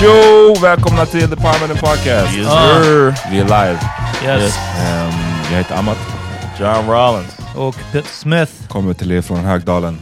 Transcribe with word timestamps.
Tjo! 0.00 0.54
Välkomna 0.62 1.06
till 1.06 1.28
The 1.28 1.36
Parliament 1.36 1.80
Podcast. 1.80 2.36
Yes, 2.36 2.46
sir. 2.46 3.14
Vi 3.30 3.38
är 3.38 3.44
live. 3.44 3.78
Yes. 4.24 4.56
Ehm, 4.78 5.10
jag 5.50 5.58
heter 5.58 5.74
Amat, 5.76 5.98
John 6.60 6.90
Rollins. 6.90 7.38
Och 7.56 7.76
Pitt 7.92 8.06
Smith. 8.06 8.68
kommer 8.68 8.94
till 8.94 9.12
er 9.12 9.22
från 9.22 9.38
Högdalen. 9.38 9.98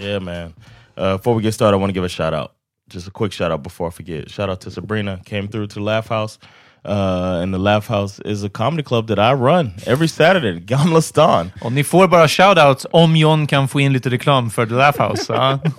Yeah, 0.00 0.22
man. 0.22 0.54
Uh, 0.98 1.16
before 1.16 1.36
we 1.36 1.42
get 1.42 1.54
started, 1.54 1.78
I 1.78 1.80
want 1.80 1.90
to 1.90 1.94
give 1.94 2.06
a 2.06 2.08
shout 2.08 2.34
out. 2.34 2.50
Just 2.94 3.08
a 3.08 3.10
quick 3.14 3.32
shout 3.32 3.52
out 3.52 3.62
before 3.62 3.88
I 3.88 3.92
forget. 3.92 4.30
Shout 4.30 4.50
out 4.50 4.60
to 4.60 4.70
Sabrina. 4.70 5.18
Came 5.24 5.48
through 5.48 5.66
to 5.68 5.80
Laugh 5.80 6.08
House. 6.08 6.38
Uh, 6.88 7.42
and 7.42 7.52
the 7.54 7.58
Laugh 7.58 7.88
House 7.88 8.20
is 8.24 8.44
a 8.44 8.48
comedy 8.48 8.82
club 8.82 9.08
that 9.08 9.18
I 9.18 9.32
run 9.34 9.72
every 9.86 10.08
Saturday. 10.08 10.60
Gamla 10.66 11.02
stan. 11.02 11.52
Och 11.60 11.72
ni 11.72 11.84
får 11.84 12.08
bara 12.08 12.28
shoutouts 12.28 12.86
om 12.90 13.16
John 13.16 13.46
kan 13.46 13.68
få 13.68 13.80
in 13.80 13.92
lite 13.92 14.10
reklam 14.10 14.50
för 14.50 14.66
The 14.66 14.74
Laugh 14.74 14.98
House. 14.98 15.32
ja. 15.32 15.58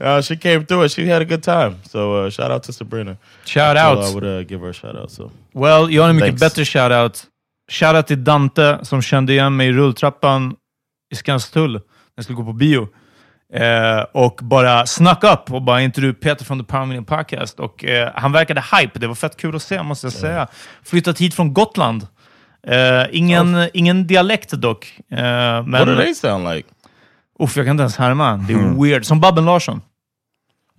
Uh, 0.00 0.22
she 0.22 0.36
came 0.36 0.64
through 0.66 0.86
it. 0.86 0.92
She 0.92 1.12
had 1.12 1.22
a 1.22 1.24
good 1.24 1.42
time. 1.42 1.74
So 1.90 2.24
uh, 2.24 2.30
shout 2.30 2.50
out 2.50 2.62
to 2.62 2.72
Sabrina. 2.72 3.16
Shout 3.44 3.76
out. 3.76 4.10
I 4.10 4.14
would 4.14 4.24
uh, 4.24 4.48
give 4.50 4.60
her 4.60 4.70
a 4.70 4.72
shout 4.72 4.96
out. 4.96 5.10
So 5.10 5.30
Well, 5.54 5.90
jag 5.94 6.02
har 6.02 6.10
en 6.10 6.16
mycket 6.16 6.40
bättre 6.40 6.64
shoutout. 6.64 7.24
Shoutout 7.70 8.06
till 8.06 8.24
Dante 8.24 8.78
som 8.84 9.02
kände 9.02 9.32
igen 9.32 9.56
mig 9.56 9.68
i 9.68 9.72
rulltrappan 9.72 10.54
i 11.12 11.16
Skanstull 11.16 11.72
när 11.72 11.80
jag 12.14 12.24
skulle 12.24 12.36
gå 12.36 12.44
på 12.44 12.52
bio. 12.52 12.88
Eh, 13.54 14.04
och 14.12 14.40
bara 14.42 14.86
snuck 14.86 15.24
upp 15.24 15.52
och 15.52 15.62
bara 15.62 15.80
inte 15.80 16.00
du 16.00 16.14
Peter 16.14 16.44
från 16.44 16.58
The 16.58 16.64
Power 16.64 16.86
Meeting 16.86 17.04
Podcast. 17.04 17.60
Och, 17.60 17.84
eh, 17.84 18.10
han 18.14 18.32
verkade 18.32 18.64
hype. 18.76 18.98
Det 18.98 19.06
var 19.06 19.14
fett 19.14 19.36
kul 19.36 19.56
att 19.56 19.62
se, 19.62 19.82
måste 19.82 20.06
jag 20.06 20.12
säga. 20.12 20.48
Flyttat 20.84 21.18
hit 21.18 21.34
från 21.34 21.54
Gotland. 21.54 22.06
Eh, 22.66 23.04
ingen, 23.10 23.68
ingen 23.72 24.06
dialekt 24.06 24.50
dock. 24.50 24.98
Eh, 25.10 25.16
men, 25.18 25.72
what 25.72 25.86
do 25.86 25.96
they 25.96 26.14
sound 26.14 26.48
like? 26.48 26.68
Uff, 27.38 27.56
jag 27.56 27.66
kan 27.66 27.70
inte 27.70 27.82
ens 27.82 27.96
härma. 27.96 28.36
Det 28.36 28.52
är 28.52 28.82
weird. 28.82 29.04
Som 29.04 29.20
Babben 29.20 29.44
Larsson. 29.44 29.82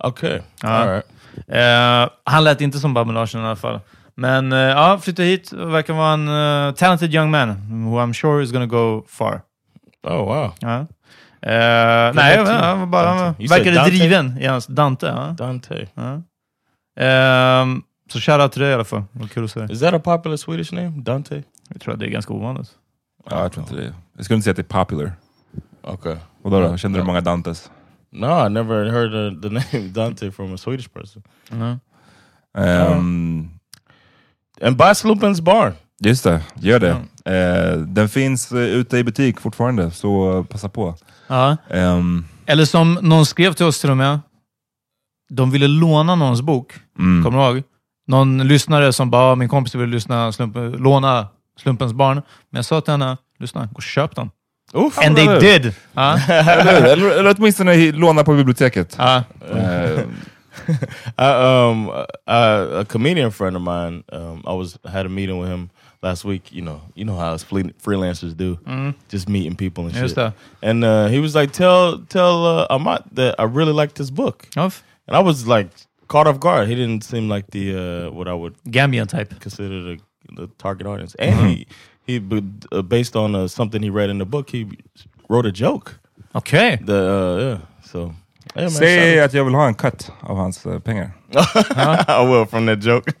Okay. 0.04 0.40
Ja. 0.62 0.86
Right. 0.86 1.04
Eh, 1.48 2.10
han 2.24 2.44
lät 2.44 2.60
inte 2.60 2.78
som 2.78 2.94
Babben 2.94 3.14
Larsson 3.14 3.40
i 3.40 3.44
alla 3.44 3.56
fall. 3.56 3.80
Men 4.14 4.50
ja, 4.50 4.98
flyttade 5.02 5.28
hit. 5.28 5.52
Verkar 5.52 5.94
vara 5.94 6.12
en 6.12 6.74
talented 6.74 7.14
young 7.14 7.30
man 7.30 7.48
who 7.48 8.00
I'm 8.00 8.12
sure 8.12 8.42
is 8.42 8.52
gonna 8.52 8.66
go 8.66 9.04
far. 9.08 9.40
Oh, 10.02 10.24
wow. 10.24 10.52
Ja. 10.60 10.86
Eh, 11.46 12.14
nej, 12.14 12.44
han 12.46 12.80
var 12.80 12.86
bara, 12.86 13.04
Dante. 13.22 13.42
You 13.42 13.48
said 13.48 13.58
verkade 13.58 13.76
Dante? 13.76 13.90
driven. 13.90 14.38
i 14.38 14.46
hans- 14.46 14.66
Dante, 14.66 15.06
ja. 15.06 15.34
Dante. 15.38 15.86
Ehm, 17.00 17.82
så 18.12 18.20
shoutout 18.20 18.52
till 18.52 18.62
dig 18.62 18.70
i 18.70 18.74
alla 18.74 18.84
fall. 18.84 19.02
Vad 19.12 19.30
kul 19.30 19.44
att 19.44 19.50
se. 19.50 19.66
Is 19.70 19.80
that 19.80 19.94
a 19.94 19.98
popular 20.04 20.36
Swedish 20.36 20.72
name? 20.72 20.90
Dante? 21.02 21.42
Jag 21.68 21.80
tror 21.80 21.94
att 21.94 22.00
det 22.00 22.06
är 22.06 22.10
ganska 22.10 22.32
ovanligt. 22.32 22.70
Ja, 23.30 23.42
jag 23.42 23.52
tror 23.52 23.62
inte 23.62 23.76
det. 23.76 23.94
Jag 24.16 24.24
skulle 24.24 24.34
inte 24.36 24.44
säga 24.44 24.50
att 24.52 24.56
det 24.56 24.62
är 24.76 24.84
popular. 24.84 25.12
Okay. 25.82 26.16
Vadå 26.42 26.60
då? 26.60 26.76
Känner 26.76 26.98
du 26.98 27.04
många 27.04 27.20
Dantes? 27.20 27.70
No, 28.12 28.46
I 28.46 28.50
never 28.50 28.90
heard 28.90 29.14
uh, 29.14 29.40
the 29.40 29.48
name 29.48 29.88
Dante 29.92 30.30
from 30.30 30.54
a 30.54 30.56
Swedish 30.56 30.88
person. 30.92 31.22
Ehm, 32.58 33.50
And 34.62 34.76
buy 34.76 34.94
Sloopens 34.94 35.40
Barn. 35.40 35.72
Just 36.00 36.24
det, 36.24 36.42
gör 36.54 36.80
det. 36.80 36.90
Eh, 37.34 37.78
den 37.78 38.08
finns 38.08 38.52
eh, 38.52 38.58
ute 38.58 38.98
i 38.98 39.04
butik 39.04 39.40
fortfarande, 39.40 39.90
så 39.90 40.44
passa 40.50 40.68
på. 40.68 40.94
Ja. 41.26 41.56
Ehm, 41.70 42.24
Eller 42.46 42.64
som 42.64 42.98
någon 43.02 43.26
skrev 43.26 43.52
till 43.52 43.66
oss 43.66 43.80
till 43.80 43.90
och 43.90 43.96
med. 43.96 44.20
De 45.30 45.50
ville 45.50 45.66
låna 45.68 46.14
någons 46.14 46.42
bok. 46.42 46.72
mm. 46.98 47.24
Kommer 47.24 47.38
du 47.38 47.44
ihåg? 47.44 47.62
Någon 48.06 48.48
lyssnare 48.48 48.92
som 48.92 49.10
bara, 49.10 49.32
"Ah, 49.32 49.34
min 49.34 49.48
kompis 49.48 49.74
vill 49.74 49.88
lyssna, 49.88 50.32
slump, 50.32 50.56
låna 50.78 51.28
Slumpens 51.60 51.92
barn. 51.92 52.14
Men 52.50 52.58
jag 52.58 52.64
sa 52.64 52.80
till 52.80 52.90
henne, 52.92 53.16
lyssna, 53.38 53.60
gå 53.66 53.76
och 53.76 53.82
köp 53.82 54.16
den. 54.16 54.30
Oof. 54.72 54.98
And 54.98 55.16
they 55.16 55.26
did! 55.40 55.74
Ja. 55.94 56.18
eller, 56.28 56.82
eller, 56.92 57.10
eller 57.10 57.34
åtminstone 57.38 57.92
låna 57.92 58.24
på 58.24 58.34
biblioteket. 58.34 58.96
Ja. 58.98 59.22
Eh, 59.50 60.00
I, 61.18 61.30
um, 61.70 61.88
uh, 61.88 62.80
a 62.80 62.84
comedian 62.88 63.32
friend 63.32 63.56
of 63.56 63.62
mine, 63.62 64.02
um, 64.12 64.38
I 64.38 64.58
was 64.58 64.76
had 64.92 65.06
a 65.06 65.08
meeting 65.08 65.40
with 65.42 65.50
him 65.52 65.68
last 66.04 66.24
week. 66.24 66.52
You 66.52 66.62
know, 66.62 66.80
you 66.94 67.04
know 67.04 67.16
how 67.16 67.34
us 67.34 67.44
freelancers 67.82 68.34
do, 68.36 68.58
just 69.08 69.28
meeting 69.28 69.56
people 69.56 69.84
and 69.86 69.92
Just 69.94 70.14
shit. 70.14 70.16
that. 70.16 70.34
And 70.62 70.84
uh, 70.84 71.08
he 71.08 71.20
was 71.20 71.34
like, 71.34 71.50
"Tell 71.52 71.98
tell 72.08 72.46
uh, 72.46 72.66
Amat 72.76 73.02
that 73.16 73.34
I 73.38 73.44
really 73.44 73.72
liked 73.72 73.94
this 73.94 74.10
book." 74.10 74.46
Ja. 74.56 74.70
And 75.08 75.16
I 75.16 75.20
was 75.20 75.46
like 75.46 75.68
caught 76.08 76.26
off 76.26 76.38
guard. 76.38 76.68
He 76.68 76.74
didn't 76.74 77.04
seem 77.04 77.28
like 77.34 77.46
the 77.50 77.74
uh, 77.76 78.10
what 78.16 78.28
I 78.28 78.34
would 78.34 78.54
Gambian 78.70 79.06
type. 79.08 79.34
consider 79.40 79.82
the, 79.82 79.98
the 80.36 80.46
target 80.58 80.86
audience. 80.86 81.14
And 81.18 81.34
he 81.48 81.66
he 82.06 82.18
but, 82.20 82.44
uh, 82.72 82.82
based 82.82 83.16
on 83.16 83.34
uh, 83.34 83.48
something 83.48 83.82
he 83.82 83.90
read 83.90 84.10
in 84.10 84.18
the 84.18 84.24
book, 84.26 84.50
he 84.50 84.66
wrote 85.28 85.46
a 85.48 85.52
joke. 85.52 85.98
Okay. 86.34 86.78
The 86.86 86.94
uh, 86.94 87.44
yeah, 87.44 87.58
so 87.90 87.98
yeah, 88.56 88.62
man, 88.64 88.70
Säg 88.70 89.14
shout 89.14 89.24
att 89.24 89.34
jag 89.34 89.44
vill 89.44 89.54
ha 89.54 89.66
en 89.66 89.74
cut 89.74 90.10
av 90.20 90.36
hans 90.36 90.66
pengar. 90.84 91.10
Out. 91.36 92.08
I 92.08 92.24
will 92.26 92.46
from 92.46 92.66
that 92.66 92.78
joke. 92.84 93.12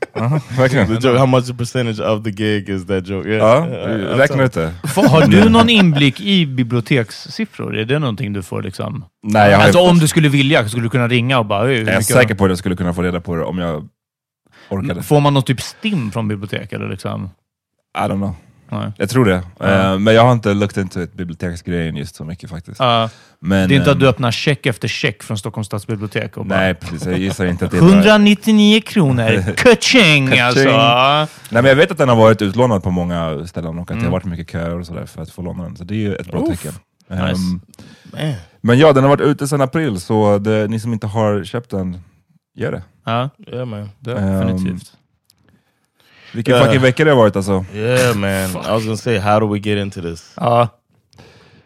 Verkligen. 0.56 0.86
the 1.00 1.08
joke. 1.08 1.18
How 1.18 1.26
much 1.26 1.56
percentage 1.58 2.00
of 2.00 2.24
the 2.24 2.30
gig 2.30 2.68
is 2.68 2.86
that 2.86 3.06
joke? 3.08 3.28
Yeah, 3.28 3.68
Ja, 3.68 4.18
räkna 4.18 4.42
ut 4.44 4.52
det. 4.52 4.72
Har 4.96 5.26
du 5.26 5.48
någon 5.48 5.68
inblick 5.70 6.20
i 6.20 6.46
bibliotekssiffror? 6.46 7.76
Är 7.76 7.84
det 7.84 7.98
någonting 7.98 8.32
du 8.32 8.42
får 8.42 8.62
liksom... 8.62 9.04
Nej, 9.22 9.50
jag, 9.50 9.58
har 9.58 9.64
Alltså 9.64 9.80
om 9.80 9.98
du 9.98 10.08
skulle 10.08 10.28
vilja, 10.28 10.68
skulle 10.68 10.82
du 10.84 10.90
kunna 10.90 11.08
ringa 11.08 11.38
och 11.38 11.46
bara... 11.46 11.66
"Hej, 11.66 11.76
hur 11.78 11.86
jag 11.86 11.94
är 11.96 12.00
säker 12.00 12.34
på 12.34 12.44
att 12.44 12.50
jag 12.50 12.58
skulle 12.58 12.76
kunna 12.76 12.94
få 12.94 13.02
reda 13.02 13.20
på 13.20 13.36
det 13.36 13.44
om 13.44 13.58
jag 13.58 13.88
orkade. 14.68 15.02
Får 15.02 15.20
man 15.20 15.34
någon 15.34 15.42
typ 15.42 15.60
stim 15.60 16.10
från 16.10 16.28
bibliotek 16.28 16.72
eller 16.72 16.88
liksom? 16.88 17.30
I 17.98 18.00
don't 18.00 18.16
know. 18.16 18.34
Nej. 18.68 18.92
Jag 18.98 19.10
tror 19.10 19.24
det. 19.24 19.42
Eh, 19.60 19.98
men 19.98 20.14
jag 20.14 20.22
har 20.24 20.32
inte 20.32 20.54
looked 20.54 20.82
into 20.82 21.00
it, 21.02 21.12
biblioteksgrejen 21.12 21.96
just 21.96 22.14
så 22.14 22.24
mycket 22.24 22.50
faktiskt. 22.50 22.80
Ja. 22.80 23.10
Men, 23.40 23.68
det 23.68 23.74
är 23.74 23.76
inte 23.76 23.90
att 23.90 23.94
ehm, 23.96 24.00
du 24.00 24.08
öppnar 24.08 24.30
check 24.30 24.66
efter 24.66 24.88
check 24.88 25.22
från 25.22 25.38
Stockholms 25.38 25.66
stadsbibliotek 25.66 26.36
och 26.36 26.46
bara, 26.46 26.58
Nej, 26.58 26.74
precis. 26.74 27.06
Jag 27.06 27.18
gissar 27.18 27.44
inte 27.46 27.64
att 27.64 27.70
det 27.70 27.76
är 27.76 27.80
bara... 27.80 27.90
199 27.92 28.80
kronor, 28.86 29.52
kaching 29.56 30.38
alltså! 30.38 30.68
Nej, 30.68 31.26
men 31.50 31.64
jag 31.64 31.76
vet 31.76 31.90
att 31.90 31.98
den 31.98 32.08
har 32.08 32.16
varit 32.16 32.42
utlånad 32.42 32.82
på 32.82 32.90
många 32.90 33.46
ställen 33.46 33.78
och 33.78 33.82
att 33.82 33.86
det 33.88 33.92
Mm. 33.94 34.04
har 34.04 34.12
varit 34.12 34.24
mycket 34.24 34.50
köer 34.50 34.78
och 34.78 34.86
sådär 34.86 35.06
för 35.06 35.22
att 35.22 35.30
få 35.30 35.42
låna 35.42 35.64
den. 35.64 35.76
Så 35.76 35.84
det 35.84 35.94
är 35.94 35.98
ju 35.98 36.14
ett 36.14 36.30
bra 36.30 36.40
Oof. 36.40 36.50
tecken. 36.60 36.72
Nice. 37.10 37.22
Ehm, 37.22 37.60
Man. 38.12 38.34
men 38.60 38.78
ja, 38.78 38.92
den 38.92 39.02
har 39.04 39.10
varit 39.10 39.20
ute 39.20 39.48
sedan 39.48 39.60
april, 39.60 40.00
så 40.00 40.38
det, 40.38 40.68
ni 40.70 40.80
som 40.80 40.92
inte 40.92 41.06
har 41.06 41.44
köpt 41.44 41.70
den, 41.70 41.98
gör 42.56 42.72
det. 42.72 42.82
Ja, 43.06 43.30
Yeah, 43.52 43.66
man. 43.66 43.90
definitivt. 44.00 44.92
Vilken 46.34 46.64
fucking 46.64 46.80
vecka 46.80 47.04
det 47.04 47.10
har 47.10 47.18
varit 47.18 47.36
alltså. 47.36 47.64
Yeah, 47.74 48.16
man. 48.16 48.50
I 48.50 48.70
was 48.70 48.84
gonna 48.84 48.96
say, 48.96 49.18
how 49.18 49.40
do 49.40 49.52
we 49.52 49.58
get 49.58 49.78
into 49.78 50.02
this? 50.02 50.32
Ja. 50.36 50.68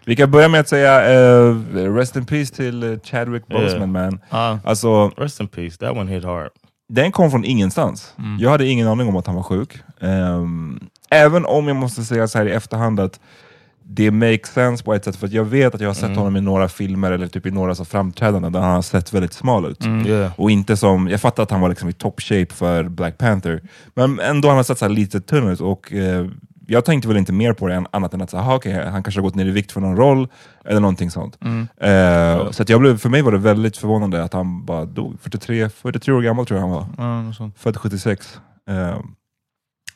Vi 0.04 0.16
kan 0.16 0.30
börja 0.30 0.48
med 0.48 0.60
att 0.60 0.68
säga 0.68 1.12
eh, 1.12 1.54
rest 1.94 2.16
in 2.16 2.26
peace 2.26 2.54
till 2.54 2.82
eh, 2.82 2.98
Chadwick 3.04 3.42
Yeah. 3.50 3.62
Boseman 3.64 3.92
man. 3.92 4.20
Ja. 4.30 4.58
Alltså, 4.64 5.08
Rest 5.08 5.40
in 5.40 5.48
peace. 5.48 5.76
That 5.76 5.90
one 5.96 6.10
hit 6.12 6.24
hard. 6.24 6.48
den 6.88 7.12
kom 7.12 7.30
från 7.30 7.44
ingenstans. 7.44 8.14
Mm. 8.18 8.38
Jag 8.40 8.50
hade 8.50 8.66
ingen 8.66 8.88
aning 8.88 9.08
om 9.08 9.16
att 9.16 9.26
han 9.26 9.36
var 9.36 9.42
sjuk. 9.42 9.78
Ehm, 10.00 10.80
även 11.10 11.44
om 11.44 11.68
jag 11.68 11.76
måste 11.76 12.04
säga 12.04 12.28
så 12.28 12.38
här 12.38 12.46
i 12.46 12.50
efterhand 12.52 13.00
att 13.00 13.20
det 13.90 14.10
makes 14.10 14.52
sense 14.52 14.84
på 14.84 14.94
ett 14.94 15.04
sätt, 15.04 15.16
för 15.16 15.26
att 15.26 15.32
jag 15.32 15.44
vet 15.44 15.74
att 15.74 15.80
jag 15.80 15.88
har 15.88 15.94
sett 15.94 16.04
Mm. 16.04 16.18
honom 16.18 16.36
i 16.36 16.40
några 16.40 16.68
filmer 16.68 17.12
eller 17.12 17.26
typ 17.26 17.46
i 17.46 17.50
några 17.50 17.74
så 17.74 17.84
framträdanden 17.84 18.52
där 18.52 18.60
han 18.60 18.74
har 18.74 18.82
sett 18.82 19.12
väldigt 19.12 19.32
smal 19.32 19.66
ut. 19.70 19.84
Mm. 19.84 20.06
Yeah. 20.06 20.32
Och 20.36 20.50
inte 20.50 20.76
som, 20.76 21.08
jag 21.08 21.20
fattar 21.20 21.42
att 21.42 21.50
han 21.50 21.60
var 21.60 21.68
liksom 21.68 21.88
i 21.88 21.92
top 21.92 22.20
shape 22.20 22.54
för 22.54 22.84
Black 22.88 23.18
Panther, 23.18 23.62
men 23.94 24.20
ändå 24.20 24.48
han 24.48 24.56
har 24.56 24.64
sett 24.64 24.78
så 24.78 24.84
här 24.84 24.92
lite 24.92 25.20
tunn 25.20 25.48
ut. 25.48 25.60
Och, 25.60 25.92
eh, 25.92 26.26
jag 26.70 26.84
tänkte 26.84 27.08
väl 27.08 27.16
inte 27.16 27.32
mer 27.32 27.52
på 27.52 27.68
det 27.68 27.74
än, 27.74 27.86
annat 27.90 28.14
än 28.14 28.22
att 28.22 28.30
så, 28.30 28.36
aha, 28.36 28.54
okej, 28.56 28.72
han 28.88 29.02
kanske 29.02 29.20
har 29.20 29.22
gått 29.22 29.34
ner 29.34 29.46
i 29.46 29.50
vikt 29.50 29.72
för 29.72 29.80
någon 29.80 29.96
roll, 29.96 30.28
eller 30.64 30.80
någonting 30.80 31.10
sånt. 31.10 31.38
Mm. 31.42 31.68
Eh, 31.80 32.50
Så 32.50 32.62
att 32.62 32.68
jag 32.68 32.80
blev, 32.80 32.98
för 32.98 33.08
mig 33.08 33.22
var 33.22 33.32
det 33.32 33.38
väldigt 33.38 33.76
förvånande 33.76 34.22
att 34.24 34.32
han 34.32 34.64
bara 34.64 34.84
dog. 34.84 35.16
43, 35.20 35.68
43 35.68 36.14
år 36.14 36.22
gammal 36.22 36.46
tror 36.46 36.60
jag 36.60 36.66
han 36.68 36.74
var. 36.76 36.86
Ja, 37.26 37.32
sånt. 37.32 37.58
Född 37.58 37.76
76. 37.76 38.40
Eh, 38.70 38.74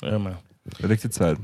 Yeah, 0.05 0.19
man. 0.19 0.35
riktigt 0.79 1.15
så 1.15 1.25
här. 1.25 1.37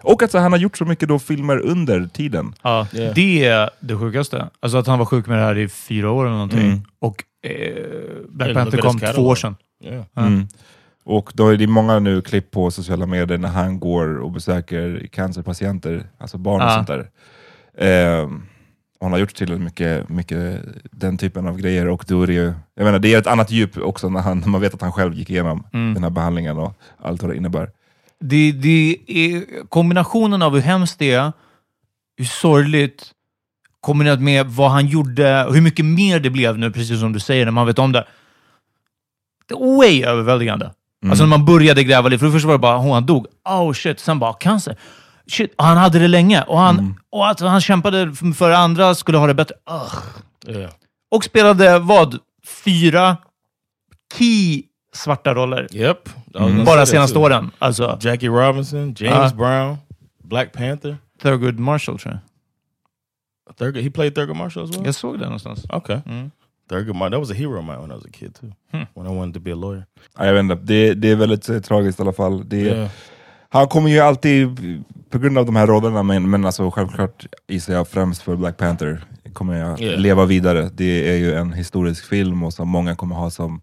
Och 0.00 0.22
att 0.22 0.30
så, 0.30 0.38
han 0.38 0.52
har 0.52 0.58
gjort 0.58 0.78
så 0.78 0.84
mycket 0.84 1.08
då 1.08 1.18
filmer 1.18 1.58
under 1.58 2.06
tiden. 2.06 2.54
Ja, 2.62 2.86
Yeah. 2.92 3.14
det 3.14 3.44
är 3.46 3.70
det 3.80 3.96
sjukaste. 3.96 4.48
Alltså 4.60 4.78
att 4.78 4.86
han 4.86 4.98
var 4.98 5.06
sjuk 5.06 5.26
med 5.26 5.38
det 5.38 5.44
här 5.44 5.58
i 5.58 5.68
fyra 5.68 6.10
år 6.10 6.24
eller 6.24 6.34
någonting. 6.34 6.60
Mm. 6.66 6.80
Och 6.98 7.24
eh, 7.42 7.84
Black 8.28 8.54
Panther 8.54 8.78
kom 8.78 8.98
två 8.98 9.22
år 9.26 9.34
sedan. 9.34 9.56
Yeah. 9.84 10.04
Ja. 10.14 10.22
Mm. 10.26 10.46
Och 11.04 11.30
då 11.34 11.48
är 11.48 11.56
det 11.56 11.66
många 11.66 11.98
nu 11.98 12.22
klipp 12.22 12.50
på 12.50 12.70
sociala 12.70 13.06
medier 13.06 13.38
när 13.38 13.48
han 13.48 13.80
går 13.80 14.16
och 14.18 14.30
besöker 14.30 15.06
cancerpatienter, 15.12 16.04
alltså 16.18 16.38
barn 16.38 16.60
och 16.62 16.66
Ja. 16.68 16.74
sånt 16.74 16.86
där. 16.88 17.08
Och 18.98 19.06
han 19.06 19.12
har 19.12 19.18
gjort 19.18 19.34
till 19.34 19.58
mycket, 19.58 20.08
mycket 20.08 20.60
den 20.90 21.18
typen 21.18 21.46
av 21.48 21.58
grejer 21.58 21.88
och 21.88 22.04
då 22.08 22.22
är 22.22 22.26
det 22.26 22.32
ju, 22.32 22.52
jag 22.74 22.84
menar, 22.84 22.98
det 22.98 23.14
är 23.14 23.18
ett 23.18 23.26
annat 23.26 23.50
djup 23.50 23.78
också 23.78 24.08
när, 24.08 24.20
han, 24.20 24.38
när 24.38 24.48
man 24.48 24.60
vet 24.60 24.74
att 24.74 24.80
han 24.82 24.92
själv 24.92 25.14
gick 25.14 25.30
igenom 25.30 25.66
Mm. 25.72 25.94
den 25.94 26.02
här 26.02 26.10
behandlingen 26.10 26.58
och 26.58 26.72
allt 27.02 27.22
vad 27.22 27.30
det 27.32 27.36
innebär. 27.36 27.70
Det, 28.26 28.52
det 28.52 28.98
är 29.06 29.44
kombinationen 29.68 30.42
av 30.42 30.54
hur 30.54 30.60
hemskt 30.60 30.98
det 30.98 31.10
är, 31.12 31.32
hur 32.16 32.24
sorgligt, 32.24 33.10
kombinerat 33.80 34.20
med 34.20 34.46
vad 34.46 34.70
han 34.70 34.86
gjorde 34.86 35.44
och 35.44 35.54
hur 35.54 35.60
mycket 35.60 35.84
mer 35.84 36.20
det 36.20 36.30
blev 36.30 36.58
nu, 36.58 36.70
precis 36.70 37.00
som 37.00 37.12
du 37.12 37.20
säger, 37.20 37.44
när 37.44 37.52
man 37.52 37.66
vet 37.66 37.78
om 37.78 37.92
det. 37.92 38.06
Det 39.48 39.54
är 39.54 39.76
way 39.76 40.02
överväldigande. 40.04 40.64
Mm. 40.64 41.10
Alltså 41.10 41.24
när 41.24 41.30
man 41.38 41.44
började 41.44 41.84
gräva 41.84 42.08
lite, 42.08 42.20
för 42.20 42.30
först 42.30 42.44
var 42.44 42.52
det 42.52 42.58
bara, 42.58 42.78
oh, 42.78 42.92
han 42.94 43.06
dog. 43.06 43.26
Oh 43.48 43.72
shit, 43.72 44.00
sen 44.00 44.18
bara 44.18 44.32
cancer. 44.32 44.76
Shit, 45.26 45.54
och 45.58 45.64
han 45.64 45.76
hade 45.76 45.98
det 45.98 46.08
länge. 46.08 46.42
Och, 46.42 46.58
han, 46.58 46.78
Mm. 46.78 46.94
och 47.10 47.28
att 47.28 47.40
han 47.40 47.60
kämpade 47.60 48.12
för 48.36 48.50
att 48.50 48.58
andra 48.58 48.94
skulle 48.94 49.18
ha 49.18 49.26
det 49.26 49.34
bättre. 49.34 49.54
Ugh. 49.70 50.58
Yeah. 50.58 50.70
Och 51.10 51.24
spelade 51.24 51.78
vad? 51.78 52.18
Fyra 52.64 53.16
key 54.18 54.62
svarta 54.94 55.34
roller. 55.34 55.68
Yep. 55.76 56.08
Mm. 56.34 56.56
say 56.56 56.64
Bara 56.64 56.86
senaste 56.86 57.18
åren. 57.18 57.50
Alltså, 57.58 57.98
Jackie 58.00 58.28
Robinson, 58.28 58.94
James 58.98 59.32
Uh. 59.32 59.38
Brown, 59.38 59.76
Black 60.24 60.52
Panther. 60.52 60.96
Thurgood 61.22 61.58
Marshall 61.58 61.98
tror 61.98 62.12
jag. 62.14 62.20
Thurgood, 63.58 63.82
he 63.84 63.90
played 63.90 64.14
Thurgood 64.14 64.36
Marshall 64.36 64.64
as 64.64 64.70
well. 64.76 64.86
Jag 64.86 64.94
såg 64.94 65.18
det 65.18 65.24
någonstans. 65.24 65.64
Okay. 65.70 65.98
Mm. 66.06 66.30
Thurgood 66.70 66.96
Marshall. 66.96 67.10
That 67.12 67.20
was 67.20 67.30
a 67.30 67.34
hero 67.34 67.58
of 67.58 67.64
mine 67.64 67.78
when 67.80 67.90
I 67.90 67.94
was 67.94 68.04
a 68.04 68.08
kid 68.12 68.34
too. 68.34 68.52
Hmm. 68.72 68.84
When 68.94 69.06
I 69.12 69.16
wanted 69.18 69.34
to 69.34 69.40
be 69.40 69.52
a 69.52 69.54
lawyer. 69.54 69.84
Ja, 70.18 70.26
jag 70.26 70.32
vet 70.34 70.40
inte, 70.40 70.54
det, 70.54 70.94
det 70.94 71.10
är 71.10 71.16
väldigt 71.16 71.48
eh, 71.48 71.60
tragiskt 71.60 71.98
i 71.98 72.02
alla 72.02 72.12
fall. 72.12 72.48
Det, 72.48 72.56
Yeah. 72.56 72.90
Han 73.48 73.68
kommer 73.68 73.90
ju 73.90 74.00
alltid, 74.00 74.48
på 75.10 75.18
grund 75.18 75.38
av 75.38 75.46
de 75.46 75.56
här 75.56 75.66
rollerna, 75.66 76.02
men, 76.02 76.30
men 76.30 76.44
alltså 76.44 76.70
självklart 76.70 77.26
gissar 77.48 77.74
jag 77.74 77.88
främst 77.88 78.22
för 78.22 78.36
Black 78.36 78.56
Panther, 78.56 79.04
kommer 79.32 79.54
jag 79.58 79.80
Yeah. 79.80 80.00
leva 80.00 80.24
vidare. 80.24 80.70
Det 80.74 81.10
är 81.10 81.16
ju 81.16 81.34
en 81.34 81.52
historisk 81.52 82.04
film 82.04 82.42
och 82.42 82.52
som 82.52 82.68
många 82.68 82.94
kommer 82.96 83.16
ha 83.16 83.30
som 83.30 83.60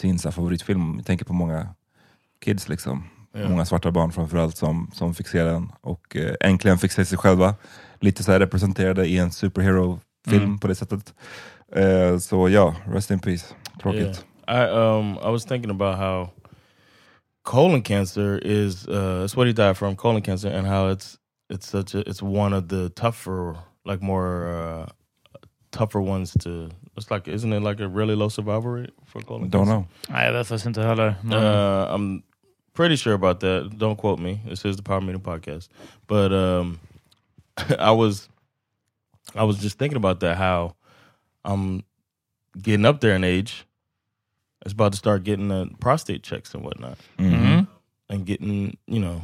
sin 0.00 0.18
favoritfilm. 0.18 0.94
Jag 0.96 1.06
tänker 1.06 1.24
på 1.24 1.32
många 1.32 1.68
kids, 2.44 2.68
liksom. 2.68 3.04
Yeah. 3.36 3.50
många 3.50 3.64
svarta 3.64 3.90
barn 3.90 4.12
framförallt 4.12 4.56
som, 4.56 4.90
som 4.94 5.14
fick 5.14 5.28
se 5.28 5.42
den 5.42 5.72
och 5.80 6.16
eh, 6.16 6.34
äntligen 6.40 6.78
fick 6.78 6.92
se 6.92 7.04
sig 7.04 7.18
själva 7.18 7.54
lite 8.00 8.22
så 8.22 8.32
representerade 8.38 9.06
i 9.06 9.18
en 9.18 9.30
superhero-film 9.30 10.42
Mm. 10.44 10.58
på 10.58 10.68
det 10.68 10.74
sättet. 10.74 11.14
Eh, 11.76 12.18
så 12.18 12.48
ja, 12.48 12.74
rest 12.86 13.10
in 13.10 13.18
peace. 13.18 13.54
Tråkigt. 13.82 14.24
Yeah. 14.48 14.66
I 14.66 14.70
um 14.70 15.18
I 15.28 15.30
was 15.30 15.44
thinking 15.44 15.70
about 15.70 15.96
how 15.98 16.28
colon 17.42 17.82
cancer 17.82 18.46
is 18.46 18.88
uh 18.88 18.94
that's 18.94 19.36
what 19.36 19.46
he 19.46 19.52
died 19.52 19.76
from 19.76 19.96
colon 19.96 20.22
cancer 20.22 20.50
and 20.58 20.66
how 20.66 20.92
it's 20.92 21.16
it's 21.52 21.66
such 21.70 21.94
a 21.94 21.98
it's 21.98 22.22
one 22.22 22.56
of 22.56 22.68
the 22.68 22.88
tougher 22.90 23.56
like 23.84 24.04
more 24.04 24.46
uh 24.50 24.86
tougher 25.70 26.00
ones 26.00 26.32
to 26.32 26.68
it's 27.00 27.10
like 27.10 27.28
isn't 27.28 27.52
it 27.52 27.62
like 27.62 27.80
a 27.80 27.88
really 27.88 28.14
low 28.14 28.28
survival 28.28 28.70
rate 28.70 28.92
for 29.04 29.22
colon 29.22 29.48
Don't 29.50 29.66
know. 29.68 29.86
Nej, 30.08 30.24
jag 30.26 30.32
vet 30.32 30.46
faktiskt 30.46 30.66
inte 30.66 30.82
heller. 30.82 31.14
Uh, 31.24 31.94
I'm 31.94 32.22
pretty 32.72 32.96
sure 32.96 33.14
about 33.14 33.40
that. 33.40 33.70
Don't 33.78 33.96
quote 33.96 34.22
me. 34.22 34.40
This 34.48 34.64
is 34.64 34.76
the 34.76 34.82
Power 34.82 35.00
Meeting 35.00 35.20
podcast. 35.22 35.68
But 36.06 36.32
um, 36.32 36.78
I 37.78 37.90
was, 37.92 38.28
I 39.34 39.44
was 39.44 39.58
just 39.58 39.78
thinking 39.78 39.96
about 39.96 40.20
that. 40.20 40.36
How 40.36 40.74
I'm 41.44 41.82
getting 42.62 42.86
up 42.86 43.00
there 43.00 43.14
in 43.16 43.24
age. 43.24 43.66
It's 44.64 44.72
about 44.74 44.92
to 44.92 44.98
start 44.98 45.24
getting 45.24 45.48
the 45.48 45.70
prostate 45.80 46.22
checks 46.22 46.54
and 46.54 46.62
whatnot, 46.64 46.98
Mhm. 47.18 47.32
Mhm. 47.32 47.66
and 48.10 48.26
getting 48.26 48.76
you 48.86 49.00
know. 49.00 49.22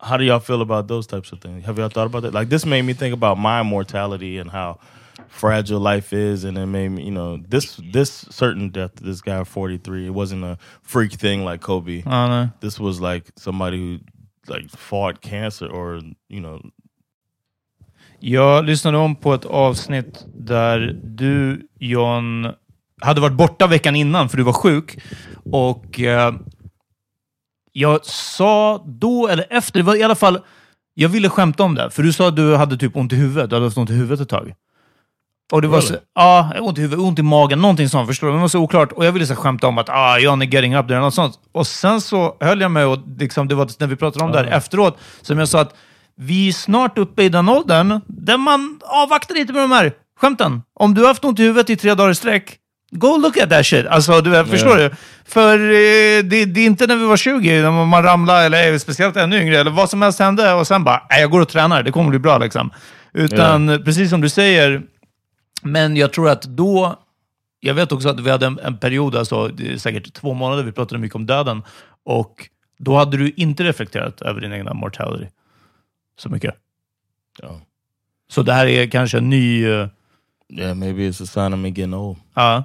How 0.00 0.16
do 0.18 0.24
y'all 0.24 0.40
feel 0.40 0.60
about 0.60 0.86
those 0.88 1.06
types 1.06 1.32
of 1.32 1.40
things? 1.40 1.64
Have 1.64 1.78
y'all 1.78 1.88
thought 1.88 2.06
about 2.06 2.22
that? 2.22 2.34
Like 2.34 2.48
this 2.48 2.66
made 2.66 2.82
me 2.82 2.92
think 2.92 3.14
about 3.14 3.38
my 3.38 3.62
mortality 3.62 4.38
and 4.38 4.50
how 4.50 4.78
fragile 5.34 5.80
life 5.80 6.12
is, 6.12 6.44
and 6.44 6.56
it 6.56 6.66
made 6.66 6.88
me, 6.88 7.02
you 7.02 7.10
know, 7.10 7.36
this 7.50 7.80
this 7.92 8.26
certain 8.30 8.70
death, 8.70 8.94
this 8.94 9.20
guy 9.20 9.44
forty 9.44 9.78
three, 9.78 10.06
it 10.06 10.14
wasn't 10.14 10.44
a 10.44 10.58
freak 10.82 11.12
thing 11.12 11.44
like 11.44 11.60
Kobe. 11.60 12.02
Ja, 12.04 12.28
nej. 12.28 12.48
This 12.60 12.80
was 12.80 13.00
like 13.00 13.32
somebody 13.36 13.78
who 13.78 13.98
like 14.54 14.68
fought 14.70 15.20
cancer 15.20 15.66
or 15.66 16.00
you 16.28 16.40
know. 16.40 16.60
Jag 18.20 18.64
lyssnade 18.64 18.98
om 18.98 19.16
på 19.16 19.34
ett 19.34 19.44
avsnitt 19.44 20.26
där 20.34 21.00
du, 21.04 21.68
John, 21.78 22.52
hade 23.00 23.20
varit 23.20 23.36
borta 23.36 23.66
veckan 23.66 23.96
innan 23.96 24.28
för 24.28 24.36
du 24.36 24.42
var 24.42 24.52
sjuk. 24.52 24.98
Och 25.52 26.00
eh, 26.00 26.34
jag 27.72 28.04
sa 28.04 28.84
då, 28.86 29.28
eller 29.28 29.46
efter, 29.50 29.78
det 29.78 29.84
var 29.84 29.96
i 29.96 30.02
alla 30.02 30.14
fall, 30.14 30.38
jag 30.94 31.08
ville 31.08 31.28
skämta 31.28 31.62
om 31.62 31.74
det. 31.74 31.90
För 31.90 32.02
du 32.02 32.12
sa 32.12 32.28
att 32.28 32.36
du 32.36 32.56
hade 32.56 32.76
typ 32.76 32.96
ont 32.96 33.12
i 33.12 33.16
huvudet. 33.16 33.50
Du 33.50 33.56
hade 33.56 33.66
haft 33.66 33.78
ont 33.78 33.90
i 33.90 33.94
huvudet 33.94 34.20
ett 34.20 34.28
tag. 34.28 34.54
Och 35.52 35.62
det 35.62 35.68
var 35.68 35.80
så, 35.80 35.94
ja, 36.14 36.52
ont 36.60 36.78
i 36.78 36.80
huvudet, 36.80 37.04
ont 37.04 37.18
i 37.18 37.22
magen, 37.22 37.60
någonting 37.60 37.88
sånt. 37.88 38.08
Förstår 38.08 38.26
du? 38.26 38.32
Men 38.32 38.38
det 38.38 38.42
var 38.42 38.48
så 38.48 38.58
oklart. 38.58 38.92
Och 38.92 39.04
jag 39.04 39.12
ville 39.12 39.26
så 39.26 39.34
skämta 39.36 39.66
om 39.66 39.78
att 39.78 39.88
ah, 39.88 40.16
är 40.18 40.54
getting 40.54 40.76
up 40.76 40.88
there, 40.88 41.00
något 41.00 41.14
sånt. 41.14 41.34
Och 41.52 41.66
sen 41.66 42.00
så 42.00 42.36
höll 42.40 42.60
jag 42.60 42.70
mig 42.70 42.84
och 42.84 42.98
liksom, 43.18 43.48
det 43.48 43.54
var 43.54 43.68
när 43.78 43.86
vi 43.86 43.96
pratade 43.96 44.24
om 44.24 44.32
det 44.32 44.38
här 44.38 44.46
efteråt, 44.46 44.98
som 45.22 45.38
jag 45.38 45.48
sa 45.48 45.60
att 45.60 45.74
vi 46.16 46.48
är 46.48 46.52
snart 46.52 46.98
uppe 46.98 47.22
i 47.22 47.28
den 47.28 47.48
åldern 47.48 48.00
där 48.06 48.36
man 48.38 48.80
avvaktar 48.84 49.34
lite 49.34 49.52
med 49.52 49.62
de 49.62 49.70
här 49.72 49.92
skämten. 50.20 50.62
Om 50.80 50.94
du 50.94 51.00
har 51.00 51.08
haft 51.08 51.24
ont 51.24 51.38
i 51.38 51.42
huvudet 51.42 51.70
i 51.70 51.76
tre 51.76 51.94
dagar 51.94 52.10
i 52.10 52.14
sträck, 52.14 52.56
go 52.92 53.16
look 53.18 53.36
at 53.38 53.50
that 53.50 53.66
shit. 53.66 53.86
Alltså, 53.86 54.20
du 54.20 54.30
vet, 54.30 54.48
förstår 54.48 54.76
du? 54.76 54.90
För 55.28 55.58
eh, 55.58 56.22
det, 56.24 56.44
det 56.44 56.60
är 56.60 56.66
inte 56.66 56.86
när 56.86 56.96
vi 56.96 57.06
var 57.06 57.16
20, 57.16 57.62
när 57.62 57.84
man 57.86 58.02
ramlade, 58.02 58.40
eller 58.46 58.78
speciellt 58.78 59.16
ännu 59.16 59.40
yngre, 59.42 59.58
eller 59.60 59.70
vad 59.70 59.90
som 59.90 60.02
helst 60.02 60.18
hände 60.18 60.52
och 60.52 60.66
sen 60.66 60.84
bara, 60.84 61.02
"Nej, 61.10 61.20
jag 61.20 61.30
går 61.30 61.40
och 61.40 61.48
tränar, 61.48 61.82
det 61.82 61.90
kommer 61.92 62.10
bli 62.10 62.18
bra 62.18 62.38
liksom. 62.38 62.70
Utan 63.16 63.82
precis 63.84 64.10
som 64.10 64.20
du 64.20 64.28
säger, 64.28 64.82
men 65.64 65.96
jag 65.96 66.12
tror 66.12 66.28
att 66.28 66.42
då... 66.42 67.00
Jag 67.60 67.74
vet 67.74 67.92
också 67.92 68.08
att 68.08 68.20
vi 68.20 68.30
hade 68.30 68.46
en, 68.46 68.58
en 68.58 68.78
period, 68.78 69.16
alltså, 69.16 69.48
det 69.48 69.72
är 69.72 69.78
säkert 69.78 70.12
två 70.14 70.34
månader, 70.34 70.62
vi 70.62 70.72
pratade 70.72 71.00
mycket 71.00 71.16
om 71.16 71.26
döden. 71.26 71.62
Och 72.04 72.48
då 72.78 72.96
hade 72.96 73.16
du 73.16 73.30
inte 73.36 73.64
reflekterat 73.64 74.22
över 74.22 74.40
din 74.40 74.52
egna 74.52 74.74
mortality 74.74 75.26
så 76.18 76.28
mycket. 76.28 76.54
Oh, 77.42 77.56
Så 78.28 78.42
det 78.42 78.52
här 78.52 78.66
är 78.66 78.86
kanske 78.86 79.18
en 79.18 79.30
ny... 79.30 79.66
eh, 79.66 79.88
yeah, 80.48 80.74
maybe 80.74 81.02
it's 81.02 81.22
a 81.22 81.26
sign 81.26 81.52
of 81.54 81.58
me 81.60 81.68
getting 81.68 81.94
old. 81.94 82.16
Ja. 82.34 82.64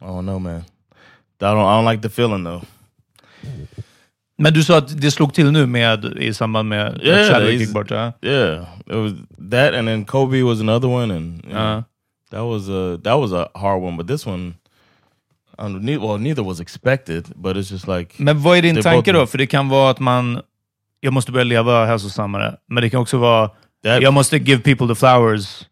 I 0.00 0.04
don't 0.04 0.22
know, 0.22 0.40
man. 0.40 0.60
I 0.60 0.64
don't. 1.44 1.58
I 1.60 1.82
don't 1.82 1.90
like 1.92 2.02
the 2.02 2.22
feeling 2.22 2.44
though. 2.44 2.62
Men 4.38 4.52
du 4.54 4.62
sa 4.64 4.78
att 4.78 5.00
det 5.00 5.10
slog 5.10 5.34
till 5.34 5.50
nu 5.52 5.66
med, 5.66 6.04
i 6.04 6.34
samband 6.34 6.68
med 6.68 7.00
Yeah, 7.02 7.20
att 7.20 7.26
Chadwick 7.28 7.60
gick 7.60 7.72
bort? 7.72 7.90
Ja. 7.90 8.12
Yeah, 8.22 8.62
it 8.86 8.94
was 8.94 9.12
that, 9.50 9.74
and 9.74 9.88
then 9.88 10.04
Kobe 10.04 10.42
was 10.42 10.60
another 10.60 10.88
one, 10.88 11.14
and 11.16 11.42
know, 11.42 11.76
Uh. 11.78 11.82
that 12.30 12.42
was 12.44 12.68
a 12.68 12.98
that 13.04 13.18
was 13.20 13.32
a 13.32 13.48
hard 13.54 13.82
one. 13.82 13.96
But 13.96 14.06
this 14.08 14.26
one, 14.26 14.54
ne- 15.58 15.96
well, 15.98 16.18
neither 16.18 16.42
was 16.44 16.60
expected, 16.60 17.24
but 17.36 17.56
it's 17.56 17.70
just 17.72 17.88
like 17.88 18.14
Men 18.22 18.42
vad 18.42 18.58
är 18.58 18.62
din 18.62 18.82
tanke 18.82 19.12
då? 19.12 19.26
För 19.26 19.38
det 19.38 19.46
kan 19.46 19.68
vara 19.68 19.90
att 19.90 20.00
man, 20.00 20.40
jag 21.00 21.12
måste 21.12 21.32
börja 21.32 21.44
leva 21.44 21.86
hälsosammare. 21.86 22.56
Men 22.68 22.82
det 22.82 22.90
kan 22.90 23.00
också 23.00 23.18
vara, 23.18 23.50
That- 23.84 24.00
jag 24.02 24.14
måste 24.14 24.36
give 24.38 24.62
people 24.62 24.86
the 24.88 24.94
flowers 24.94 25.66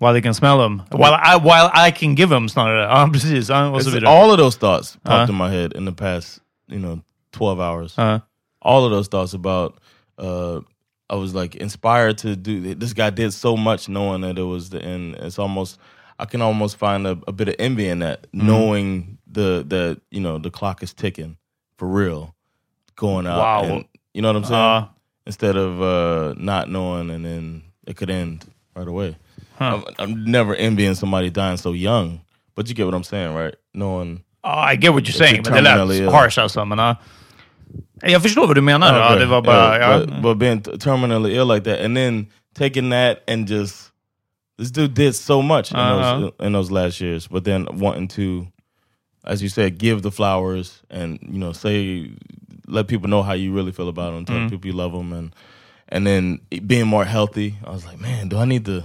while 0.00 0.12
they 0.12 0.22
can 0.22 0.34
smell 0.34 0.58
them. 0.58 0.82
While 0.90 1.14
I, 1.14 1.40
while 1.40 1.88
I 1.88 1.92
can 1.92 2.14
give 2.14 2.34
them 2.34 2.48
snarare. 2.48 2.82
Ja, 2.82 3.08
precis. 3.12 3.48
Ja, 3.48 3.68
och 3.68 3.82
så 3.82 3.90
vidare. 3.90 4.10
all 4.10 4.30
of 4.30 4.36
those 4.38 4.58
thoughts 4.58 4.96
popped 5.02 5.22
Uh. 5.22 5.30
in 5.30 5.36
my 5.36 5.48
head 5.48 5.72
in 5.78 5.86
the 5.86 5.92
past, 5.92 6.38
you 6.72 6.80
know, 6.80 6.98
twelve 7.32 7.60
hours. 7.60 7.94
Ja. 7.98 8.20
all 8.62 8.84
of 8.84 8.90
those 8.92 9.08
thoughts 9.08 9.34
about 9.34 9.78
uh 10.18 10.60
I 11.10 11.16
was 11.16 11.34
like 11.34 11.56
inspired 11.56 12.18
to 12.18 12.36
do 12.36 12.74
this 12.74 12.92
guy 12.94 13.10
did 13.10 13.32
so 13.32 13.56
much 13.56 13.88
knowing 13.88 14.22
that 14.22 14.38
it 14.38 14.44
was 14.46 14.70
the 14.70 14.80
end. 14.82 15.16
It's 15.16 15.38
almost 15.38 15.78
I 16.18 16.24
can 16.26 16.40
almost 16.42 16.76
find 16.76 17.06
a, 17.06 17.18
a 17.26 17.32
bit 17.32 17.48
of 17.48 17.54
envy 17.58 17.88
in 17.88 17.98
that, 18.00 18.26
knowing 18.32 19.18
the 19.26 19.64
the 19.66 20.00
you 20.10 20.20
know 20.20 20.38
the 20.38 20.50
clock 20.50 20.82
is 20.82 20.92
ticking 20.94 21.36
for 21.76 21.88
real, 21.88 22.34
going 22.96 23.26
out. 23.26 23.38
Wow. 23.38 23.64
and- 23.64 23.84
you 24.14 24.20
know 24.22 24.28
what 24.28 24.36
I'm 24.36 24.44
saying? 24.44 24.60
Uh. 24.60 24.88
Instead 25.26 25.56
of 25.56 25.80
uh 25.80 26.34
not 26.36 26.68
knowing 26.68 27.10
and 27.10 27.24
then 27.24 27.62
it 27.86 27.96
could 27.96 28.10
end 28.10 28.44
right 28.76 28.88
away. 28.88 29.16
I'm, 29.60 29.84
I'm 29.98 30.24
never 30.24 30.54
envying 30.54 30.94
somebody 30.94 31.30
dying 31.30 31.56
so 31.56 31.72
young, 31.72 32.20
but 32.54 32.68
you 32.68 32.74
get 32.74 32.84
what 32.86 32.94
I'm 32.94 33.04
saying, 33.04 33.34
right? 33.34 33.54
Knowing 33.74 34.22
Ja, 34.44 34.50
I 34.72 34.76
get 34.76 34.92
what 34.92 35.06
you're 35.06 35.14
saying, 35.14 35.42
but 35.44 35.52
det 35.52 35.60
terminally 35.62 35.88
lät 36.00 36.00
ill. 36.02 36.10
harsh 36.10 36.38
or 36.38 36.48
something, 36.48 36.78
ja. 36.78 36.96
Jag 38.02 38.22
förstår 38.22 38.46
vad 38.46 38.56
du 38.56 38.60
menar. 38.62 38.98
Ja, 38.98 39.06
Okay. 39.06 39.18
det 39.18 39.26
var 39.26 39.42
bara... 39.42 39.78
Yeah, 39.78 39.90
Ja. 40.00 40.06
but, 40.06 40.22
but 40.22 40.38
being 40.38 40.60
terminally 40.62 41.34
ill 41.36 41.46
like 41.48 41.64
that, 41.64 41.80
and 41.84 41.96
then 41.96 42.26
taking 42.54 42.90
that 42.90 43.22
and 43.28 43.48
just 43.50 43.92
this 44.58 44.70
dude 44.70 44.94
did 44.94 45.14
so 45.14 45.42
much 45.42 45.70
in, 45.72 45.78
Uh-huh. 45.78 46.20
those, 46.20 46.46
in 46.46 46.52
those 46.52 46.70
last 46.72 47.00
years, 47.00 47.26
but 47.28 47.44
then 47.44 47.66
wanting 47.72 48.08
to, 48.08 48.46
as 49.24 49.42
you 49.42 49.48
said, 49.48 49.78
give 49.78 50.02
the 50.02 50.10
flowers 50.10 50.82
and 50.90 51.18
you 51.22 51.38
know 51.38 51.52
say, 51.52 52.10
let 52.68 52.86
people 52.86 53.08
know 53.08 53.22
how 53.22 53.32
you 53.34 53.52
really 53.56 53.72
feel 53.72 53.88
about 53.88 54.12
them, 54.12 54.24
tell 54.24 54.36
Mm-hmm. 54.36 54.48
people 54.50 54.70
you 54.70 54.76
love 54.76 54.92
them, 54.92 55.12
and 55.12 55.32
and 55.88 56.06
then 56.06 56.40
being 56.66 56.86
more 56.86 57.04
healthy. 57.04 57.54
I 57.66 57.70
was 57.70 57.84
like, 57.86 58.00
man, 58.00 58.28
do 58.28 58.38
I 58.38 58.44
need 58.46 58.64
to 58.66 58.82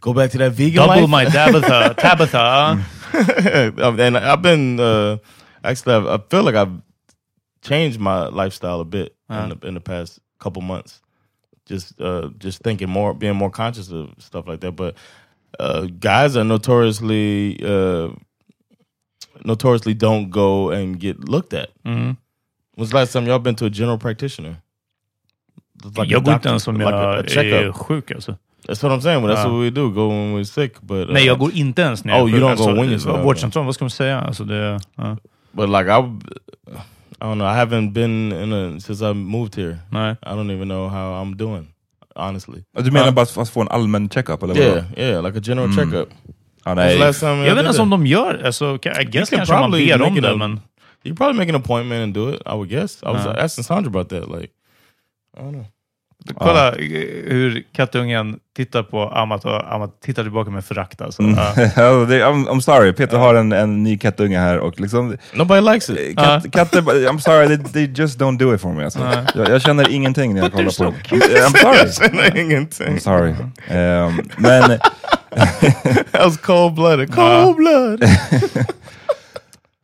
go 0.00 0.12
back 0.12 0.30
to 0.32 0.38
that 0.38 0.52
vegan 0.52 0.86
Double 0.86 1.00
life? 1.02 1.08
my 1.10 1.24
Tabitha. 1.24 1.94
Tabitha. 1.98 2.84
ja. 3.78 3.90
and 4.06 4.16
I've 4.18 4.42
been 4.42 4.78
uh, 4.80 5.16
actually, 5.64 5.94
I've, 5.94 6.06
I 6.06 6.18
feel 6.30 6.42
like 6.44 6.54
I've 6.54 6.72
changed 7.62 7.98
my 8.00 8.28
lifestyle 8.28 8.80
a 8.80 8.84
bit 8.84 9.14
in, 9.30 9.48
the, 9.50 9.66
in 9.68 9.74
the 9.74 9.80
past 9.80 10.20
couple 10.38 10.62
months. 10.62 11.00
Just, 11.66 12.00
uh, 12.00 12.28
just 12.38 12.62
thinking 12.62 12.88
more, 12.88 13.12
being 13.14 13.36
more 13.36 13.50
conscious 13.50 13.90
of 13.92 14.08
stuff 14.18 14.46
like 14.48 14.60
that. 14.60 14.72
But 14.76 14.94
uh, 15.60 15.86
guys 16.00 16.36
are 16.36 16.44
notoriously, 16.44 17.60
uh, 17.64 18.08
notoriously 19.44 19.94
don't 19.94 20.30
go 20.30 20.70
and 20.70 20.98
get 20.98 21.28
looked 21.28 21.52
at. 21.54 21.70
Mm. 21.84 22.16
When's 22.76 22.90
the 22.90 22.96
last 22.96 23.12
time 23.12 23.26
y'all 23.26 23.38
been 23.38 23.56
to 23.56 23.66
a 23.66 23.70
general 23.70 23.98
practitioner? 23.98 24.62
Like 25.84 25.98
a 26.08 26.10
jag 26.10 26.24
går 26.24 26.34
inte 26.34 26.48
ens 26.48 26.68
om 26.68 26.74
like 26.76 26.84
jag 26.90 26.94
a- 26.94 27.16
a 27.16 27.18
är 27.18 27.28
checkup. 27.28 27.74
sjuk 27.76 28.10
alltså. 28.10 28.38
That's 28.68 28.82
what 28.82 28.92
I'm 28.92 29.00
saying. 29.00 29.22
But 29.22 29.30
that's 29.36 29.44
what 29.46 29.60
we 29.60 29.70
do. 29.70 29.90
Go 29.90 30.08
when 30.08 30.34
we're 30.34 30.44
sick. 30.44 30.80
But 30.82 31.08
uh, 31.08 31.12
Nej, 31.12 31.26
jag 31.26 31.38
går 31.38 31.52
inte 31.52 31.82
ens 31.82 32.04
när 32.04 32.12
jag 32.16 32.22
Oh, 32.22 32.28
är 32.28 32.32
you 32.32 32.40
sjuk. 32.40 32.44
don't 32.46 32.50
alltså, 32.50 32.66
go 32.74 32.80
when 32.80 32.90
you're 32.90 32.98
sick, 32.98 33.08
okay. 33.10 33.22
Vårdcentralen, 33.22 33.66
vad 33.66 33.74
ska 33.74 33.84
man 33.84 33.90
säga? 33.90 34.20
Alltså, 34.20 34.44
det, 34.44 34.80
ja. 34.96 35.16
But 35.52 35.68
like 35.68 35.88
I, 35.90 36.18
I 37.20 37.24
don't 37.24 37.34
know. 37.38 37.46
I 37.46 37.54
haven't 37.56 37.92
been 37.92 38.32
in 38.32 38.52
a 38.52 38.80
since 38.80 39.02
I 39.02 39.12
moved 39.12 39.54
here. 39.56 39.78
Nej. 39.90 40.16
I 40.22 40.30
don't 40.34 40.50
even 40.50 40.68
know 40.68 40.88
how 40.88 41.22
I'm 41.22 41.36
doing, 41.36 41.66
honestly. 42.16 42.64
Du 42.78 42.90
menar 42.90 43.10
bara 43.12 43.22
att 43.42 43.48
få 43.50 43.60
en 43.60 43.68
allmän 43.68 44.08
checkup? 44.08 44.42
Eller 44.42 44.56
Yeah, 44.56 44.74
vadå? 44.74 45.02
yeah, 45.02 45.22
like 45.24 45.38
a 45.38 45.42
general 45.44 45.72
checkup. 45.72 46.08
Ja, 46.64 46.72
When's 46.72 46.74
nej. 46.74 46.98
last 46.98 47.20
time 47.20 47.46
Jag 47.46 47.54
vet 47.54 47.66
inte 47.66 47.82
om 47.82 47.90
de 47.90 48.06
gör, 48.06 48.42
alltså, 48.44 48.74
I 49.00 49.04
guess 49.04 49.30
can 49.30 49.38
kanske 49.38 49.54
man 49.54 49.62
probably 49.70 49.86
ber 49.88 50.02
om 50.02 50.14
det, 50.14 50.36
men... 50.36 50.60
You 51.04 51.14
probably 51.16 51.36
make 51.38 51.48
an 51.50 51.56
appointment 51.56 52.02
and 52.02 52.14
do 52.14 52.28
it. 52.34 52.40
I 52.46 52.52
would 52.54 52.68
guess. 52.70 53.02
I 53.02 53.06
was 53.06 53.26
Uh-huh. 53.26 53.44
asking 53.44 53.64
Sandra 53.64 53.88
about 53.88 54.08
that. 54.08 54.28
Like, 54.28 54.52
I 55.36 55.40
don't 55.40 55.52
know. 55.52 55.64
Kolla 56.38 56.68
eh, 56.68 56.74
hur 57.26 57.62
kattungen 57.72 58.38
tittar 58.56 58.82
på 58.82 59.08
Amat 59.08 59.44
och 59.44 59.72
Amat 59.74 60.00
tittar 60.00 60.22
tillbaka 60.22 60.50
med 60.50 60.64
förakt. 60.64 61.00
Alltså. 61.00 61.22
Mm. 61.22 61.34
Ja. 61.36 61.52
Ja, 61.76 61.92
det- 62.08 62.24
I'm, 62.24 62.46
I'm 62.48 62.60
sorry, 62.60 62.92
Peter 62.92 63.16
har 63.16 63.34
en, 63.34 63.52
en 63.52 63.82
ny 63.82 63.98
kattunge 63.98 64.38
här 64.38 64.58
och 64.58 64.80
liksom... 64.80 65.16
Nobody 65.34 65.60
likes 65.60 65.90
it. 65.90 66.16
Katt, 66.18 66.52
katter, 66.52 66.80
I'm 66.82 67.18
sorry, 67.18 67.46
they, 67.56 67.72
they 67.72 67.92
just 67.96 68.18
don't 68.20 68.38
do 68.38 68.54
it 68.54 68.60
for 68.60 68.72
me. 68.72 68.84
Alltså. 68.84 68.98
Jag, 69.34 69.48
jag 69.48 69.62
känner 69.62 69.88
ingenting 69.88 70.34
när 70.34 70.42
jag 70.42 70.50
But 70.50 70.56
kollar 70.58 70.70
they're 70.92 71.08
på 71.08 71.16
dem. 71.16 71.20
I'm, 71.20 71.84
I'm 71.84 71.88
sorry. 71.88 72.40
Ingenting. 72.40 72.86
I'm 72.86 72.98
sorry. 72.98 73.30
Um, 73.78 74.30
men... 74.36 74.78
That 76.12 76.24
was 76.24 76.36
cold 76.36 76.74
blooded. 76.74 77.14
Cold 77.14 77.56
blood. 77.56 78.04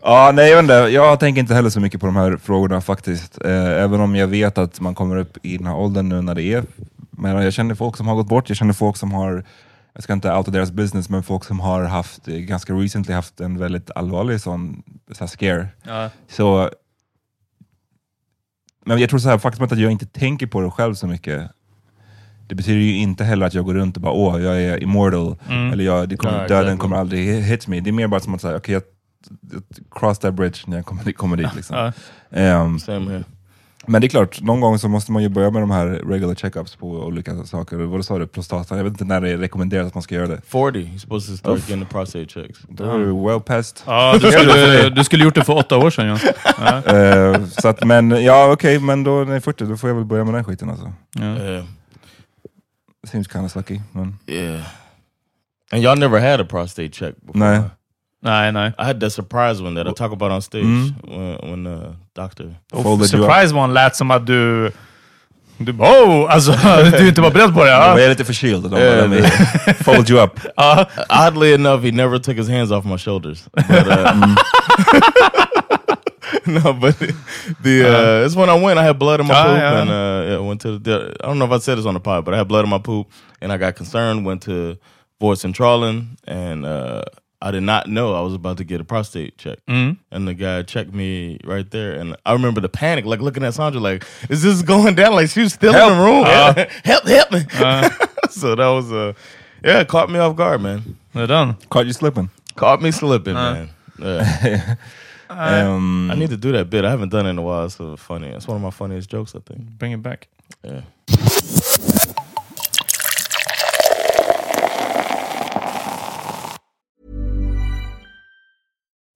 Ja, 0.06 0.32
nej, 0.34 0.50
jag, 0.50 0.60
inte. 0.64 0.72
jag 0.72 1.20
tänker 1.20 1.40
inte 1.40 1.54
heller 1.54 1.70
så 1.70 1.80
mycket 1.80 2.00
på 2.00 2.06
de 2.06 2.16
här 2.16 2.36
frågorna 2.36 2.80
faktiskt. 2.80 3.44
Eh, 3.44 3.66
även 3.82 4.00
om 4.00 4.16
jag 4.16 4.26
vet 4.26 4.58
att 4.58 4.80
man 4.80 4.94
kommer 4.94 5.16
upp 5.16 5.38
i 5.42 5.56
den 5.56 5.66
här 5.66 5.76
åldern 5.76 6.08
nu 6.08 6.22
när 6.22 6.34
det 6.34 6.42
är. 6.42 6.64
Men 7.10 7.42
jag 7.42 7.52
känner 7.52 7.74
folk 7.74 7.96
som 7.96 8.06
har 8.08 8.14
gått 8.14 8.28
bort, 8.28 8.48
jag 8.48 8.56
känner 8.56 8.72
folk 8.72 8.96
som 8.96 9.12
har, 9.12 9.44
jag 9.94 10.02
ska 10.02 10.12
inte 10.12 10.32
outa 10.34 10.50
deras 10.50 10.70
business, 10.70 11.08
men 11.08 11.22
folk 11.22 11.44
som 11.44 11.60
har 11.60 11.82
haft, 11.84 12.26
ganska 12.26 12.72
recently 12.72 13.14
haft 13.14 13.40
en 13.40 13.58
väldigt 13.58 13.90
allvarlig 13.94 14.40
sån 14.40 14.82
så 15.12 15.20
här 15.20 15.26
scare. 15.26 15.68
Ja. 15.82 16.10
Så, 16.28 16.70
men 18.86 18.98
jag 18.98 19.10
tror 19.10 19.18
så 19.18 19.28
här, 19.28 19.38
faktum 19.38 19.64
att 19.64 19.78
jag 19.78 19.92
inte 19.92 20.06
tänker 20.06 20.46
på 20.46 20.60
det 20.60 20.70
själv 20.70 20.94
så 20.94 21.06
mycket, 21.06 21.50
det 22.48 22.54
betyder 22.54 22.80
ju 22.80 22.96
inte 22.96 23.24
heller 23.24 23.46
att 23.46 23.54
jag 23.54 23.64
går 23.64 23.74
runt 23.74 23.96
och 23.96 24.02
bara 24.02 24.12
åh, 24.12 24.42
jag 24.42 24.62
är 24.62 24.82
immortal, 24.82 25.36
eller 25.72 25.84
jag, 25.84 26.08
det 26.08 26.16
kommer, 26.16 26.34
Ja, 26.42 26.48
döden 26.48 26.58
exactly. 26.58 26.78
kommer 26.78 26.96
aldrig 26.96 27.42
hit 27.44 27.68
me. 27.68 27.80
Det 27.80 27.90
är 27.90 27.92
mer 27.92 28.06
bara 28.08 28.20
som 28.20 28.34
att 28.34 28.40
säga, 28.40 28.56
okej, 28.56 28.72
jag 28.72 28.82
cross 29.90 30.18
that 30.18 30.34
bridge 30.34 30.58
när 30.66 30.76
jag 30.76 30.86
kommer, 30.86 31.12
kommer 31.12 31.36
dit. 31.36 31.54
Liksom. 31.56 31.76
Here. 32.30 33.24
men 33.86 34.00
det 34.00 34.06
är 34.06 34.08
klart, 34.08 34.40
någon 34.40 34.60
gång 34.60 34.78
så 34.78 34.88
måste 34.88 35.12
man 35.12 35.22
ju 35.22 35.28
börja 35.28 35.50
med 35.50 35.62
de 35.62 35.70
här 35.70 35.86
regular 35.86 36.34
checkups 36.34 36.76
på 36.76 36.86
olika 36.88 37.44
saker. 37.44 37.76
Vad 37.76 38.04
sa 38.04 38.18
du? 38.18 38.26
Prostatan? 38.26 38.78
Jag 38.78 38.84
vet 38.84 38.90
inte 38.90 39.04
när 39.04 39.20
det 39.20 39.30
är 39.30 39.38
rekommenderat 39.38 39.86
att 39.86 39.94
man 39.94 40.02
ska 40.02 40.14
göra 40.14 40.26
det. 40.26 40.40
40. 40.46 40.78
You're 40.78 40.98
supposed 40.98 41.30
to 41.30 41.36
start 41.36 41.58
getting 41.58 41.86
the 41.86 41.92
prostate 41.92 42.26
checks. 42.28 42.58
Då 42.68 42.84
är 42.84 42.98
du 42.98 43.28
well 43.28 43.40
past. 43.40 43.84
Ja, 43.86 44.18
du, 44.20 44.32
skulle, 44.32 44.88
du 44.90 45.04
skulle 45.04 45.24
gjort 45.24 45.34
det 45.34 45.44
för 45.44 45.56
åtta 45.56 45.78
år 45.78 45.90
sedan. 45.90 46.06
Ja. 46.06 46.32
Ja. 46.58 46.96
Eh, 46.96 47.46
så 47.46 47.68
att, 47.68 47.84
men 47.84 48.10
ja, 48.10 48.52
okej, 48.52 48.78
men 48.78 49.04
då 49.04 49.10
när 49.10 49.26
jag 49.26 49.36
är 49.36 49.40
40, 49.40 49.64
då 49.64 49.76
får 49.76 49.90
jag 49.90 49.96
väl 49.96 50.04
börja 50.04 50.24
med 50.24 50.34
den 50.34 50.44
skiten 50.44 50.70
alltså. 50.70 50.92
Yeah. 51.20 51.64
Seems 53.06 53.28
kind 53.28 53.44
of 53.44 53.52
sucky, 53.52 53.80
men... 53.92 54.18
Yeah. 54.26 54.62
And 55.72 55.82
y'all 55.82 55.98
never 55.98 56.20
had 56.20 56.40
a 56.40 56.44
prostate 56.44 56.88
check 56.88 57.14
before? 57.20 57.38
Nej. 57.38 57.62
Nej, 58.24 58.52
nej. 58.52 58.72
I 58.78 58.84
had 58.84 59.00
that 59.00 59.12
surprise 59.12 59.62
one 59.62 59.74
that 59.74 59.86
I 59.92 59.92
talk 59.94 60.12
about 60.12 60.32
on 60.32 60.42
stage 60.42 60.64
Mm. 60.64 60.94
when, 61.02 61.38
when 61.50 61.64
the 61.64 61.78
doctor. 62.14 62.44
Folded 62.72 63.12
you 63.14 63.24
up. 63.24 63.30
Surprise 63.30 63.54
one 63.54 63.72
lät 63.74 63.96
som 63.96 64.10
att 64.10 64.26
du... 64.26 64.70
Du 65.58 65.72
bara 65.72 65.88
oh! 66.04 66.34
Alltså, 66.34 66.52
du 66.98 67.08
inte 67.08 67.20
var 67.20 67.30
beredd 67.30 67.54
på 67.54 67.64
det. 67.64 67.70
Jag 67.70 67.98
Ja. 67.98 68.04
är 68.04 68.08
lite 68.08 68.24
förkyld 68.24 68.64
och 68.64 68.70
de 68.70 68.76
Yeah, 68.80 69.08
bara, 69.08 69.18
"Let 69.20 69.66
me 69.66 69.74
fold 69.74 70.10
you 70.10 70.22
up. 70.24 70.40
Ja. 70.56 70.86
Oddly 71.28 71.52
enough, 71.54 71.84
he 71.84 71.90
never 71.92 72.18
took 72.18 72.36
his 72.36 72.48
hands 72.48 72.70
off 72.72 72.84
my 72.84 72.98
shoulders. 72.98 73.44
But, 73.52 73.70
uh, 73.70 74.34
no, 76.46 76.72
but 76.72 76.98
the 77.62 77.84
uh, 77.84 78.24
it's 78.26 78.34
when 78.36 78.48
I 78.50 78.54
went. 78.64 78.78
I 78.78 78.82
had 78.84 78.98
blood 78.98 79.20
in 79.20 79.26
my 79.26 79.34
Ah, 79.34 79.44
poop, 79.44 79.62
and 79.62 79.90
uh, 79.90 80.24
yeah, 80.30 80.38
went 80.48 80.60
to 80.62 80.78
the. 80.78 81.14
I 81.22 81.26
don't 81.26 81.38
know 81.38 81.46
if 81.46 81.52
I 81.52 81.58
said 81.58 81.78
this 81.78 81.86
on 81.86 81.94
the 81.94 82.00
pod, 82.00 82.24
but 82.24 82.34
I 82.34 82.38
had 82.38 82.48
blood 82.48 82.64
in 82.64 82.70
my 82.70 82.78
poop, 82.78 83.06
and 83.40 83.52
I 83.52 83.56
got 83.56 83.76
concerned. 83.76 84.24
Went 84.26 84.42
to 84.42 84.76
Fort 85.20 85.38
Centralen, 85.38 86.16
and 86.26 86.64
uh, 86.66 87.02
I 87.44 87.50
did 87.50 87.62
not 87.62 87.88
know 87.88 88.14
I 88.14 88.22
was 88.22 88.32
about 88.32 88.56
to 88.56 88.64
get 88.64 88.80
a 88.80 88.84
prostate 88.84 89.36
check. 89.36 89.58
Mm-hmm. 89.68 90.00
And 90.10 90.26
the 90.26 90.32
guy 90.32 90.62
checked 90.62 90.94
me 90.94 91.38
right 91.44 91.70
there, 91.70 91.92
and 91.92 92.16
I 92.24 92.32
remember 92.32 92.62
the 92.62 92.70
panic, 92.70 93.04
like 93.04 93.20
looking 93.20 93.44
at 93.44 93.52
Sandra, 93.52 93.82
like, 93.82 94.06
"Is 94.30 94.42
this 94.42 94.62
going 94.62 94.94
down?" 94.94 95.14
Like 95.14 95.28
she 95.28 95.42
was 95.42 95.52
still 95.52 95.74
in 95.74 95.98
the 95.98 96.02
room. 96.02 96.24
Uh-huh. 96.24 96.66
help, 96.84 97.04
help 97.06 97.32
me! 97.32 97.40
Uh-huh. 97.40 98.06
so 98.30 98.54
that 98.54 98.68
was 98.68 98.90
uh, 98.90 99.12
yeah, 99.62 99.80
it 99.80 99.88
caught 99.88 100.08
me 100.08 100.18
off 100.18 100.36
guard, 100.36 100.62
man. 100.62 100.96
Det 101.12 101.20
är 101.20 101.26
den. 101.26 101.54
Caught 101.68 101.86
you 101.86 101.92
slipping. 101.92 102.30
Caught 102.54 102.82
me 102.82 102.90
slipping, 102.92 103.36
uh-huh. 103.36 103.66
man. 103.98 104.76
Uh, 105.30 105.34
yeah. 105.50 105.74
Um, 105.74 106.10
I 106.10 106.14
need 106.14 106.30
to 106.30 106.36
do 106.36 106.52
that 106.52 106.68
bit. 106.68 106.84
I 106.84 106.90
haven't 106.90 107.08
done 107.08 107.26
it 107.26 107.30
in 107.30 107.38
a 107.38 107.42
while. 107.42 107.64
It's 107.64 107.76
so 107.76 107.96
funny. 107.96 108.28
It's 108.28 108.46
one 108.46 108.56
of 108.56 108.62
my 108.62 108.70
funniest 108.70 109.08
jokes, 109.08 109.34
I 109.34 109.38
think. 109.38 109.78
Bring 109.78 109.92
it 109.92 110.02
back. 110.02 110.28
Yeah. 110.62 110.82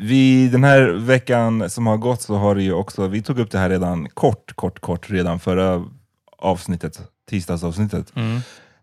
Vi, 0.00 0.48
den 0.48 0.64
här 0.64 0.82
veckan 0.88 1.70
som 1.70 1.86
har 1.86 1.96
gått 1.96 2.22
så 2.22 2.34
har 2.34 2.54
det 2.54 2.62
ju 2.62 2.72
också, 2.72 3.06
vi 3.06 3.22
tog 3.22 3.38
upp 3.38 3.50
det 3.50 3.58
här 3.58 3.70
redan 3.70 4.08
kort, 4.08 4.52
kort, 4.54 4.80
kort 4.80 5.10
redan 5.10 5.40
förra 5.40 5.84
avsnittet, 6.38 7.00
tisdagsavsnittet, 7.30 8.12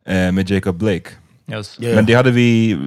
eh, 0.06 0.32
med 0.32 0.50
Jacob 0.50 0.78
Blake. 0.78 1.10
Yes. 1.52 1.78
Yeah. 1.82 1.96
Men 1.96 2.06
det 2.06 2.14
hade 2.14 2.32
vi, 2.32 2.78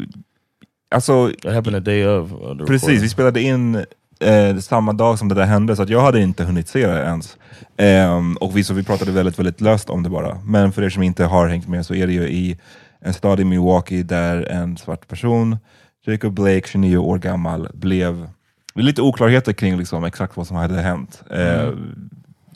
alltså 0.90 1.30
That 1.42 1.54
happened 1.54 1.76
a 1.76 1.80
day 1.80 2.06
of. 2.06 2.33
uh, 2.33 2.66
Precis, 2.66 3.02
vi 3.02 3.09
spelade 3.09 3.42
in 3.42 3.85
eh, 4.21 4.56
samma 4.56 4.92
dag 4.92 5.18
som 5.18 5.28
det 5.28 5.35
där 5.35 5.45
hände, 5.45 5.76
så 5.76 5.83
att 5.83 5.88
jag 5.88 6.00
hade 6.00 6.21
inte 6.21 6.45
hunnit 6.45 6.68
se 6.68 6.87
det 6.87 7.02
ens. 7.02 7.37
Ehm, 7.76 8.37
och 8.37 8.56
vi, 8.56 8.64
så 8.64 8.75
vi 8.75 8.83
pratade 8.83 9.12
väldigt, 9.12 9.38
väldigt 9.38 9.61
löst 9.61 9.90
om 9.90 10.02
det 10.02 10.11
bara. 10.11 10.40
Men 10.45 10.73
för 10.73 10.83
er 10.83 10.90
som 10.90 11.02
inte 11.02 11.25
har 11.25 11.49
hängt 11.49 11.68
med 11.68 11.87
så 11.87 11.95
är 11.95 12.06
det 12.06 12.12
ju 12.12 12.28
i 12.28 12.59
en 13.00 13.14
stad 13.14 13.40
i 13.40 13.45
Milwaukee 13.45 14.02
där 14.02 14.42
en 14.42 14.76
svart 14.76 15.09
person, 15.09 15.56
Jacob 16.07 16.33
Blake, 16.35 16.69
29 16.69 16.97
år 16.99 17.19
gammal, 17.19 17.69
blev... 17.75 18.29
Det 18.75 18.81
är 18.81 18.85
lite 18.85 19.03
oklarheter 19.03 19.53
kring 19.53 19.79
liksom 19.79 20.05
exakt 20.05 20.37
vad 20.37 20.47
som 20.47 20.57
hade 20.57 20.81
hänt. 20.81 21.23
Eh, 21.31 21.73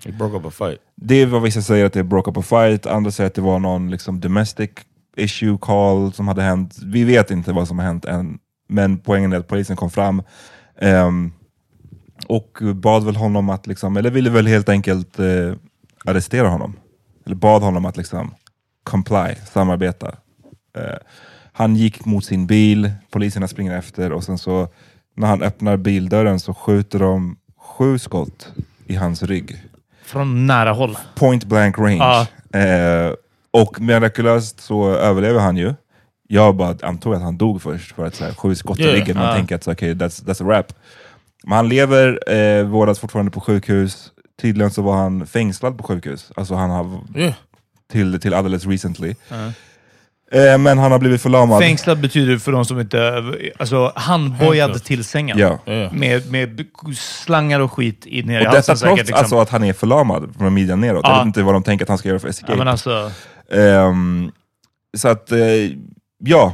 He 0.05 0.13
broke 0.13 0.37
up 0.37 0.47
a 0.47 0.51
fight. 0.51 0.79
det 0.97 1.15
är 1.15 1.27
vad 1.27 1.43
vissa 1.43 1.63
säger 1.63 1.87
att 1.87 1.93
det 1.93 2.05
broke 2.05 2.31
up 2.31 2.37
a 2.37 2.43
fight, 2.43 2.87
andra 2.87 3.11
säger 3.11 3.27
att 3.27 3.35
det 3.35 3.41
var 3.41 3.59
någon 3.59 3.91
liksom, 3.91 4.21
domestic 4.21 4.71
issue 5.17 5.59
call 5.61 6.13
som 6.13 6.29
hade 6.29 6.43
hänt. 6.43 6.79
Vi 6.85 7.05
vet 7.05 7.31
inte 7.31 7.53
vad 7.53 7.69
som 7.69 7.79
har 7.79 7.87
hänt 7.87 8.05
än, 8.05 8.39
men 8.69 8.99
poängen 8.99 9.33
är 9.33 9.37
att 9.37 9.49
polisen 9.49 9.77
kom 9.77 9.91
fram 9.91 10.23
ehm, 10.79 11.33
och 12.27 12.59
bad 12.75 13.05
väl 13.05 13.17
honom 13.17 13.51
att, 13.51 13.67
liksom, 13.67 13.97
eller 13.97 14.11
ville 14.11 14.31
väl 14.31 14.47
helt 14.47 14.69
enkelt 14.69 15.19
eh, 15.19 15.53
arrestera 16.05 16.49
honom. 16.49 16.77
Eller 17.27 17.37
bad 17.37 17.63
honom 17.63 17.85
att 17.85 17.97
liksom 17.97 18.35
comply, 18.85 19.35
samarbeta. 19.53 20.09
Eh, 20.77 20.97
han 21.61 21.77
gick 21.77 22.05
mot 22.05 22.25
sin 22.25 22.47
bil, 22.47 22.91
poliserna 23.11 23.49
springer 23.49 23.79
efter 23.79 24.13
och 24.13 24.25
sen 24.25 24.39
så 24.39 24.69
när 25.17 25.27
han 25.29 25.43
öppnar 25.43 25.77
bildörren 25.77 26.41
så 26.41 26.55
skjuter 26.55 26.99
de 26.99 27.37
sju 27.59 27.99
skott 27.99 28.53
i 28.87 28.95
hans 28.97 29.23
rygg 29.23 29.57
Från 30.05 30.47
nära 30.47 30.73
håll. 30.73 30.99
point 31.15 31.45
blank 31.45 31.79
range. 31.79 31.97
Ja. 32.53 32.59
Eh, 32.59 33.13
och 33.51 33.81
mirakulöst 33.81 34.61
så 34.61 34.91
överlever 34.95 35.41
han 35.41 35.57
ju. 35.57 35.75
Jag 36.29 36.57
bara 36.57 36.77
antog 36.83 37.15
att 37.15 37.23
han 37.23 37.37
dog 37.39 37.63
först 37.63 37.93
för 37.95 38.07
att 38.07 38.15
så 38.15 38.25
här, 38.25 38.33
sju 38.35 38.55
skott 38.55 38.79
i 38.79 38.83
Yeah. 38.83 38.95
ryggen. 38.95 39.17
Man 39.17 39.27
Ja. 39.27 39.35
tänker 39.35 39.55
att 39.55 39.65
så, 39.65 39.73
okay, 39.73 39.95
that's, 39.95 40.25
that's 40.25 40.43
a 40.43 40.47
wrap. 40.47 40.73
Men 41.45 41.57
han 41.57 41.69
lever, 41.69 42.33
eh, 42.33 42.65
vårdas 42.67 42.99
fortfarande 42.99 43.31
på 43.31 43.41
sjukhus. 43.41 44.13
Tydligen 44.43 44.71
så 44.71 44.83
var 44.83 44.97
han 44.97 45.27
fängslad 45.27 45.79
på 45.79 45.85
sjukhus. 45.85 46.33
Alltså 46.37 46.55
han 46.55 46.71
har 46.71 47.01
Yeah. 47.17 47.35
till, 47.93 48.21
till 48.21 48.35
alldeles 48.35 48.67
recently. 48.67 49.15
Eh, 50.33 50.59
men 50.59 50.79
han 50.79 50.93
har 50.93 50.99
blivit 50.99 51.23
förlamad. 51.23 51.63
Fängslad 51.63 52.01
betyder 52.01 52.39
för 52.39 52.53
de 52.53 52.65
som 52.65 52.81
inte... 52.81 53.25
Alltså 53.59 53.93
handbojad 53.95 54.85
till 54.85 55.05
sängen. 55.05 55.39
Ja. 55.39 55.59
Med, 55.93 56.31
med 56.31 56.67
slangar 56.97 57.61
och 57.61 57.73
skit 57.73 58.07
i 58.07 58.23
ner 58.23 58.41
i 58.41 58.47
Och 58.47 58.51
halsen 58.51 58.75
detta 58.75 58.77
säkert, 58.77 58.87
trots 58.97 58.99
liksom. 59.09 59.19
alltså, 59.19 59.39
att 59.39 59.51
han 59.51 59.65
är 59.65 59.73
förlamad 59.73 60.35
från 60.39 60.55
midjan 60.55 60.81
neråt. 60.81 61.01
Ja. 61.05 61.11
Jag 61.11 61.19
vet 61.19 61.27
inte 61.27 61.43
vad 61.43 61.55
de 61.55 61.63
tänker 61.63 61.85
att 61.85 61.89
han 61.89 61.99
ska 61.99 62.09
göra 62.09 62.19
för 62.19 62.29
escape. 62.29 62.53
ja, 62.53 62.59
men 62.59 62.69
alltså, 62.69 63.11
Ehm, 63.53 64.31
så 64.97 65.09
att, 65.09 65.33
eh, 65.33 65.39
ja. 66.25 66.53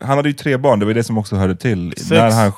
Han 0.00 0.16
hade 0.16 0.28
ju 0.28 0.32
tre 0.32 0.56
barn, 0.56 0.78
det 0.78 0.86
var 0.86 0.94
det 0.94 1.04
som 1.04 1.18
också 1.18 1.36
hörde 1.36 1.56
till. 1.56 1.92
Sex. 1.96 2.10
När 2.10 2.30
han, 2.30 2.52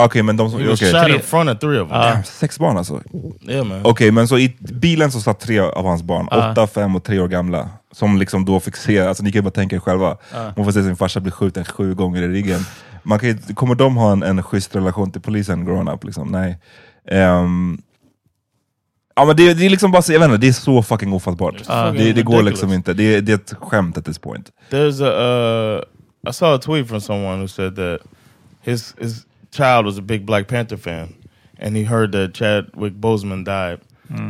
Okej, 0.00 0.22
men 0.22 0.36
de 0.36 0.50
som... 0.50 0.60
He 0.60 0.68
was 0.68 0.82
okej. 0.82 0.92
shot 0.92 1.04
Tre. 1.04 1.14
in 1.14 1.20
front 1.20 1.50
of 1.50 1.58
three 1.58 1.80
of 1.80 1.88
them. 1.88 2.00
Ja. 2.00 2.22
Sex 2.22 2.58
barn 2.58 2.76
alltså? 2.76 3.00
Yeah, 3.48 3.66
man. 3.66 3.80
Okej, 3.84 4.10
men 4.10 4.28
så 4.28 4.38
i 4.38 4.56
bilen 4.58 5.12
så 5.12 5.20
satt 5.20 5.40
tre 5.40 5.60
av 5.60 5.84
hans 5.86 6.02
barn, 6.02 6.28
åtta, 6.28 6.66
fem 6.66 6.96
och 6.96 7.04
tre 7.04 7.20
år 7.20 7.28
gamla. 7.28 7.68
Som 7.92 8.18
liksom 8.18 8.44
då 8.44 8.60
fick 8.60 8.76
se, 8.76 9.00
alltså 9.00 9.22
ni 9.22 9.32
kan 9.32 9.38
ju 9.38 9.42
bara 9.42 9.50
tänka 9.50 9.76
er 9.76 9.80
själva, 9.80 10.16
man 10.56 10.64
får 10.64 10.72
se 10.72 10.82
sin 10.82 10.96
farsa 10.96 11.20
bli 11.20 11.30
skjuten 11.30 11.64
sju 11.64 11.94
gånger 11.94 12.22
i 12.22 12.28
ryggen. 12.28 12.60
Man 13.02 13.18
kan, 13.18 13.28
ju- 13.28 13.54
kommer 13.54 13.74
de 13.74 13.96
ha 13.96 14.12
en, 14.12 14.22
en 14.22 14.42
schysst 14.42 14.76
relation 14.76 15.10
till 15.12 15.20
polisen 15.20 15.64
grown 15.64 15.88
up? 15.88 16.04
Liksom? 16.04 16.28
Nej. 16.28 16.58
Ehm, 17.08 17.78
ja, 19.16 19.24
men 19.24 19.36
det, 19.36 19.54
det 19.54 19.66
är 19.66 19.70
liksom 19.70 19.90
bara, 19.90 20.02
så- 20.02 20.12
jag 20.12 20.20
vet 20.20 20.26
inte, 20.28 20.38
det 20.38 20.48
är 20.48 20.52
så 20.52 20.82
fucking 20.82 21.12
ofattbart. 21.12 21.56
fucking 21.56 22.04
det, 22.04 22.12
det 22.12 22.22
går 22.22 22.42
liksom 22.42 22.72
inte, 22.72 22.92
det, 22.94 23.14
är- 23.14 23.20
det 23.20 23.32
är 23.32 23.36
ett 23.36 23.54
skämt 23.60 23.98
at 23.98 24.04
this 24.04 24.18
point. 24.18 24.50
There's 24.70 25.02
a. 25.04 25.76
Uh, 25.76 26.30
I 26.30 26.32
saw 26.32 26.54
a 26.54 26.58
tweet 26.58 26.88
from 26.88 27.00
someone 27.00 27.38
who 27.40 27.48
said 27.48 27.76
that 27.76 28.00
his 28.62 28.94
his 28.98 29.24
child 29.56 29.86
was 29.86 29.98
a 29.98 30.02
big 30.02 30.24
Black 30.26 30.48
Panther 30.48 30.76
fan, 30.76 31.08
and 31.62 31.76
he 31.76 31.84
heard 31.84 32.12
that 32.12 32.34
Chadwick 32.34 32.92
Boseman 32.94 33.44
died, 33.44 33.78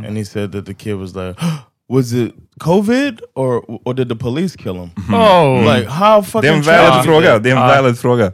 and 0.07 0.17
he 0.17 0.25
said 0.25 0.51
that 0.51 0.65
the 0.65 0.73
kid 0.73 0.95
was 0.95 1.15
like, 1.15 1.35
"Was 1.91 2.13
it 2.13 2.33
COVID 2.59 3.19
or 3.35 3.63
or 3.85 3.93
did 3.93 4.09
the 4.09 4.15
police 4.15 4.55
kill 4.57 4.75
him?" 4.75 4.89
oh, 5.13 5.61
Like 5.75 5.87
how 5.89 6.21
fucking 6.21 6.41
Det 6.41 6.47
är 6.47 6.53
en 6.53 6.61
valid 6.61 6.99
is 6.99 7.05
fråga, 7.05 7.27
that? 7.33 7.43
det 7.43 7.49
är 7.51 7.55
en 7.55 7.67
valid 7.67 7.97
fråga. 7.99 8.31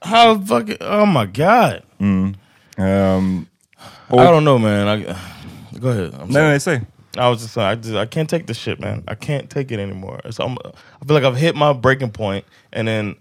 How 0.00 0.46
fucking 0.46 0.76
oh 0.80 1.06
my 1.06 1.26
god! 1.26 1.82
Ehm, 2.78 3.46
I 4.10 4.14
don't 4.16 4.44
know, 4.44 4.58
man. 4.58 4.88
I, 4.88 5.04
go 5.80 5.88
ahead. 5.88 6.12
I'm 6.12 6.26
nej, 6.28 6.32
sorry. 6.32 6.48
nej, 6.48 6.60
säg. 6.60 6.80
I 7.16 7.28
was 7.30 7.42
just 7.42 7.54
saying, 7.54 7.68
I 7.72 7.74
just 7.74 7.96
I 7.96 8.06
can't 8.06 8.28
take 8.28 8.46
this 8.46 8.58
shit, 8.58 8.80
man. 8.80 9.02
I 9.08 9.14
can't 9.14 9.48
take 9.50 9.74
it 9.74 9.80
anymore. 9.80 10.20
It's, 10.24 10.38
I'm, 10.38 10.56
I 11.02 11.04
feel 11.06 11.16
like 11.16 11.24
I've 11.24 11.36
hit 11.36 11.56
my 11.56 11.72
breaking 11.72 12.10
point, 12.12 12.44
and 12.72 12.86
then 12.86 13.16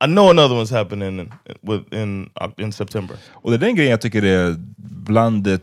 I 0.00 0.06
know 0.06 0.30
another 0.30 0.54
one's 0.54 0.70
happening 0.70 1.18
in, 1.18 1.32
with 1.62 1.82
in 1.92 2.30
uh, 2.40 2.48
in 2.58 2.72
September. 2.72 3.16
Och 3.32 3.50
det 3.50 3.56
är 3.56 3.58
den 3.58 3.74
grejen 3.76 3.90
jag 3.90 4.00
tycker 4.00 4.22
är 4.24 4.54
bland 4.78 5.44
det 5.44 5.60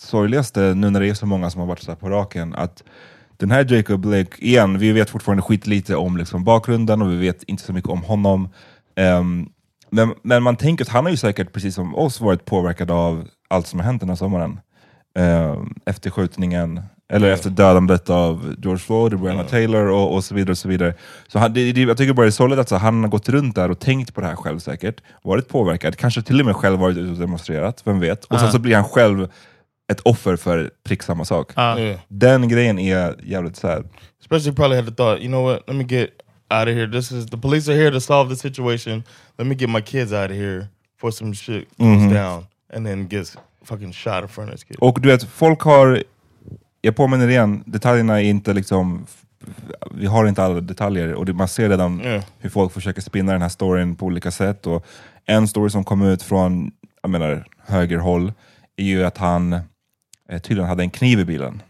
sorgligaste, 0.00 0.60
nu 0.60 0.90
när 0.90 1.00
det 1.00 1.08
är 1.08 1.14
så 1.14 1.26
många 1.26 1.50
som 1.50 1.60
har 1.60 1.68
varit 1.68 1.82
så 1.82 1.96
på 1.96 2.08
raken, 2.08 2.54
att 2.54 2.82
den 3.36 3.50
här 3.50 3.74
Jacob 3.74 4.00
Blake, 4.00 4.44
igen, 4.44 4.78
vi 4.78 4.92
vet 4.92 5.10
fortfarande 5.10 5.42
skit 5.42 5.66
lite 5.66 5.96
om 5.96 6.16
liksom 6.16 6.44
bakgrunden 6.44 7.02
och 7.02 7.12
vi 7.12 7.16
vet 7.16 7.42
inte 7.42 7.62
så 7.62 7.72
mycket 7.72 7.90
om 7.90 8.02
honom. 8.02 8.48
Ehm, 8.96 9.48
men, 9.90 10.14
men 10.22 10.42
man 10.42 10.56
tänker 10.56 10.84
att 10.84 10.88
han 10.88 11.04
har 11.04 11.10
ju 11.10 11.16
säkert, 11.16 11.52
precis 11.52 11.74
som 11.74 11.94
oss, 11.94 12.20
varit 12.20 12.44
påverkad 12.44 12.90
av 12.90 13.28
allt 13.48 13.66
som 13.66 13.80
har 13.80 13.86
hänt 13.86 14.00
den 14.00 14.08
här 14.08 14.16
sommaren. 14.16 14.60
Ehm, 15.18 15.74
efter 15.86 16.10
skjutningen, 16.10 16.82
eller 17.08 17.30
efter 17.30 17.50
dödandet 17.50 18.10
av 18.10 18.54
George 18.62 18.78
Floyd 18.78 19.14
och 19.14 19.20
Breonna 19.20 19.44
Taylor 19.44 19.86
och, 19.86 20.14
och 20.14 20.24
så 20.24 20.34
vidare. 20.34 20.50
och 20.50 20.58
så 20.58 20.68
vidare. 20.68 20.94
Så 21.28 21.38
han, 21.38 21.52
det, 21.52 21.72
det, 21.72 21.80
jag 21.80 21.96
tycker 21.96 22.12
bara 22.12 22.22
det 22.22 22.28
är 22.28 22.30
sorgligt 22.30 22.58
att 22.58 22.68
så, 22.68 22.76
han 22.76 23.02
har 23.02 23.10
gått 23.10 23.28
runt 23.28 23.54
där 23.54 23.70
och 23.70 23.78
tänkt 23.78 24.14
på 24.14 24.20
det 24.20 24.26
här 24.26 24.36
själv 24.36 24.58
säkert, 24.58 25.00
varit 25.22 25.48
påverkad, 25.48 25.96
kanske 25.96 26.22
till 26.22 26.40
och 26.40 26.46
med 26.46 26.56
själv 26.56 26.78
varit 26.78 26.96
ute 26.96 27.12
och 27.12 27.18
demonstrerat, 27.18 27.82
vem 27.84 28.00
vet? 28.00 28.24
Och 28.24 28.40
sen 28.40 28.52
så 28.52 28.58
blir 28.58 28.74
han 28.74 28.84
själv 28.84 29.28
ett 29.92 30.00
offer 30.00 30.36
för 30.36 30.70
prick 30.84 31.02
samma 31.02 31.24
sak. 31.24 31.52
Yeah. 31.56 32.00
Den 32.08 32.48
grejen 32.48 32.78
är 32.78 33.14
jävligt 33.22 33.56
sad. 33.56 33.88
Especially 34.20 34.56
probably 34.56 34.76
had 34.76 34.86
the 34.86 34.94
thought, 34.94 35.20
you 35.20 35.28
know 35.28 35.44
what? 35.44 35.62
Let 35.66 35.76
me 35.76 35.84
get 35.84 36.10
out 36.50 36.68
of 36.68 36.74
here. 36.74 36.86
This 36.86 37.12
is 37.12 37.30
the 37.30 37.36
police 37.36 37.72
are 37.72 37.76
here 37.76 37.90
to 37.90 38.00
solve 38.00 38.30
the 38.30 38.36
situation. 38.36 39.02
Let 39.38 39.46
me 39.46 39.54
get 39.54 39.70
my 39.70 39.82
kids 39.82 40.12
out 40.12 40.30
of 40.30 40.36
here 40.36 40.66
for 41.00 41.10
some 41.10 41.34
shit 41.34 41.68
goes 41.78 42.12
down, 42.12 42.46
and 42.74 42.86
then 42.86 43.08
gets 43.08 43.36
fucking 43.64 43.92
shot 43.92 44.22
in 44.22 44.28
front 44.28 44.48
of 44.50 44.54
his 44.54 44.64
kid. 44.64 44.76
Och 44.80 45.00
du 45.00 45.08
vet, 45.08 45.24
folk 45.24 45.60
har, 45.60 46.02
jag 46.80 46.96
påminner 46.96 47.28
igen, 47.28 47.62
detaljerna 47.66 48.20
är 48.22 48.24
inte 48.24 48.52
liksom, 48.52 49.06
vi 49.90 50.06
har 50.06 50.26
inte 50.26 50.42
alla 50.42 50.60
detaljer 50.60 51.14
och 51.14 51.26
det, 51.26 51.32
man 51.32 51.48
ser 51.48 51.68
redan 51.68 52.00
Yeah. 52.00 52.24
hur 52.38 52.50
folk 52.50 52.72
försöker 52.72 53.02
spinna 53.02 53.32
den 53.32 53.42
här 53.42 53.48
storyn 53.48 53.96
på 53.96 54.06
olika 54.06 54.30
sätt. 54.30 54.66
Och 54.66 54.86
en 55.26 55.48
story 55.48 55.70
som 55.70 55.84
kom 55.84 56.02
ut 56.02 56.22
från 56.22 56.70
jag 57.02 57.10
menar 57.10 57.46
högerhåll, 57.66 58.32
är 58.76 58.84
ju 58.84 59.04
att 59.04 59.18
han 59.18 59.60
tydligen 60.42 60.68
hade 60.68 60.82
en 60.82 60.90
kniv 60.90 61.20
i 61.20 61.24
bilen. 61.24 61.62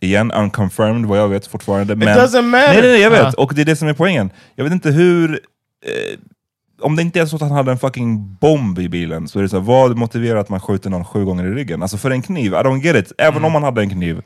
Igen, 0.00 0.32
unconfirmed 0.32 1.04
vad 1.06 1.18
jag 1.18 1.28
vet 1.28 1.46
fortfarande. 1.46 1.92
It 1.92 2.00
doesn't 2.00 2.42
matter. 2.42 2.72
Nej, 2.72 2.80
nej, 2.82 2.90
nej, 2.90 3.00
jag 3.00 3.10
vet. 3.10 3.20
Ja. 3.20 3.32
Och 3.36 3.52
det 3.54 3.60
är 3.60 3.64
det 3.64 3.76
som 3.76 3.88
är 3.88 3.92
poängen. 3.94 4.30
Jag 4.54 4.64
vet 4.64 4.72
inte 4.72 4.90
hur... 4.90 5.30
Eh, 5.86 6.18
om 6.80 6.96
det 6.96 7.02
inte 7.02 7.20
är 7.20 7.26
så 7.26 7.36
att 7.36 7.42
han 7.42 7.50
hade 7.50 7.70
en 7.72 7.78
fucking 7.78 8.34
bomb 8.40 8.78
i 8.78 8.88
bilen, 8.88 9.28
så 9.28 9.38
är 9.38 9.42
det 9.42 9.48
så 9.48 9.56
här, 9.56 9.64
vad 9.64 9.96
motiverar 9.96 10.38
att 10.38 10.48
man 10.48 10.60
skjuter 10.60 10.90
någon 10.90 11.04
sju 11.04 11.24
gånger 11.24 11.44
i 11.44 11.50
ryggen? 11.50 11.82
Alltså 11.82 11.96
för 11.96 12.10
en 12.10 12.22
kniv, 12.22 12.52
I 12.52 12.56
don't 12.56 12.80
get 12.82 12.96
it. 12.96 13.12
Även 13.18 13.44
om 13.44 13.52
man 13.52 13.62
hade 13.62 13.80
en 13.80 13.90
kniv. 13.90 14.22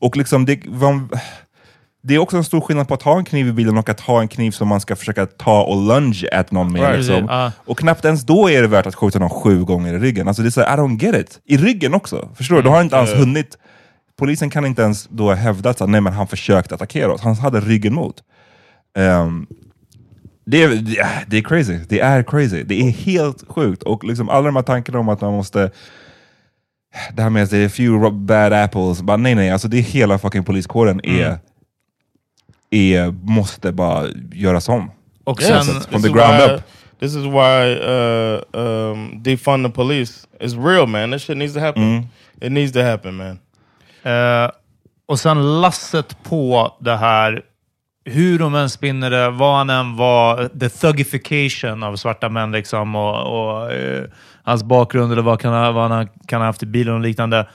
Och 0.00 0.16
liksom, 0.16 0.44
det, 0.44 0.60
vad- 0.66 1.18
det 2.02 2.14
är 2.14 2.18
också 2.18 2.36
en 2.36 2.44
stor 2.44 2.60
skillnad 2.60 2.88
på 2.88 2.94
att 2.94 3.02
ha 3.02 3.18
en 3.18 3.24
kniv 3.24 3.48
i 3.48 3.52
bilen 3.52 3.78
och 3.78 3.88
att 3.88 4.00
ha 4.00 4.20
en 4.20 4.28
kniv 4.28 4.50
som 4.50 4.68
man 4.68 4.80
ska 4.80 4.96
försöka 4.96 5.26
ta 5.26 5.62
och 5.62 5.86
lunge 5.86 6.28
at 6.32 6.50
någon 6.50 6.72
med. 6.72 6.82
Right. 6.82 6.96
Liksom. 6.98 7.26
Ja. 7.28 7.52
Och 7.64 7.78
knappt 7.78 8.04
ens 8.04 8.22
då 8.22 8.50
är 8.50 8.62
det 8.62 8.68
värt 8.68 8.86
att 8.86 8.94
skjuta 8.94 9.18
någon 9.18 9.30
sju 9.30 9.64
gånger 9.64 9.94
i 9.94 9.98
ryggen. 9.98 10.28
Alltså 10.28 10.42
det 10.42 10.48
är 10.48 10.50
så 10.50 10.60
här, 10.60 10.76
I 10.76 10.80
don't 10.80 11.02
get 11.02 11.14
it. 11.14 11.40
I 11.44 11.56
ryggen 11.56 11.94
också. 11.94 12.28
Förstår 12.34 12.56
du? 12.56 12.62
Du 12.62 12.68
har 12.68 12.82
inte 12.82 12.96
ens 12.96 13.14
hunnit... 13.14 13.58
Polisen 14.18 14.50
kan 14.50 14.66
inte 14.66 14.82
ens 14.82 15.08
då 15.10 15.32
hävda 15.32 15.70
att 15.70 15.88
nej, 15.88 16.00
men 16.00 16.12
han 16.12 16.26
försökte 16.26 16.74
attackera 16.74 17.12
oss. 17.12 17.20
Han 17.20 17.34
hade 17.34 17.60
ryggen 17.60 17.94
mot. 17.94 18.16
Ehm, 18.98 19.46
det, 20.46 20.62
är, 20.62 20.68
det 21.26 21.38
är- 21.38 21.42
crazy. 21.42 21.78
Det 21.88 22.00
är 22.00 22.22
crazy. 22.22 22.62
Det 22.62 22.80
är 22.80 22.90
helt 22.90 23.44
sjukt. 23.48 23.82
Och 23.82 24.04
liksom 24.04 24.28
alla 24.28 24.46
de 24.46 24.56
här 24.56 24.62
tankarna 24.62 24.98
om 24.98 25.08
att 25.08 25.20
man 25.20 25.32
måste... 25.32 25.70
Det 27.14 27.22
här 27.22 27.30
med 27.30 27.42
att 27.42 27.50
det 27.50 27.58
är 27.58 27.68
few 27.68 28.10
bad 28.10 28.52
apples. 28.52 29.02
Bara, 29.02 29.16
nej, 29.16 29.34
nej. 29.34 29.50
Alltså 29.50 29.68
det 29.68 29.78
är 29.78 29.82
hela 29.82 30.18
fucking 30.18 30.44
poliskåren 30.44 31.00
är, 31.04 31.38
är, 32.72 33.10
måste 33.10 33.72
bara 33.72 34.06
göras 34.32 34.68
om. 34.68 34.90
Och 35.24 35.42
sen, 35.42 35.64
this 35.64 35.86
from 35.86 36.02
the 36.02 36.08
ground 36.08 36.38
why- 36.38 36.54
up. 36.54 36.62
This 37.00 37.16
is 37.16 37.24
why 37.24 37.74
uh, 37.74 38.40
um, 38.52 39.22
defund 39.22 39.66
the 39.66 39.72
police 39.72 40.26
is 40.40 40.54
real, 40.54 40.86
man. 40.86 41.10
That 41.10 41.20
shit 41.20 41.36
needs 41.36 41.54
to 41.54 41.60
happen. 41.60 41.82
Mm. 41.82 42.06
It 42.40 42.52
needs 42.52 42.72
to 42.72 42.80
happen, 42.82 43.16
man. 43.16 43.38
Eh, 44.02 44.50
och 45.06 45.20
sen 45.20 45.60
lasset 45.60 46.22
på 46.22 46.76
det 46.80 46.96
här, 46.96 47.42
hur 48.04 48.38
de 48.38 48.54
än 48.54 48.70
spinner 48.70 49.10
det, 49.10 49.30
vad 49.30 49.56
han 49.56 49.70
än 49.70 49.96
var, 49.96 50.48
the 50.60 50.68
thugification 50.68 51.82
av 51.82 51.96
svarta 51.96 52.28
män 52.28 52.52
liksom 52.52 52.94
och, 52.94 53.16
och 53.20 53.72
eh, 53.72 54.04
hans 54.42 54.64
bakgrund 54.64 55.12
eller 55.12 55.22
vad, 55.22 55.40
kan, 55.40 55.74
vad 55.74 55.90
han 55.90 56.08
kan 56.26 56.40
ha 56.40 56.46
haft 56.46 56.62
i 56.62 56.66
bilen 56.66 56.94
och 56.94 57.00
liknande. 57.00 57.46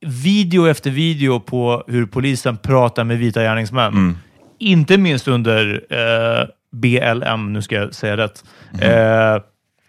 Video 0.00 0.66
efter 0.68 0.90
video 0.90 1.40
på 1.40 1.84
hur 1.86 2.06
polisen 2.06 2.56
pratar 2.56 3.04
med 3.04 3.18
vita 3.18 3.42
gärningsmän. 3.42 4.18
Inte 4.58 4.98
minst 4.98 5.28
under 5.28 5.80
eh, 5.90 6.46
BLM, 6.72 7.52
nu 7.52 7.62
ska 7.62 7.74
jag 7.74 7.94
säga 7.94 8.16
rätt. 8.16 8.44
Eh, 8.80 9.42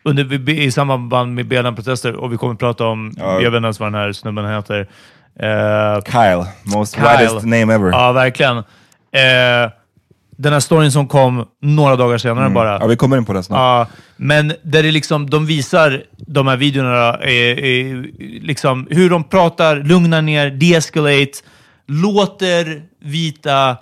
under, 0.04 0.50
I 0.50 0.72
samband 0.72 1.34
med 1.36 1.46
BLM-protester, 1.48 2.14
och 2.14 2.34
vi 2.34 2.38
kommer 2.38 2.54
att 2.54 2.60
prata 2.60 2.86
om, 2.88 3.14
Ja. 3.18 3.34
jag 3.42 3.52
vet 3.52 3.58
inte 3.58 3.66
ens 3.66 3.80
vad 3.80 3.92
den 3.94 4.02
här 4.02 4.12
snubben 4.14 4.46
heter. 4.56 4.80
Eh, 5.40 6.02
Kyle, 6.04 6.46
most 6.76 6.96
Kyle. 6.96 7.06
whitest 7.08 7.46
name 7.46 7.74
ever. 7.74 7.90
Ja, 7.92 8.12
verkligen. 8.12 8.58
Eh, 8.58 9.72
den 10.38 10.54
här 10.54 10.60
storyn 10.60 10.92
som 10.92 11.08
kom 11.08 11.46
några 11.62 11.96
dagar 11.96 12.18
senare 12.18 12.50
bara. 12.50 12.70
Mm. 12.70 12.82
Ja, 12.82 12.88
vi 12.88 12.96
kommer 12.96 13.18
in 13.18 13.26
på 13.26 13.34
det 13.34 13.44
snart. 13.44 13.58
Ja, 13.58 13.88
men 14.18 14.54
där 14.64 14.84
det 14.84 14.92
liksom, 14.92 15.30
de 15.30 15.46
visar 15.46 16.04
de 16.18 16.48
här 16.48 16.58
videorna, 16.58 17.18
eh, 17.18 17.32
eh, 17.34 17.98
liksom, 18.42 18.88
hur 18.90 19.10
de 19.10 19.24
pratar, 19.24 19.76
lugnar 19.76 20.22
ner, 20.22 20.50
de-escalate, 20.50 21.32
låter 21.88 22.82
vita 23.04 23.78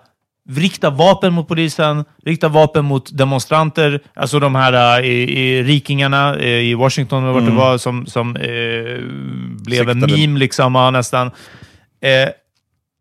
rikta 0.49 0.89
vapen 0.89 1.33
mot 1.33 1.47
polisen, 1.47 2.05
rikta 2.25 2.47
vapen 2.47 2.85
mot 2.85 3.17
demonstranter, 3.17 3.99
alltså 4.13 4.39
de 4.39 4.55
här 4.55 4.99
eh, 4.99 5.05
i, 5.05 5.63
rikingarna 5.63 6.35
eh, 6.35 6.47
i 6.47 6.73
Washington, 6.73 7.23
eller 7.23 7.33
vart 7.33 7.45
det 7.45 7.51
var, 7.51 7.77
som, 7.77 8.05
som 8.05 8.35
eh, 8.35 8.43
blev 9.65 9.89
en 9.89 10.01
Siktade. 10.01 10.27
meme 10.27 10.39
liksom, 10.39 10.75
ja, 10.75 10.91
nästan. 10.91 11.31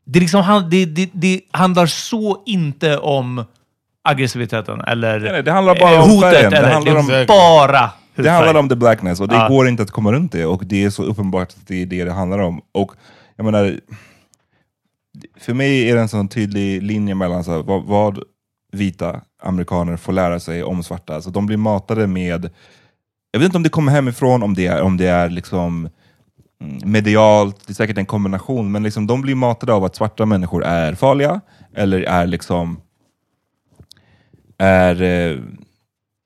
Eh, 0.06 0.12
det, 0.12 0.20
liksom, 0.20 0.66
det, 0.70 0.84
det, 0.84 1.10
det 1.12 1.40
handlar 1.50 1.86
så 1.86 2.42
inte 2.46 2.98
om 2.98 3.44
aggressiviteten 4.04 4.80
eller 4.80 5.20
Nej, 5.20 5.32
nej, 5.32 5.42
det 5.42 5.52
handlar 5.52 5.80
bara 5.80 5.94
eh, 5.94 6.02
om 6.04 6.10
hotet. 6.10 6.32
färgen. 6.32 6.50
Det 6.50 6.56
Eller, 6.56 6.72
handlar 6.72 6.92
det 6.94 7.00
om- 7.00 7.10
är 7.10 7.26
bara 7.26 7.90
Det 8.14 8.30
handlar 8.30 8.54
om 8.54 8.68
the 8.68 8.76
blackness 8.76 9.20
och 9.20 9.28
det 9.28 9.34
Ja. 9.34 9.48
går 9.48 9.68
inte 9.68 9.82
att 9.82 9.90
komma 9.90 10.12
runt 10.12 10.32
det 10.32 10.46
och 10.46 10.64
det 10.66 10.84
är 10.84 10.90
så 10.90 11.02
uppenbart 11.04 11.48
att 11.48 11.66
det 11.66 11.82
är 11.82 11.86
det 11.86 12.04
det 12.04 12.12
handlar 12.12 12.38
om. 12.38 12.60
Och 12.72 12.92
jag 13.36 13.44
menar, 13.44 13.80
för 15.40 15.54
mig 15.54 15.90
är 15.90 15.94
det 15.94 16.00
en 16.00 16.08
sån 16.08 16.28
tydlig 16.28 16.82
linje 16.82 17.14
mellan 17.14 17.44
så 17.44 17.50
här, 17.50 17.62
vad, 17.62 17.84
vad 17.84 18.18
vita 18.72 19.20
amerikaner 19.42 19.96
får 19.96 20.12
lära 20.12 20.40
sig 20.40 20.62
om 20.64 20.82
svarta. 20.82 21.22
Så 21.22 21.30
de 21.30 21.46
blir 21.46 21.56
matade 21.56 22.06
med, 22.06 22.50
jag 23.30 23.40
vet 23.40 23.46
inte 23.46 23.56
om 23.56 23.62
det 23.62 23.68
kommer 23.68 23.92
hemifrån, 23.92 24.42
om 24.42 24.54
det 24.54 24.66
är, 24.66 24.82
om 24.82 24.96
det 24.96 25.06
är 25.06 25.30
liksom 25.30 25.88
medialt, 26.84 27.66
det 27.66 27.72
är 27.72 27.74
säkert 27.74 27.98
en 27.98 28.06
kombination, 28.06 28.72
men 28.72 28.82
liksom 28.82 29.06
de 29.06 29.22
blir 29.22 29.34
matade 29.34 29.72
av 29.72 29.84
att 29.84 29.96
svarta 29.96 30.26
människor 30.26 30.64
är 30.64 30.94
farliga, 30.94 31.40
eller 31.74 32.00
är 32.00 32.26
liksom 32.26 32.80
är 34.58 35.02
eh, 35.02 35.38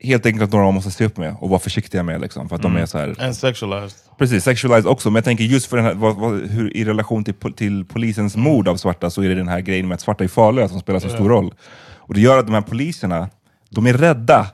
helt 0.03 0.27
enkelt 0.27 0.53
några 0.53 0.65
man 0.65 0.75
måste 0.75 0.91
se 0.91 1.05
upp 1.05 1.17
med 1.17 1.37
och 1.41 1.49
vara 1.49 1.61
försiktiga 1.61 2.03
med. 2.03 2.21
Liksom, 2.21 2.49
för 2.49 2.57
att 2.57 2.63
de 2.63 2.77
är 2.77 2.87
så 2.87 2.99
här, 2.99 3.23
And 3.23 3.37
sexualized. 3.37 3.99
Precis, 4.19 4.45
sexualized 4.45 4.87
också. 4.87 5.11
Men 5.11 5.15
jag 5.15 5.25
tänker 5.25 5.45
just 5.45 5.67
för 5.67 5.77
den 5.77 5.87
här, 5.87 5.95
vad, 5.95 6.17
vad, 6.17 6.47
hur, 6.47 6.77
i 6.77 6.85
relation 6.85 7.25
till, 7.25 7.35
till 7.57 7.85
polisens 7.85 8.37
mord 8.37 8.69
av 8.69 8.77
svarta 8.77 9.11
så 9.11 9.23
är 9.23 9.29
det 9.29 9.35
den 9.35 9.49
här 9.49 9.61
grejen 9.61 9.89
med 9.89 9.95
att 9.95 10.01
svarta 10.01 10.25
är 10.25 10.29
farliga 10.29 10.69
som 10.69 10.81
spelar 10.81 11.01
så 11.01 11.09
stor 11.09 11.29
roll. 11.29 11.55
Och 11.97 12.15
det 12.15 12.21
gör 12.21 12.39
att 12.39 12.47
de 12.47 12.55
här 12.55 12.61
poliserna, 12.61 13.29
de 13.71 13.87
är 13.87 13.93
rädda. 13.93 14.47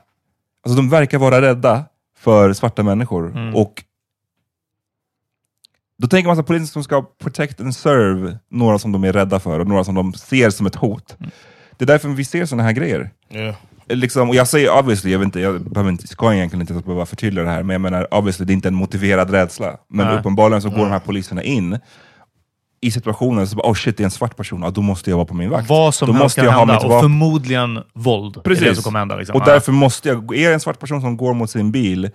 Alltså 0.65 0.77
de 0.77 0.91
verkar 0.91 1.19
vara 1.19 1.41
rädda 1.43 1.85
för 2.19 2.53
svarta 2.53 2.83
människor. 2.83 3.55
Och 3.57 3.85
då 5.99 6.09
tänker 6.09 6.29
man 6.29 6.39
att 6.39 6.47
polisen 6.47 6.67
som 6.67 6.85
ska 6.85 7.03
protect 7.23 7.61
and 7.61 7.77
serve 7.77 8.39
några 8.51 8.79
som 8.79 8.93
de 8.93 9.05
är 9.05 9.13
rädda 9.13 9.41
för 9.41 9.61
och 9.61 9.67
några 9.67 9.85
som 9.85 9.95
de 9.95 10.13
ser 10.13 10.51
som 10.51 10.67
ett 10.67 10.75
hot. 10.75 11.17
Det 11.79 11.85
är 11.85 11.87
därför 11.87 12.09
vi 12.09 12.25
ser 12.25 12.47
sådana 12.47 12.63
här 12.63 12.73
grejer. 12.73 13.11
Yeah. 13.31 13.55
Liksom, 13.89 14.29
och 14.29 14.35
jag 14.35 14.49
säger 14.49 14.79
obviously, 14.79 15.13
jag, 15.13 15.19
vet 15.19 15.27
inte, 15.27 15.41
jag 15.41 15.71
behöver 15.71 15.91
inte, 15.91 16.07
ska 16.07 16.35
egentligen 16.35 16.61
inte 16.61 16.75
behöva 16.75 17.07
förtydliga 17.07 17.45
det 17.45 17.51
här, 17.51 17.63
men 17.63 17.75
jag 17.75 17.81
menar 17.81 18.15
obviously, 18.15 18.47
det 18.47 18.53
är 18.53 18.55
inte 18.55 18.69
en 18.69 18.75
motiverad 18.75 19.31
rädsla. 19.31 19.77
Men 19.89 20.07
Nej. 20.07 20.19
uppenbarligen 20.19 20.63
så 20.63 20.71
går 20.71 20.79
de 20.79 20.91
här 20.91 20.99
poliserna 20.99 21.43
in 21.43 21.79
i 22.81 22.91
situationen, 22.91 23.47
så 23.47 23.57
bara, 23.57 23.71
oh 23.71 23.75
shit 23.75 23.97
det 23.97 24.03
är 24.03 24.05
en 24.05 24.11
svart 24.11 24.37
person, 24.37 24.63
ja, 24.63 24.71
då 24.71 24.83
måste 24.83 25.11
jag 25.11 25.17
vara 25.17 25.27
på 25.27 25.35
min 25.35 25.51
vakt. 25.51 25.69
Vad 25.69 25.95
som 25.95 26.07
då 26.07 26.13
helst 26.13 26.25
måste 26.25 26.41
kan 26.41 26.51
jag 26.51 26.59
hända 26.59 26.79
och 26.79 27.01
förmodligen 27.01 27.83
våld. 27.93 28.37
är 28.45 28.51
det 28.51 28.75
som 28.75 28.85
kommer 28.85 28.99
hända. 28.99 29.17
Liksom. 29.17 29.37
Och 29.37 29.47
därför 29.47 29.73
måste 29.73 30.09
jag, 30.09 30.37
är 30.37 30.49
det 30.49 30.55
en 30.55 30.61
svart 30.61 30.79
person 30.79 31.01
som 31.01 31.17
går 31.17 31.35
mot 31.35 31.51
sin 31.51 31.73
bil, 31.73 32.11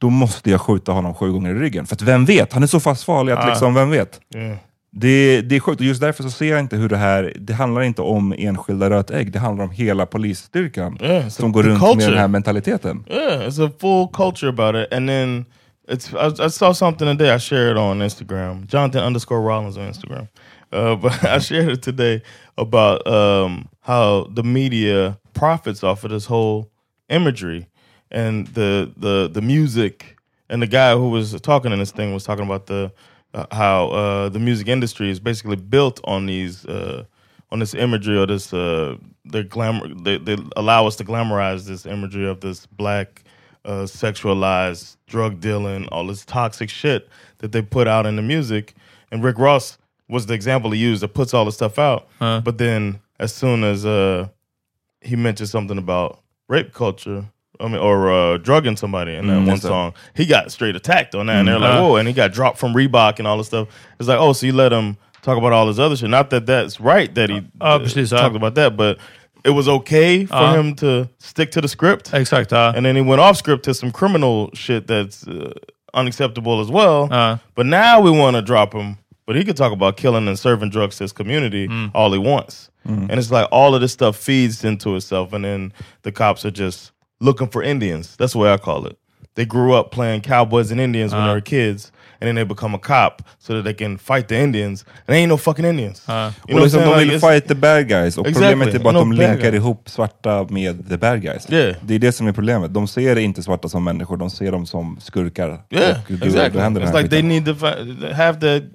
då 0.00 0.10
måste 0.10 0.50
jag 0.50 0.60
skjuta 0.60 0.92
honom 0.92 1.14
sju 1.14 1.32
gånger 1.32 1.50
i 1.50 1.54
ryggen. 1.58 1.86
För 1.86 1.94
att 1.96 2.02
vem 2.02 2.24
vet? 2.24 2.52
Han 2.52 2.62
är 2.62 2.66
så 2.66 2.80
fast 2.80 3.04
farlig 3.04 3.32
att 3.32 3.38
Ja. 3.42 3.48
liksom, 3.48 3.74
vem 3.74 3.90
vet? 3.90 4.20
Yeah. 4.34 4.56
Det, 4.92 5.40
det 5.42 5.56
är 5.56 5.60
sjukt, 5.60 5.80
och 5.80 5.86
just 5.86 6.00
därför 6.00 6.22
så 6.22 6.30
ser 6.30 6.50
jag 6.50 6.60
inte 6.60 6.76
hur 6.76 6.88
det 6.88 6.96
här, 6.96 7.32
det 7.36 7.52
handlar 7.52 7.82
inte 7.82 8.02
om 8.02 8.34
enskilda 8.38 8.90
rötägg, 8.90 9.32
det 9.32 9.38
handlar 9.38 9.64
om 9.64 9.70
hela 9.70 10.06
polisstyrkan 10.06 10.98
Yeah, 11.00 11.24
so 11.28 11.30
som 11.42 11.52
går 11.52 11.62
runt 11.62 11.80
med 11.82 11.90
culture. 11.90 12.10
den 12.10 12.18
här 12.20 12.28
mentaliteten. 12.28 13.04
Yeah, 13.10 13.48
it's 13.48 13.66
a 13.66 13.70
full 13.80 14.08
culture 14.12 14.48
about 14.48 14.74
it. 14.86 14.92
And 14.92 15.08
then 15.08 15.44
it's 15.88 16.12
I, 16.42 16.46
I 16.46 16.50
saw 16.50 16.74
something 16.74 17.18
today. 17.18 17.36
I 17.36 17.38
shared 17.38 17.70
it 17.72 17.78
on 17.78 18.02
Instagram. 18.02 18.66
Jonathan 18.66 19.04
underscore 19.04 19.40
Rollins 19.40 19.76
on 19.76 19.82
Instagram. 19.92 20.26
Uh, 20.72 20.96
but 21.02 21.12
I 21.24 21.40
shared 21.40 21.68
it 21.72 21.82
today 21.82 22.22
about 22.56 23.06
um, 23.06 23.68
how 23.80 24.26
the 24.36 24.42
media 24.42 25.16
profits 25.34 25.84
off 25.84 26.04
of 26.04 26.10
this 26.10 26.26
whole 26.26 26.64
imagery 27.08 27.66
and 28.10 28.46
the 28.48 28.92
the 28.96 29.28
the 29.32 29.40
music. 29.42 30.16
And 30.48 30.60
the 30.60 30.66
guy 30.66 30.94
who 30.96 31.10
was 31.10 31.40
talking 31.42 31.70
in 31.70 31.78
this 31.78 31.92
thing 31.92 32.12
was 32.12 32.24
talking 32.24 32.44
about 32.44 32.66
the 32.66 32.90
uh, 33.34 33.46
how 33.52 33.88
uh, 33.90 34.28
the 34.28 34.40
music 34.40 34.66
industry 34.66 35.08
is 35.08 35.20
basically 35.20 35.54
built 35.56 36.00
on 36.04 36.26
these 36.26 36.66
uh, 36.66 37.04
on 37.52 37.60
this 37.60 37.72
imagery 37.74 38.18
or 38.18 38.26
this 38.26 38.52
uh, 38.52 38.96
they 39.24 39.44
glamour 39.44 39.86
they, 40.02 40.18
they 40.18 40.36
allow 40.56 40.86
us 40.88 40.96
to 40.96 41.04
glamorize 41.04 41.66
this 41.68 41.86
imagery 41.86 42.26
of 42.28 42.40
this 42.40 42.66
black 42.66 43.22
uh, 43.64 43.82
sexualized 44.24 44.96
drug 45.06 45.38
dealing 45.40 45.86
all 45.88 46.06
this 46.06 46.24
toxic 46.24 46.68
shit 46.68 47.08
that 47.38 47.52
they 47.52 47.62
put 47.62 47.86
out 47.86 48.04
in 48.06 48.16
the 48.16 48.22
music 48.22 48.74
and 49.12 49.22
Rick 49.22 49.38
Ross 49.38 49.78
was 50.08 50.26
the 50.26 50.34
example 50.34 50.70
he 50.72 50.80
used 50.80 51.02
that 51.02 51.14
puts 51.14 51.32
all 51.34 51.44
the 51.44 51.52
stuff 51.52 51.78
out 51.78 52.08
Uh. 52.20 52.40
but 52.40 52.58
then 52.58 52.98
as 53.20 53.32
soon 53.32 53.62
as 53.64 53.86
uh, 53.86 54.28
he 55.00 55.14
mentioned 55.14 55.48
something 55.48 55.78
about 55.78 56.20
rape 56.48 56.72
culture 56.72 57.26
I 57.60 57.64
mean, 57.68 57.76
or 57.76 58.10
uh, 58.10 58.36
drugging 58.38 58.76
somebody 58.76 59.14
in 59.14 59.26
that 59.28 59.34
Mm, 59.40 59.46
one 59.46 59.58
song, 59.60 59.94
he 60.14 60.26
got 60.26 60.50
straight 60.50 60.76
attacked 60.76 61.14
on 61.14 61.26
that, 61.26 61.40
and 61.40 61.48
they're 61.48 61.58
like, 61.58 61.74
Uh. 61.74 61.82
"Whoa!" 61.82 61.96
And 61.96 62.08
he 62.08 62.14
got 62.14 62.32
dropped 62.32 62.58
from 62.58 62.72
Reebok 62.74 63.18
and 63.18 63.28
all 63.28 63.36
this 63.38 63.48
stuff. 63.48 63.68
It's 63.98 64.08
like, 64.08 64.18
oh, 64.18 64.32
so 64.32 64.46
you 64.46 64.52
let 64.52 64.72
him 64.72 64.96
talk 65.22 65.36
about 65.38 65.52
all 65.52 65.66
this 65.66 65.78
other 65.78 65.96
shit. 65.96 66.08
Not 66.10 66.30
that 66.30 66.46
that's 66.46 66.80
right 66.80 67.14
that 67.14 67.28
he 67.30 67.42
uh, 67.60 67.78
precis, 67.78 68.10
talked 68.10 68.34
about 68.36 68.54
that, 68.54 68.76
but 68.76 68.98
it 69.44 69.50
was 69.50 69.68
okay 69.68 70.24
for 70.26 70.34
Ja. 70.34 70.54
him 70.54 70.74
to 70.76 71.08
stick 71.18 71.50
to 71.52 71.60
the 71.60 71.68
script, 71.68 72.12
Exakt, 72.14 72.50
ja. 72.52 72.72
and 72.74 72.84
then 72.86 72.94
he 72.96 73.02
went 73.02 73.20
off 73.20 73.36
script 73.36 73.64
to 73.64 73.74
some 73.74 73.90
criminal 73.90 74.50
shit 74.54 74.86
that's 74.86 75.26
uh, 75.28 75.52
unacceptable 75.94 76.60
as 76.60 76.68
well. 76.70 77.08
Ja. 77.10 77.38
But 77.54 77.66
now 77.66 78.00
we 78.00 78.10
want 78.10 78.36
to 78.36 78.42
drop 78.42 78.72
him. 78.72 78.96
But 79.26 79.36
he 79.36 79.44
could 79.44 79.56
talk 79.56 79.72
about 79.72 79.96
killing 79.96 80.26
and 80.26 80.36
serving 80.36 80.70
drugs 80.70 80.96
to 80.96 81.04
his 81.04 81.12
community 81.12 81.68
all 81.94 82.12
he 82.12 82.18
wants. 82.18 82.68
And 82.84 83.12
it's 83.12 83.30
like 83.30 83.46
all 83.52 83.74
of 83.76 83.80
this 83.80 83.92
stuff 83.92 84.16
feeds 84.16 84.64
into 84.64 84.96
itself, 84.96 85.32
and 85.32 85.44
then 85.44 85.72
the 86.02 86.10
cops 86.10 86.44
are 86.44 86.50
just 86.50 86.90
looking 87.20 87.48
for 87.48 87.62
Indians. 87.62 88.16
That's 88.16 88.32
the 88.32 88.38
way 88.38 88.54
I 88.54 88.58
call 88.58 88.86
it. 88.86 88.96
they 89.36 89.44
grew 89.46 89.74
up 89.80 89.90
playing 89.92 90.20
cowboys 90.22 90.70
and 90.72 90.80
Indians 90.80 91.12
when 91.12 91.22
Uh. 91.22 91.26
they 91.26 91.34
were 91.34 91.40
kids, 91.40 91.92
and 92.20 92.26
then 92.28 92.34
they 92.34 92.44
become 92.44 92.74
a 92.76 92.78
cop 92.78 93.22
so 93.38 93.54
that 93.54 93.64
they 93.64 93.74
can 93.74 93.98
fight 93.98 94.28
the 94.28 94.34
Indians. 94.42 94.82
And 94.82 95.06
they 95.06 95.18
ain't 95.22 95.28
no 95.28 95.36
fucking 95.38 95.64
Indians. 95.64 96.02
Uh. 96.08 96.12
You 96.12 96.16
Och 96.18 96.32
know 96.32 96.54
what 96.54 96.60
I'm 96.60 96.64
liksom, 96.64 96.80
saying? 96.80 96.90
de 96.92 96.98
Like, 96.98 97.10
vill 97.10 97.18
it's- 97.18 97.32
fight 97.34 97.48
the 97.48 97.54
bad 97.54 97.88
guys. 97.88 98.18
Och 98.18 98.26
Exactly. 98.26 98.50
problemet 98.50 98.74
är 98.74 98.78
bara 98.78 99.00
att 99.00 99.06
No 99.06 99.14
de 99.14 99.36
guys. 99.36 99.54
ihop 99.54 99.88
svarta 99.90 100.46
med 100.50 100.88
the 100.88 100.96
bad 100.96 101.22
guys. 101.22 101.46
Yeah. 101.52 101.76
Det 101.82 101.94
är 101.94 101.98
det 101.98 102.12
som 102.12 102.26
är 102.26 102.32
problemet. 102.32 102.74
De 102.74 102.88
ser 102.88 103.16
inte 103.18 103.42
svarta 103.42 103.68
som 103.68 103.84
människor, 103.84 104.16
de 104.16 104.30
ser 104.30 104.52
dem 104.52 104.66
som 104.66 104.98
skurkar. 105.00 105.48
Yeah, 105.70 105.90
och 105.90 106.12
då, 106.12 106.26
exactly. 106.26 106.60
händer 106.60 106.80
It's 106.80 106.96
like 106.96 107.08
they 107.08 107.22
need 107.22 107.44
to 107.46 107.54
have 108.14 108.40
the... 108.40 108.66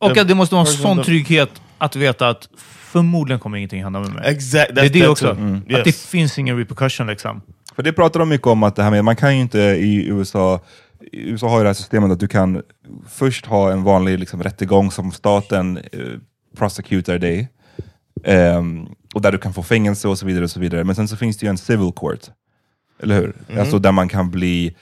Och 0.00 0.16
att 0.16 0.28
det 0.28 0.34
måste 0.34 0.54
vara 0.54 0.66
en 0.66 0.72
sån 0.72 1.02
trygghet 1.04 1.50
att 1.78 1.96
veta 1.96 2.28
att 2.28 2.48
förmodligen 2.92 3.40
kommer 3.40 3.58
ingenting 3.58 3.82
hända 3.82 4.00
med 4.00 4.10
mig. 4.10 4.22
Exact, 4.32 4.74
det 4.74 4.80
är 4.80 4.88
det 4.88 5.08
också. 5.08 5.30
Mm. 5.30 5.56
Att 5.74 5.84
det 5.84 5.96
finns 5.96 6.38
ingen 6.38 6.56
repercussion 6.58 7.06
liksom. 7.06 7.42
För 7.76 7.82
det 7.82 7.92
pratar 7.92 8.20
de 8.20 8.28
mycket 8.28 8.46
om 8.46 8.62
att 8.62 8.76
det 8.76 8.82
här 8.82 8.90
med, 8.90 9.04
man 9.04 9.16
kan 9.16 9.36
ju 9.36 9.42
inte 9.42 9.58
i 9.60 10.06
USA, 10.06 10.60
i 11.12 11.30
USA 11.30 11.48
har 11.48 11.58
ju 11.58 11.62
det 11.62 11.68
här 11.68 11.74
systemet 11.74 12.10
att 12.10 12.20
du 12.20 12.28
kan 12.28 12.62
först 13.08 13.46
ha 13.46 13.72
en 13.72 13.82
vanlig 13.82 14.18
liksom, 14.18 14.42
rättegång 14.42 14.90
som 14.90 15.12
staten 15.12 15.76
eh, 15.76 16.00
prosecutar 16.56 17.18
dig. 17.18 17.48
Ehm, 18.24 18.88
och 19.14 19.22
där 19.22 19.32
du 19.32 19.38
kan 19.38 19.52
få 19.52 19.62
fängelse 19.62 20.08
och 20.08 20.18
så 20.18 20.26
vidare. 20.26 20.44
och 20.44 20.50
så 20.50 20.60
vidare. 20.60 20.84
Men 20.84 20.94
sen 20.94 21.08
så 21.08 21.16
finns 21.16 21.36
det 21.38 21.46
ju 21.46 21.50
en 21.50 21.58
civil 21.58 21.92
court. 21.96 22.20
Eller 23.02 23.20
hur? 23.20 23.34
Mhm. 23.48 23.60
Alltså 23.60 23.78
där 23.78 23.92
man 23.92 24.08
kan 24.08 24.30
bli, 24.30 24.76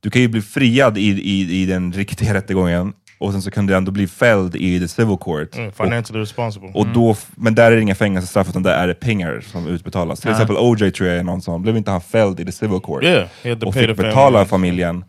du 0.00 0.10
kan 0.10 0.22
ju 0.22 0.28
bli 0.28 0.42
friad 0.42 0.98
i, 0.98 1.08
i, 1.10 1.62
i 1.62 1.66
den 1.66 1.92
riktiga 1.92 2.34
rättegången 2.34 2.92
och 3.24 3.32
sen 3.32 3.42
så 3.42 3.50
kan 3.50 3.66
du 3.66 3.74
ändå 3.76 3.92
bli 3.92 4.06
fälld 4.06 4.56
i 4.56 4.80
the 4.80 4.88
civil 4.88 5.16
court. 5.16 5.56
Mm, 5.56 5.72
financially 5.72 6.20
responsible. 6.22 6.70
Och 6.74 6.86
då, 6.86 7.10
f- 7.10 7.26
men 7.36 7.54
där 7.54 7.72
är 7.72 7.76
det 7.76 7.82
inga 7.82 7.94
fängelsestraff 7.94 8.48
utan 8.48 8.62
där 8.62 8.72
är 8.78 8.86
det 8.86 8.94
pengar 8.94 9.44
som 9.52 9.66
utbetalas. 9.66 10.20
Till 10.20 10.28
Ja. 10.30 10.34
exempel 10.34 10.56
OJ 10.58 10.90
tror 10.90 11.08
jag 11.08 11.18
är 11.18 11.22
någon 11.22 11.42
sån, 11.42 11.62
blev 11.62 11.76
inte 11.76 11.90
han 11.90 12.00
fälld 12.00 12.40
i 12.40 12.44
the 12.44 12.52
civil 12.52 12.80
court? 12.80 13.04
Yeah, 13.04 13.28
och 13.66 13.74
fick 13.74 13.96
betala 13.96 14.38
family. 14.44 14.48
familjen, 14.48 15.04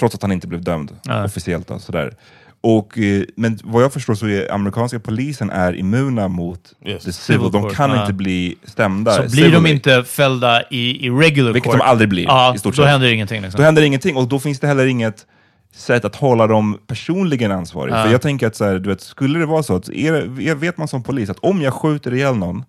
trots 0.00 0.14
att 0.14 0.22
han 0.22 0.32
inte 0.32 0.46
blev 0.46 0.62
dömd 0.64 0.92
Ja. 1.04 1.24
officiellt. 1.24 1.68
Då, 1.68 1.78
sådär. 1.78 2.12
Och, 2.60 2.98
eh, 2.98 3.22
men 3.36 3.58
vad 3.64 3.82
jag 3.82 3.92
förstår 3.92 4.14
så 4.14 4.26
är 4.26 4.52
amerikanska 4.52 5.00
polisen 5.00 5.50
är 5.50 5.76
immuna 5.76 6.28
mot 6.28 6.60
Yes. 6.86 7.04
the 7.04 7.12
civil. 7.12 7.50
De 7.52 7.70
kan 7.70 7.90
ja. 7.90 8.00
inte 8.00 8.12
bli 8.12 8.56
stämda. 8.64 9.12
Så 9.12 9.20
blir 9.22 9.44
de 9.44 9.50
civilly. 9.50 9.70
inte 9.74 10.04
fällda 10.04 10.62
i, 10.70 11.06
i 11.06 11.10
regular 11.10 11.52
Vilket 11.52 11.72
court, 11.72 11.80
de 11.82 11.84
aldrig 11.88 12.08
blir, 12.08 12.24
ja, 12.24 12.54
i 12.54 12.58
stort 12.58 12.76
då 12.76 12.82
sett. 12.82 12.90
händer 12.90 13.12
ingenting. 13.12 13.42
Liksom. 13.42 13.58
Då 13.58 13.64
händer 13.64 13.82
ingenting 13.82 14.16
och 14.16 14.28
då 14.28 14.38
finns 14.40 14.60
det 14.60 14.66
heller 14.66 14.86
inget 14.86 15.26
sätt 15.74 16.04
att 16.04 16.16
hålla 16.16 16.46
dem 16.46 16.78
personligen 16.86 17.52
ansvariga. 17.52 17.96
Ja. 17.96 18.04
För 18.04 18.12
jag 18.12 18.22
tänker 18.22 18.46
att 18.46 18.56
så 18.56 18.64
här, 18.64 18.78
du 18.78 18.88
vet, 18.88 19.00
skulle 19.00 19.38
det 19.38 19.46
vara 19.46 19.62
så 19.62 19.76
att, 19.76 19.88
är, 19.88 20.54
vet 20.54 20.76
man 20.78 20.88
som 20.88 21.02
polis 21.02 21.30
att 21.30 21.38
om 21.38 21.60
jag 21.62 21.74
skjuter 21.74 22.14
ihjäl 22.14 22.36
någon, 22.36 22.64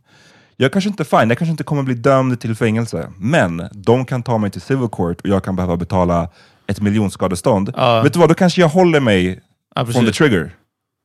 jag 0.57 0.71
kanske 0.71 0.89
inte 0.89 1.05
fine, 1.05 1.29
jag 1.29 1.37
kanske 1.37 1.51
inte 1.51 1.63
kommer 1.63 1.83
bli 1.83 1.93
dömd 1.93 2.39
till 2.39 2.55
fängelse, 2.55 3.09
men 3.17 3.63
de 3.71 4.05
kan 4.05 4.23
ta 4.23 4.37
mig 4.37 4.51
till 4.51 4.61
civil 4.61 4.87
court 4.87 5.21
och 5.21 5.27
jag 5.29 5.43
kan 5.43 5.55
behöva 5.55 5.77
betala 5.77 6.29
ett 6.67 6.81
miljonskadestånd. 6.81 7.73
Ja. 7.75 8.01
Vet 8.01 8.13
du 8.13 8.19
vad, 8.19 8.29
då 8.29 8.33
kanske 8.35 8.61
jag 8.61 8.67
håller 8.69 8.99
mig 8.99 9.39
Ja, 9.75 9.85
från 9.85 10.05
the 10.05 10.11
trigger. 10.11 10.51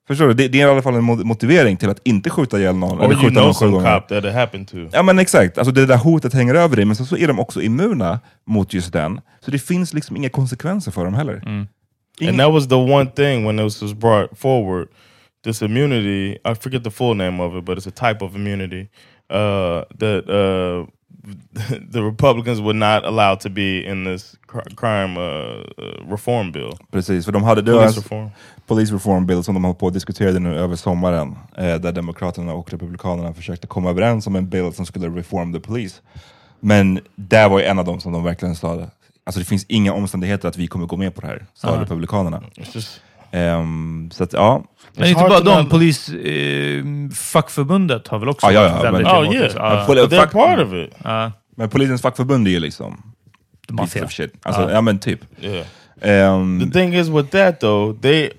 Förstår 0.08 0.26
du? 0.26 0.34
Det, 0.34 0.48
det 0.48 0.60
är 0.60 0.66
i 0.66 0.70
alla 0.70 0.82
fall 0.82 0.94
en 0.94 1.02
mo- 1.10 1.24
motivering 1.24 1.76
till 1.76 1.90
att 1.90 2.00
inte 2.04 2.30
skjuta 2.30 2.58
ihjäl 2.58 2.76
någon. 2.76 2.98
Or 3.00 3.04
eller 3.04 3.14
you 3.14 3.20
skjuta 3.22 3.34
know 3.34 3.44
någon 3.44 3.54
sju 3.54 3.58
some 3.58 3.72
gånger. 3.72 4.00
cop 4.00 4.08
that 4.08 4.24
it 4.24 4.32
happened 4.34 4.68
to. 4.68 4.76
Ja 4.92 5.02
men 5.02 5.18
exakt, 5.18 5.58
alltså 5.58 5.72
det 5.72 5.86
där 5.86 5.96
hotet 5.96 6.34
hänger 6.34 6.54
över 6.54 6.76
dig, 6.76 6.84
men 6.84 6.96
så, 6.96 7.04
så 7.04 7.16
är 7.16 7.28
de 7.28 7.38
också 7.40 7.62
immuna 7.62 8.20
mot 8.46 8.74
just 8.74 8.92
den. 8.92 9.20
Så 9.44 9.50
det 9.50 9.58
finns 9.58 9.94
liksom 9.94 10.16
inga 10.16 10.28
konsekvenser 10.28 10.90
för 10.92 11.04
dem 11.04 11.14
heller. 11.14 11.66
And 12.28 12.38
that 12.40 12.52
was 12.52 12.68
the 12.68 12.78
one 12.78 13.10
thing 13.10 13.44
when 13.44 13.56
this 13.56 13.80
was 13.82 13.94
brought 13.94 14.36
forward. 14.36 14.88
This 15.42 15.62
immunity, 15.62 16.38
I 16.44 16.54
forget 16.54 16.84
the 16.84 16.90
full 16.90 17.14
name 17.14 17.40
of 17.40 17.56
it, 17.56 17.64
but 17.64 17.78
it's 17.78 17.86
a 17.86 17.90
type 17.90 18.22
of 18.22 18.34
immunity 18.34 18.88
uh, 19.30 19.84
that 19.98 20.28
uh, 20.28 20.86
the 21.90 22.02
Republicans 22.02 22.60
would 22.60 22.76
not 22.76 23.04
allow 23.04 23.34
to 23.36 23.50
be 23.50 23.84
in 23.86 24.04
this 24.04 24.36
cr- 24.46 24.74
crime 24.76 25.16
uh, 25.16 25.64
uh, 25.78 26.04
reform 26.10 26.52
bill. 26.52 26.78
Precis, 26.90 27.24
för 27.24 27.32
de 27.32 27.42
hade 27.42 27.62
det 27.62 27.72
Police 27.72 27.96
reform. 28.00 28.30
police 28.66 28.94
reform 28.94 29.26
bill 29.26 29.42
som 29.42 29.54
de 29.54 29.64
har 29.64 29.74
på 29.74 29.86
och 29.86 29.92
diskuterade 29.92 30.38
nu 30.38 30.54
över 30.56 30.76
sommaren, 30.76 31.36
eh, 31.56 31.74
där 31.76 31.92
Demokraterna 31.92 32.54
och 32.54 32.70
Republikanerna 32.70 33.32
försökte 33.34 33.66
komma 33.66 33.90
överens 33.90 34.26
om 34.26 34.36
en 34.36 34.48
bill 34.48 34.72
som 34.72 34.86
skulle 34.86 35.08
reform 35.08 35.52
the 35.52 35.60
police. 35.60 36.00
Men 36.60 37.00
där 37.16 37.48
var 37.48 37.58
ju 37.58 37.64
en 37.64 37.78
av 37.78 37.84
dem 37.84 38.00
som 38.00 38.12
de 38.12 38.24
verkligen 38.24 38.56
sa, 38.56 38.86
alltså 39.30 39.38
det 39.40 39.44
finns 39.46 39.64
inga 39.68 39.92
omständigheter 39.92 40.48
att 40.48 40.56
vi 40.56 40.66
kommer 40.66 40.86
gå 40.86 40.96
med 40.96 41.14
på 41.14 41.20
det 41.20 41.26
här, 41.26 41.46
sa 41.54 41.74
Ja. 41.74 41.80
Republikanerna. 41.82 42.42
Ehm, 43.32 44.10
så 44.12 44.24
att 44.24 44.32
ja, 44.32 44.64
Men 44.96 45.08
inte 45.08 45.20
bara 45.20 45.40
de, 45.40 45.68
polis, 45.68 46.08
eh, 46.08 46.84
fackförbundet 47.14 48.08
har 48.08 48.18
väl 48.18 48.28
också 48.28 48.46
Ja, 48.46 48.52
ja, 48.52 48.66
ja, 48.66 48.82
väldigt 48.82 49.02
men- 49.06 49.16
oh 49.16 49.22
emot 49.22 49.34
yeah, 49.34 49.46
det. 49.46 49.58
Ja. 49.58 49.84
Poli- 49.88 50.02
but 50.02 50.12
they're 50.12 50.26
fuck- 50.26 50.32
part 50.32 50.58
of 50.58 50.72
it. 50.72 50.94
Ja. 51.04 51.32
men 51.56 51.68
polisens 51.68 52.02
fackförbund 52.02 52.46
är 52.46 52.50
ju 52.50 52.60
liksom 52.60 53.02
piece 53.78 54.04
of 54.04 54.12
shit. 54.12 54.32
Alltså, 54.42 54.62
Ja. 54.62 54.70
ja. 54.70 54.80
men 54.80 54.98
typ. 54.98 55.20
Yeah. 55.40 55.66
Ehm, 56.00 56.60
The 56.60 56.78
thing 56.78 56.94
is 56.94 57.08
with 57.08 57.28
that 57.30 57.60
though, 57.60 58.00
they 58.00 58.30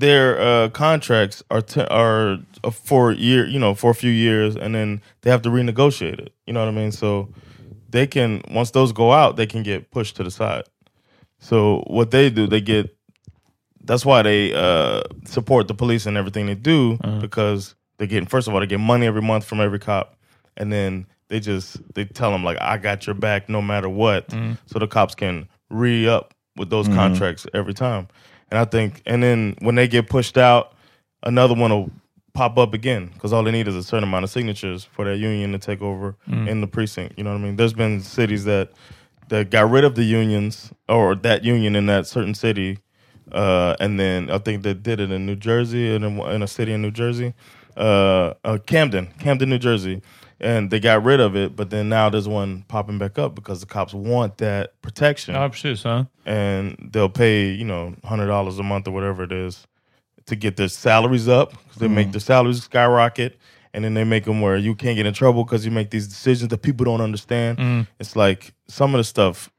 their 0.00 0.64
uh, 0.64 0.70
contracts 0.70 1.42
are 1.48 1.62
are 1.90 2.32
uh, 2.66 2.72
for 2.84 3.10
a 3.12 3.14
year, 3.18 3.46
you 3.48 3.58
know, 3.58 3.74
for 3.74 3.90
a 3.90 3.94
few 3.94 4.10
years, 4.10 4.56
and 4.56 4.74
then 4.74 5.00
they 5.22 5.32
have 5.32 5.42
to 5.42 5.50
renegotiate 5.50 6.22
it. 6.22 6.28
You 6.46 6.54
know 6.54 6.64
what 6.66 6.74
I 6.74 6.78
mean? 6.78 6.92
So 6.92 7.28
they 7.90 8.06
can 8.06 8.42
once 8.50 8.70
those 8.70 8.92
go 8.92 9.12
out, 9.12 9.36
they 9.36 9.46
can 9.46 9.62
get 9.62 9.90
pushed 9.90 10.16
to 10.16 10.24
the 10.24 10.30
side. 10.30 10.64
So 11.38 11.84
what 11.86 12.10
they 12.10 12.30
do, 12.30 12.46
they 12.46 12.60
get. 12.60 12.96
That's 13.82 14.04
why 14.04 14.22
they 14.22 14.52
uh, 14.52 15.02
support 15.24 15.66
the 15.66 15.74
police 15.74 16.06
and 16.06 16.16
everything 16.16 16.46
they 16.46 16.54
do 16.54 16.98
uh-huh. 17.02 17.18
because 17.18 17.74
they 17.98 18.06
get 18.06 18.28
first 18.28 18.46
of 18.46 18.54
all 18.54 18.60
they 18.60 18.66
get 18.66 18.78
money 18.78 19.06
every 19.06 19.22
month 19.22 19.44
from 19.44 19.60
every 19.60 19.78
cop, 19.78 20.16
and 20.56 20.72
then 20.72 21.06
they 21.28 21.40
just 21.40 21.78
they 21.94 22.04
tell 22.04 22.30
them 22.30 22.44
like 22.44 22.58
I 22.60 22.76
got 22.76 23.06
your 23.06 23.14
back 23.14 23.48
no 23.48 23.62
matter 23.62 23.88
what, 23.88 24.28
mm-hmm. 24.28 24.54
so 24.66 24.78
the 24.78 24.86
cops 24.86 25.14
can 25.14 25.48
re 25.70 26.06
up 26.06 26.34
with 26.56 26.70
those 26.70 26.86
mm-hmm. 26.86 26.96
contracts 26.96 27.46
every 27.54 27.74
time. 27.74 28.08
And 28.50 28.58
I 28.58 28.64
think, 28.64 29.02
and 29.06 29.22
then 29.22 29.56
when 29.60 29.76
they 29.76 29.88
get 29.88 30.08
pushed 30.08 30.36
out, 30.36 30.74
another 31.22 31.54
one 31.54 31.70
will 31.70 31.90
pop 32.32 32.58
up 32.58 32.74
again 32.74 33.10
because 33.12 33.32
all 33.32 33.42
they 33.42 33.50
need 33.50 33.68
is 33.68 33.76
a 33.76 33.82
certain 33.82 34.04
amount 34.04 34.24
of 34.24 34.30
signatures 34.30 34.84
for 34.84 35.04
that 35.04 35.18
union 35.18 35.52
to 35.52 35.58
take 35.58 35.82
over 35.82 36.16
in 36.26 36.60
the 36.60 36.66
precinct. 36.66 37.16
You 37.16 37.24
know 37.24 37.30
what 37.30 37.40
I 37.40 37.44
mean? 37.44 37.56
There's 37.56 37.72
been 37.72 38.00
cities 38.00 38.44
that 38.44 38.70
that 39.28 39.50
got 39.50 39.70
rid 39.70 39.84
of 39.84 39.94
the 39.94 40.02
unions 40.02 40.72
or 40.88 41.14
that 41.14 41.44
union 41.44 41.76
in 41.76 41.86
that 41.86 42.06
certain 42.06 42.34
city, 42.34 42.78
uh, 43.32 43.76
and 43.80 43.98
then 43.98 44.30
I 44.30 44.38
think 44.38 44.62
they 44.62 44.74
did 44.74 45.00
it 45.00 45.10
in 45.10 45.24
New 45.24 45.36
Jersey 45.36 45.94
and 45.94 46.04
in, 46.04 46.18
in 46.18 46.42
a 46.42 46.48
city 46.48 46.72
in 46.72 46.82
New 46.82 46.90
Jersey, 46.90 47.34
uh, 47.76 48.34
uh, 48.44 48.58
Camden, 48.66 49.08
Camden, 49.18 49.48
New 49.48 49.58
Jersey, 49.58 50.02
and 50.40 50.70
they 50.70 50.80
got 50.80 51.04
rid 51.04 51.20
of 51.20 51.36
it. 51.36 51.54
But 51.54 51.70
then 51.70 51.88
now 51.88 52.10
there's 52.10 52.26
one 52.26 52.64
popping 52.66 52.98
back 52.98 53.18
up 53.18 53.34
because 53.34 53.60
the 53.60 53.66
cops 53.66 53.94
want 53.94 54.38
that 54.38 54.80
protection 54.82 55.34
ja, 55.34 55.48
precis. 55.48 55.84
Ja. 55.84 56.04
and 56.26 56.76
they'll 56.92 57.08
pay 57.08 57.50
you 57.50 57.64
know 57.64 57.94
hundred 58.04 58.26
dollars 58.26 58.58
a 58.58 58.62
month 58.62 58.88
or 58.88 58.90
whatever 58.90 59.22
it 59.22 59.32
is 59.32 59.66
to 60.30 60.36
get 60.36 60.56
their 60.56 60.68
salaries 60.68 61.28
up 61.28 61.52
they 61.78 61.88
make 61.88 62.10
their 62.12 62.20
salaries 62.20 62.62
skyrocket 62.62 63.32
and 63.74 63.84
then 63.84 63.94
they 63.94 64.04
make 64.04 64.24
them 64.24 64.40
where 64.40 64.56
you 64.66 64.74
can't 64.74 64.96
get 64.96 65.06
in 65.06 65.14
trouble 65.14 65.44
because 65.44 65.66
you 65.66 65.70
make 65.74 65.90
these 65.90 66.08
decisions 66.08 66.48
that 66.50 66.62
people 66.62 66.84
don't 66.84 67.04
understand 67.04 67.58
it's 68.00 68.16
like 68.16 68.52
some 68.68 68.94
of 68.94 68.98
the 68.98 69.04
stuff 69.04 69.50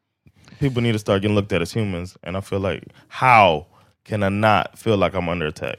people 0.59 0.81
need 0.81 0.93
to 0.93 0.99
start 0.99 1.21
getting 1.21 1.35
looked 1.35 1.53
at 1.53 1.61
as 1.61 1.71
humans 1.75 2.17
and 2.23 2.37
i 2.37 2.41
feel 2.41 2.59
like 2.59 2.83
how 3.07 3.65
can 4.03 4.23
i 4.23 4.29
not 4.29 4.77
feel 4.77 4.97
like 4.97 5.13
i'm 5.17 5.29
under 5.29 5.47
attack 5.47 5.77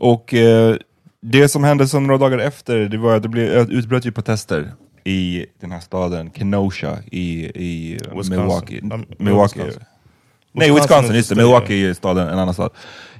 Och 0.00 0.34
eh, 0.34 0.76
det 1.20 1.48
som 1.48 1.64
hände 1.64 1.86
så 1.88 2.00
några 2.00 2.18
dagar 2.18 2.38
efter, 2.38 2.78
det 2.78 2.98
var 2.98 3.16
att 3.16 3.22
det 3.22 3.28
blev, 3.28 3.70
utbröt 3.70 4.06
ju 4.06 4.12
protester 4.12 4.72
i 5.04 5.46
den 5.60 5.72
här 5.72 5.80
staden 5.80 6.30
Kenosha 6.34 6.98
i, 7.10 7.44
i 7.44 7.92
Wisconsin. 7.94 8.30
Milwaukee. 8.30 8.80
Um, 8.80 9.04
Milwaukee. 9.18 9.58
Wisconsin. 9.58 9.82
Nej, 10.52 10.70
Wisconsin 10.70 10.74
Wisconsin, 10.74 11.10
is 11.10 11.16
just 11.16 11.28
det. 11.28 11.36
Milwaukee 11.36 11.90
är 11.90 11.94
staden, 11.94 12.28
en 12.28 12.38
annan 12.38 12.54
stad. 12.54 12.70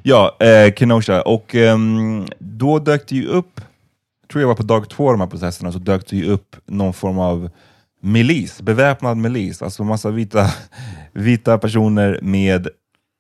Ja, 0.03 0.37
eh, 0.41 0.75
Kenosha. 0.75 1.23
Och 1.23 1.55
ehm, 1.55 2.27
då 2.39 2.79
dök 2.79 3.09
det 3.09 3.15
ju 3.17 3.27
upp, 3.27 3.61
tror 4.33 4.41
jag 4.43 4.49
var 4.49 4.55
på 4.55 4.63
dag 4.63 4.89
två 4.91 5.07
av 5.07 5.13
de 5.15 5.21
här 5.21 5.29
protesterna, 5.29 5.73
så 5.73 5.79
dök 5.79 6.07
det 6.11 6.17
ju 6.17 6.27
upp 6.31 6.57
någon 6.67 6.93
form 6.93 7.19
av 7.19 7.51
milis, 8.03 8.63
beväpnad 8.63 9.17
milis. 9.17 9.63
Alltså 9.63 9.85
massa 9.85 10.11
vita, 10.11 10.51
vita 11.13 11.59
personer 11.59 12.19
med 12.23 12.69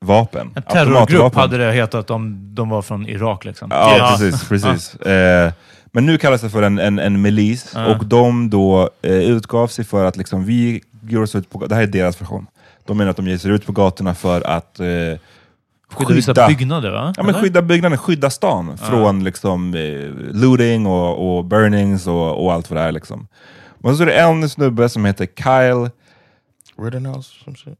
vapen. 0.04 0.50
En 0.54 0.62
terrorgrupp 0.62 1.00
automatvapen. 1.00 1.40
hade 1.40 1.66
det 1.66 1.72
hetat 1.72 2.10
om 2.10 2.54
de 2.54 2.68
var 2.68 2.82
från 2.82 3.06
Irak. 3.08 3.44
Liksom. 3.44 3.68
Ja, 3.70 4.16
precis. 4.18 4.48
precis. 4.48 4.94
Eh, 4.94 5.52
men 5.92 6.06
nu 6.06 6.18
kallas 6.18 6.40
det 6.40 6.50
för 6.50 6.62
en, 6.62 6.78
en, 6.78 6.98
en 6.98 7.22
milis 7.22 7.72
Ja. 7.74 7.86
och 7.86 8.04
de 8.06 8.50
då 8.50 8.90
eh, 9.02 9.12
utgav 9.12 9.66
sig 9.66 9.84
för 9.84 10.04
att 10.04 10.16
liksom, 10.16 10.44
vi 10.44 10.80
ger 11.08 11.22
oss 11.22 11.34
ut 11.34 11.50
på 11.50 11.66
Det 11.66 11.74
här 11.74 11.82
är 11.82 11.86
deras 11.86 12.20
version. 12.20 12.46
De 12.88 12.96
menar 12.96 13.10
att 13.10 13.16
de 13.16 13.26
ger 13.26 13.38
sig 13.38 13.50
ut 13.50 13.66
på 13.66 13.72
gatorna 13.72 14.14
för 14.14 14.46
att 14.46 14.80
eh, 14.80 14.86
Skydda 15.90 16.14
vissa 16.14 16.46
byggnader 16.48 16.90
va? 16.90 17.12
Ja, 17.16 17.22
men 17.22 17.34
Eller? 17.34 17.42
skydda 17.42 17.62
byggnaden, 17.62 17.98
skydda 17.98 18.30
stan 18.30 18.78
från 18.78 19.24
liksom, 19.24 19.74
eh, 19.74 20.10
looting 20.32 20.86
och, 20.86 21.38
och 21.38 21.44
burnings 21.44 22.06
och, 22.06 22.44
och 22.44 22.52
allt 22.52 22.70
vad 22.70 22.80
det 22.80 22.82
är. 22.82 22.92
Liksom. 22.92 23.28
Men 23.78 23.96
så 23.96 24.02
är 24.02 24.06
det 24.06 24.20
en 24.20 24.48
snubbe 24.48 24.88
som 24.88 25.04
heter 25.04 25.26
Kyle 25.26 25.90
rittenhouse 26.84 27.30
shit 27.56 27.78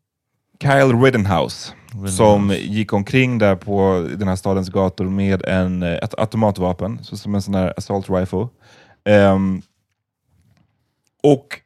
Kyle 0.62 1.02
Rittenhouse, 1.02 1.72
som 2.16 2.50
gick 2.50 2.92
omkring 2.92 3.38
där 3.38 3.56
på 3.56 4.08
den 4.18 4.28
här 4.28 4.36
stadens 4.36 4.68
gator 4.68 5.04
med 5.04 5.42
en, 5.42 5.82
eh, 5.82 5.92
ett 5.92 6.18
automatvapen, 6.18 6.98
så 7.02 7.16
som 7.16 7.34
en 7.34 7.42
sån 7.42 7.54
här 7.54 7.74
assault 7.76 8.10
rifle. 8.10 8.48
Ehm, 9.04 9.62
och 11.22 11.60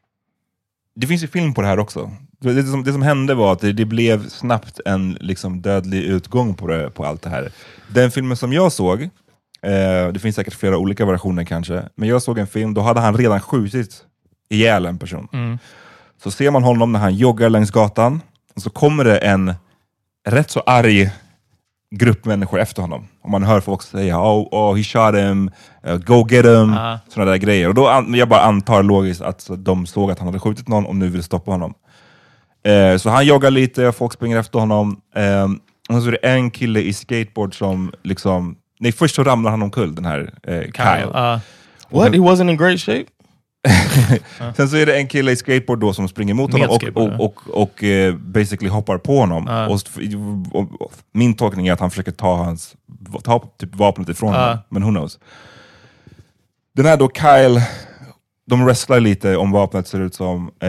det 0.94 1.06
finns 1.06 1.22
ju 1.22 1.28
film 1.28 1.54
på 1.54 1.62
det 1.62 1.68
här 1.68 1.78
också. 1.78 2.10
Det, 2.42 2.62
som, 2.62 2.84
det 2.84 2.92
som 2.92 3.02
hände 3.02 3.34
var 3.34 3.52
att 3.52 3.60
det, 3.60 3.72
det 3.72 3.84
blev 3.84 4.28
snabbt 4.28 4.80
en 4.86 5.16
liksom, 5.20 5.62
dödlig 5.62 6.02
utgång 6.02 6.54
på, 6.54 6.66
det, 6.66 6.90
på 6.90 7.04
allt 7.06 7.22
det 7.22 7.30
här. 7.30 7.52
Den 7.88 8.10
filmen 8.10 8.36
som 8.36 8.52
jag 8.52 8.72
såg, 8.72 9.02
eh, 9.02 10.08
det 10.12 10.18
finns 10.22 10.36
säkert 10.36 10.54
flera 10.54 10.78
olika 10.78 11.04
versioner 11.04 11.44
kanske, 11.44 11.82
men 11.94 12.08
jag 12.08 12.22
såg 12.22 12.38
en 12.38 12.46
film, 12.46 12.74
då 12.74 12.80
hade 12.80 13.00
han 13.00 13.16
redan 13.16 13.40
skjutit 13.40 14.04
ihjäl 14.50 14.86
en 14.86 14.98
person. 14.98 15.28
Mm. 15.32 15.58
Så 16.22 16.30
ser 16.30 16.50
man 16.50 16.62
honom 16.62 16.92
när 16.92 17.00
han 17.00 17.14
joggar 17.14 17.50
längs 17.50 17.70
gatan, 17.70 18.20
och 18.54 18.62
så 18.62 18.70
kommer 18.70 19.04
det 19.04 19.18
en 19.18 19.54
rätt 20.28 20.50
så 20.50 20.60
arg 20.60 21.10
grupp 21.94 22.24
människor 22.24 22.60
efter 22.60 22.82
honom. 22.82 23.08
Och 23.22 23.30
man 23.30 23.42
hör 23.42 23.60
folk 23.60 23.82
säga 23.82 24.18
oh, 24.18 24.48
oh 24.50 24.76
he 24.76 24.82
shot 24.82 25.14
him, 25.14 25.50
uh, 25.88 25.96
go 25.96 26.26
get 26.30 26.44
him, 26.46 26.72
Ja. 26.72 26.98
sådana 27.08 27.30
där 27.30 27.38
grejer. 27.38 27.68
Och 27.68 27.74
då 27.74 27.88
an- 27.88 28.14
jag 28.14 28.28
bara 28.28 28.40
antar 28.40 28.82
logiskt 28.82 29.20
att 29.22 29.50
de 29.58 29.86
såg 29.86 30.10
att 30.10 30.18
han 30.18 30.28
hade 30.28 30.38
skjutit 30.38 30.68
någon 30.68 30.86
och 30.86 30.96
nu 30.96 31.08
vill 31.08 31.22
stoppa 31.22 31.50
honom. 31.50 31.74
Eh, 32.62 32.96
så 32.96 33.10
han 33.10 33.26
joggar 33.26 33.50
lite, 33.50 33.92
folk 33.92 34.12
springer 34.12 34.38
efter 34.38 34.58
honom. 34.58 35.00
Eh, 35.14 35.48
och 35.96 36.02
så 36.02 36.08
är 36.08 36.12
det 36.12 36.28
en 36.28 36.50
kille 36.50 36.80
i 36.80 36.92
skateboard 36.92 37.58
som 37.58 37.92
liksom... 38.02 38.56
Nej, 38.80 38.92
först 38.92 39.14
så 39.14 39.24
ramlar 39.24 39.50
han 39.50 39.62
omkull, 39.62 39.94
den 39.94 40.04
här 40.04 40.32
eh, 40.42 40.60
Kyle. 40.60 41.10
Ja. 41.12 41.40
What? 41.88 42.12
He 42.14 42.18
wasn't 42.18 42.50
in 42.50 42.56
great 42.56 42.80
shape? 42.80 43.04
Sen 44.56 44.68
så 44.68 44.76
är 44.76 44.86
det 44.86 44.96
en 44.96 45.08
kille 45.08 45.32
i 45.32 45.36
skateboard 45.36 45.78
då 45.78 45.92
som 45.92 46.08
springer 46.08 46.34
mot 46.34 46.52
honom 46.52 46.70
och, 46.70 46.82
och, 46.94 47.20
och, 47.20 47.62
och, 47.62 47.84
eh, 47.84 48.14
basically 48.14 48.70
hoppar 48.70 48.98
på 48.98 49.18
honom. 49.18 49.46
Ja. 49.48 49.66
Och, 49.66 49.80
och, 50.52 50.80
och, 50.82 50.92
min 51.12 51.34
tolkning 51.34 51.68
är 51.68 51.72
att 51.72 51.80
han 51.80 51.90
försöker 51.90 52.12
ta, 52.12 52.36
hans, 52.36 52.74
ta 53.24 53.38
typ 53.58 53.74
vapnet 53.74 54.08
ifrån 54.08 54.32
Ja. 54.32 54.40
honom, 54.40 54.58
men 54.68 54.82
who 54.82 54.90
knows. 54.90 55.18
Den 56.76 56.86
här 56.86 56.96
då 56.96 57.10
Kyle, 57.10 57.62
de 58.46 58.64
wrestlar 58.64 59.00
lite 59.00 59.36
om 59.36 59.50
vapnet 59.52 59.88
ser 59.88 60.00
ut 60.00 60.14
som. 60.14 60.50
Eh, 60.60 60.68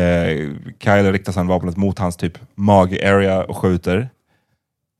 Kyle 0.79 1.11
riktar 1.11 1.31
sedan 1.31 1.47
vapnet 1.47 1.77
mot 1.77 1.99
hans 1.99 2.17
typ 2.17 2.33
mag-area 2.55 3.43
och 3.43 3.57
skjuter. 3.57 4.09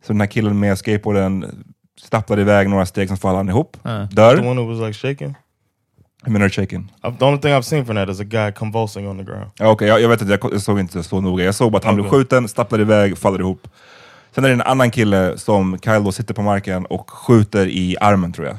Så 0.06 0.14
den 0.14 0.22
här 0.22 0.28
killen 0.28 0.60
med 0.60 0.78
skateboarden 0.78 1.66
stapplar 2.02 2.40
iväg 2.40 2.70
några 2.70 2.86
steg, 2.86 3.08
sen 3.08 3.18
faller 3.18 3.38
han 3.38 3.50
ihop. 3.50 3.78
Ja. 3.84 4.08
Dör. 4.12 4.38
The 4.38 4.48
one 4.48 4.62
who 4.62 4.68
was 4.68 4.88
like 4.88 4.94
shaking? 4.94 5.36
Menar 6.26 6.46
du 6.46 6.50
shaking? 6.50 6.92
I've, 7.04 7.18
the 7.18 7.26
only 7.26 7.42
thing 7.42 7.52
I've 7.52 7.62
seen 7.62 7.86
from 7.86 7.96
that 7.96 8.10
is 8.10 8.20
a 8.20 8.24
guy 8.24 8.52
convulsing 8.52 9.08
on 9.08 9.18
the 9.18 9.24
ground. 9.24 9.52
Ja, 9.58 9.70
okej, 9.70 9.88
jag, 9.88 10.02
jag 10.02 10.10
vet 10.10 10.22
inte, 10.22 10.38
jag, 10.42 10.54
jag 10.54 10.62
såg 10.62 10.80
inte 10.80 11.04
så 11.04 11.22
noga. 11.22 11.46
Jag 11.46 11.56
såg 11.56 11.72
bara 11.72 11.78
att 11.78 11.84
han 11.84 11.96
blev 11.96 12.08
Okej. 12.08 12.20
skjuten, 12.20 12.48
stapplar 12.48 12.80
iväg, 12.80 13.18
faller 13.18 13.40
ihop. 13.40 13.68
Sen 14.36 14.44
är 14.44 14.48
det 14.48 14.54
en 14.54 14.62
annan 14.62 14.92
kille 14.92 15.38
som 15.38 15.80
Kyle 15.80 16.04
då 16.04 16.12
sitter 16.12 16.34
på 16.34 16.42
marken 16.42 16.86
och 16.86 17.12
skjuter 17.12 17.68
i 17.68 17.98
armen 18.02 18.34
tror 18.34 18.48
jag. 18.48 18.58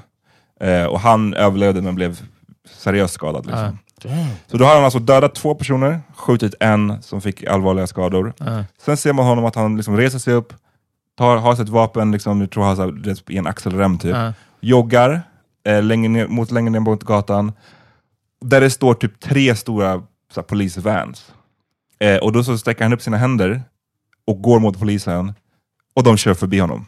Eh, 0.68 0.86
och 0.86 1.00
han 1.00 1.34
överlevde 1.34 1.82
men 1.82 1.94
blev 1.94 2.20
seriöst 2.70 3.14
skadad. 3.14 3.46
Liksom. 3.46 3.78
Damn. 4.04 4.28
Så 4.46 4.56
då 4.56 4.64
har 4.64 4.74
han 4.74 4.84
alltså 4.84 4.98
dödat 4.98 5.34
två 5.34 5.54
personer, 5.54 6.00
skjutit 6.16 6.54
en 6.60 7.02
som 7.02 7.20
fick 7.20 7.44
allvarliga 7.44 7.86
skador. 7.86 8.32
Ja. 8.38 8.64
Sen 8.78 8.96
ser 8.96 9.12
man 9.12 9.26
honom 9.26 9.44
att 9.44 9.54
han 9.54 9.76
liksom 9.76 9.96
reser 9.96 10.18
sig 10.18 10.34
upp, 10.34 10.52
tar, 11.18 11.36
har 11.36 11.54
sitt 11.54 11.68
vapen, 11.68 12.12
liksom, 12.12 12.40
jag 12.40 12.50
tror 12.50 12.64
han 12.64 12.78
har 12.78 13.32
i 13.32 13.36
en 13.36 13.46
axelrem 13.46 13.98
typ. 13.98 14.14
Ja. 14.14 14.32
Joggar 14.60 15.22
eh, 15.66 15.82
längre 15.82 16.08
ner, 16.08 16.28
mot 16.28 16.50
längre 16.50 16.70
ner 16.70 16.80
mot 16.80 17.04
gatan. 17.04 17.52
Där 18.40 18.60
det 18.60 18.70
står 18.70 18.94
typ 18.94 19.20
tre 19.20 19.56
stora 19.56 20.02
så 20.32 20.40
här, 20.40 20.42
polisvans. 20.42 21.32
Eh, 21.98 22.16
och 22.16 22.32
då 22.32 22.44
så 22.44 22.58
sträcker 22.58 22.82
han 22.82 22.92
upp 22.92 23.02
sina 23.02 23.16
händer 23.16 23.62
och 24.26 24.42
går 24.42 24.60
mot 24.60 24.78
polisen. 24.78 25.34
Och 25.94 26.02
de 26.02 26.16
kör 26.16 26.34
förbi 26.34 26.58
honom. 26.58 26.86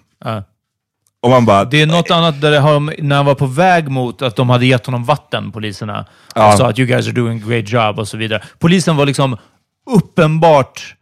Och 1.27 1.31
man 1.31 1.45
bara... 1.47 1.65
Det 1.65 1.83
är 1.83 1.87
något 1.87 2.11
annat 2.11 2.41
där 2.41 2.61
har, 2.61 3.03
när 3.03 3.17
han 3.17 3.27
var 3.27 3.35
på 3.35 3.47
väg 3.47 3.89
mot 3.89 4.23
att 4.23 4.37
de 4.37 4.51
hade 4.51 4.67
gett 4.67 4.87
honom 4.87 5.05
vatten, 5.05 5.53
poliserna. 5.53 6.07
Ja. 6.35 6.53
Och 6.53 6.59
sa 6.59 6.69
att 6.69 6.79
you 6.79 6.89
guys 6.89 7.07
are 7.07 7.13
doing 7.15 7.43
a 7.43 7.47
great 7.49 7.69
job 7.73 7.99
och 7.99 8.09
så 8.09 8.17
vidare. 8.17 8.43
Polisen 8.59 8.97
var 8.97 9.07
liksom 9.07 9.37
uppenbart 9.91 10.95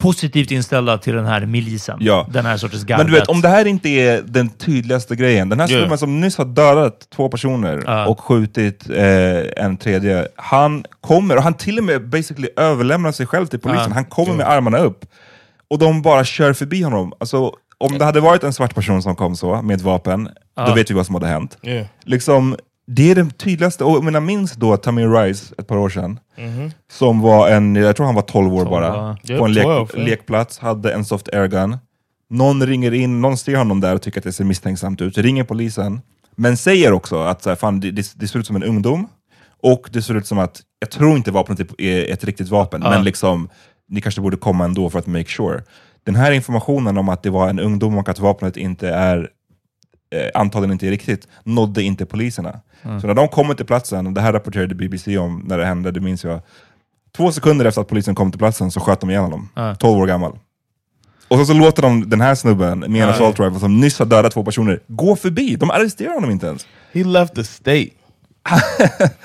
positivt 0.00 0.50
inställda 0.50 0.98
till 0.98 1.14
den 1.14 1.26
här 1.26 1.46
milisen. 1.46 1.98
Ja. 2.00 2.26
Den 2.32 2.46
här 2.46 2.56
sortens 2.56 2.82
Men 2.82 2.88
gardet. 2.88 3.06
du 3.06 3.12
vet, 3.12 3.28
om 3.28 3.40
det 3.40 3.48
här 3.48 3.64
inte 3.64 3.88
är 3.88 4.22
den 4.22 4.48
tydligaste 4.48 5.16
grejen. 5.16 5.48
Den 5.48 5.60
här 5.60 5.68
Yeah. 5.70 5.80
snubben 5.82 5.98
som 5.98 6.20
nyss 6.20 6.38
har 6.38 6.44
dödat 6.44 7.06
två 7.16 7.28
personer 7.28 7.82
Ja. 7.86 8.06
och 8.06 8.20
skjutit 8.20 8.90
eh, 8.90 9.64
en 9.64 9.76
tredje. 9.76 10.28
Han 10.36 10.84
kommer, 11.00 11.36
och 11.36 11.42
han 11.42 11.54
till 11.54 11.78
och 11.78 11.84
med 11.84 12.08
basically 12.08 12.48
överlämnar 12.56 13.12
sig 13.12 13.26
själv 13.26 13.46
till 13.46 13.58
polisen. 13.60 13.86
Ja. 13.88 13.94
Han 13.94 14.04
kommer 14.04 14.34
med 14.34 14.48
armarna 14.48 14.78
upp. 14.78 15.04
Och 15.70 15.78
de 15.78 16.02
bara 16.02 16.24
kör 16.24 16.52
förbi 16.52 16.82
honom. 16.82 17.12
Alltså, 17.20 17.52
om 17.80 17.98
det 17.98 18.04
hade 18.04 18.20
varit 18.20 18.44
en 18.44 18.52
svart 18.52 18.74
person 18.74 19.02
som 19.02 19.16
kom 19.16 19.36
så, 19.36 19.62
med 19.62 19.76
ett 19.76 19.82
vapen, 19.82 20.24
då 20.24 20.30
Ja. 20.56 20.74
vet 20.74 20.90
vi 20.90 20.94
vad 20.94 21.06
som 21.06 21.14
hade 21.14 21.26
hänt. 21.26 21.58
Yeah. 21.62 21.86
Liksom, 22.04 22.56
det 22.86 23.10
är 23.10 23.14
den 23.14 23.30
tydligaste, 23.30 23.84
och 23.84 24.04
jag 24.14 24.22
minns 24.22 24.52
då 24.52 24.76
Tamir 24.76 25.08
Rice 25.08 25.54
ett 25.58 25.66
par 25.66 25.76
år 25.76 25.88
sedan, 25.88 26.18
Mhm. 26.38 26.70
som 26.92 27.20
var 27.20 27.48
en, 27.48 27.76
jag 27.76 27.96
tror 27.96 28.06
han 28.06 28.14
var 28.14 28.22
12 28.22 28.54
år 28.54 28.58
12, 28.58 28.70
bara, 28.70 29.16
ja. 29.22 29.38
på 29.38 29.44
en 29.44 29.52
lek, 29.52 29.64
12, 29.64 29.88
ja. 29.94 30.02
lekplats, 30.02 30.58
hade 30.58 30.92
en 30.92 31.04
soft 31.04 31.28
airgun. 31.34 31.76
Någon 32.30 32.66
ringer 32.66 32.94
in, 32.94 33.20
någon 33.20 33.36
ser 33.36 33.56
honom 33.56 33.80
där 33.80 33.94
och 33.94 34.02
tycker 34.02 34.20
att 34.20 34.24
det 34.24 34.32
ser 34.32 34.44
misstänksamt 34.44 35.00
ut, 35.00 35.18
ringer 35.18 35.44
polisen, 35.44 36.00
men 36.36 36.56
säger 36.56 36.92
också 36.92 37.22
att 37.22 37.42
så 37.42 37.48
här, 37.48 37.56
fan, 37.56 37.80
det, 37.80 37.90
det, 37.90 38.12
det 38.16 38.28
ser 38.28 38.38
ut 38.38 38.46
som 38.46 38.56
en 38.56 38.62
ungdom, 38.64 39.08
och 39.62 39.88
det 39.92 40.02
ser 40.02 40.14
ut 40.14 40.26
som 40.26 40.38
att, 40.38 40.60
jag 40.78 40.90
tror 40.90 41.16
inte 41.16 41.30
vapnet 41.30 41.60
är- 41.78 42.12
ett 42.12 42.24
riktigt 42.24 42.48
vapen, 42.48 42.82
Ja. 42.84 42.90
men 42.90 43.04
liksom, 43.04 43.48
ni 43.88 44.00
kanske 44.00 44.20
borde 44.20 44.36
komma 44.36 44.64
ändå 44.64 44.90
för 44.90 44.98
att 44.98 45.06
make 45.06 45.24
sure. 45.28 45.62
Den 46.04 46.14
här 46.16 46.32
informationen 46.32 46.98
om 46.98 47.08
att 47.08 47.22
det 47.22 47.30
var 47.30 47.48
en 47.48 47.60
ungdom 47.60 47.98
och 47.98 48.08
att 48.08 48.18
vapnet 48.18 48.56
inte 48.56 48.88
är 48.88 49.30
eh, 50.14 50.30
antagligen 50.40 50.72
inte 50.72 50.90
riktigt, 50.90 51.28
nådde 51.44 51.82
inte 51.82 52.06
poliserna. 52.06 52.60
Så 53.00 53.06
när 53.06 53.14
de 53.14 53.28
kommer 53.28 53.54
till 53.54 53.66
platsen, 53.66 54.06
och 54.06 54.12
det 54.12 54.20
här 54.20 54.32
rapporterade 54.32 54.74
BBC 54.74 55.18
om 55.18 55.44
när 55.46 55.58
det 55.58 55.64
hände, 55.66 55.90
det 55.90 56.00
minns 56.00 56.24
jag, 56.24 56.40
två 57.16 57.32
sekunder 57.32 57.64
efter 57.64 57.80
att 57.80 57.88
polisen 57.88 58.14
kom 58.14 58.30
till 58.32 58.38
platsen 58.38 58.70
så 58.70 58.80
sköt 58.80 59.00
de 59.00 59.10
ihjäl 59.10 59.22
honom, 59.22 59.48
Ja. 59.54 59.74
12 59.74 59.98
år 59.98 60.06
gammal. 60.06 60.38
Och 61.28 61.38
så, 61.38 61.44
så 61.44 61.52
låter 61.52 61.82
de 61.82 62.10
den 62.10 62.20
här 62.20 62.34
snubben 62.34 62.78
med 62.78 62.88
en 62.90 62.96
Ja. 62.96 63.08
assault 63.08 63.40
rifle 63.40 63.58
som 63.60 63.80
nyss 63.80 63.98
har 63.98 64.06
dödat 64.06 64.32
två 64.32 64.44
personer 64.44 64.80
gå 64.86 65.16
förbi, 65.16 65.56
de 65.56 65.70
arresterar 65.70 66.14
honom 66.14 66.30
inte 66.30 66.46
ens. 66.46 66.66
He 66.92 67.04
left 67.04 67.34
the 67.34 67.44
state. 67.44 67.88
Nej, 68.48 68.58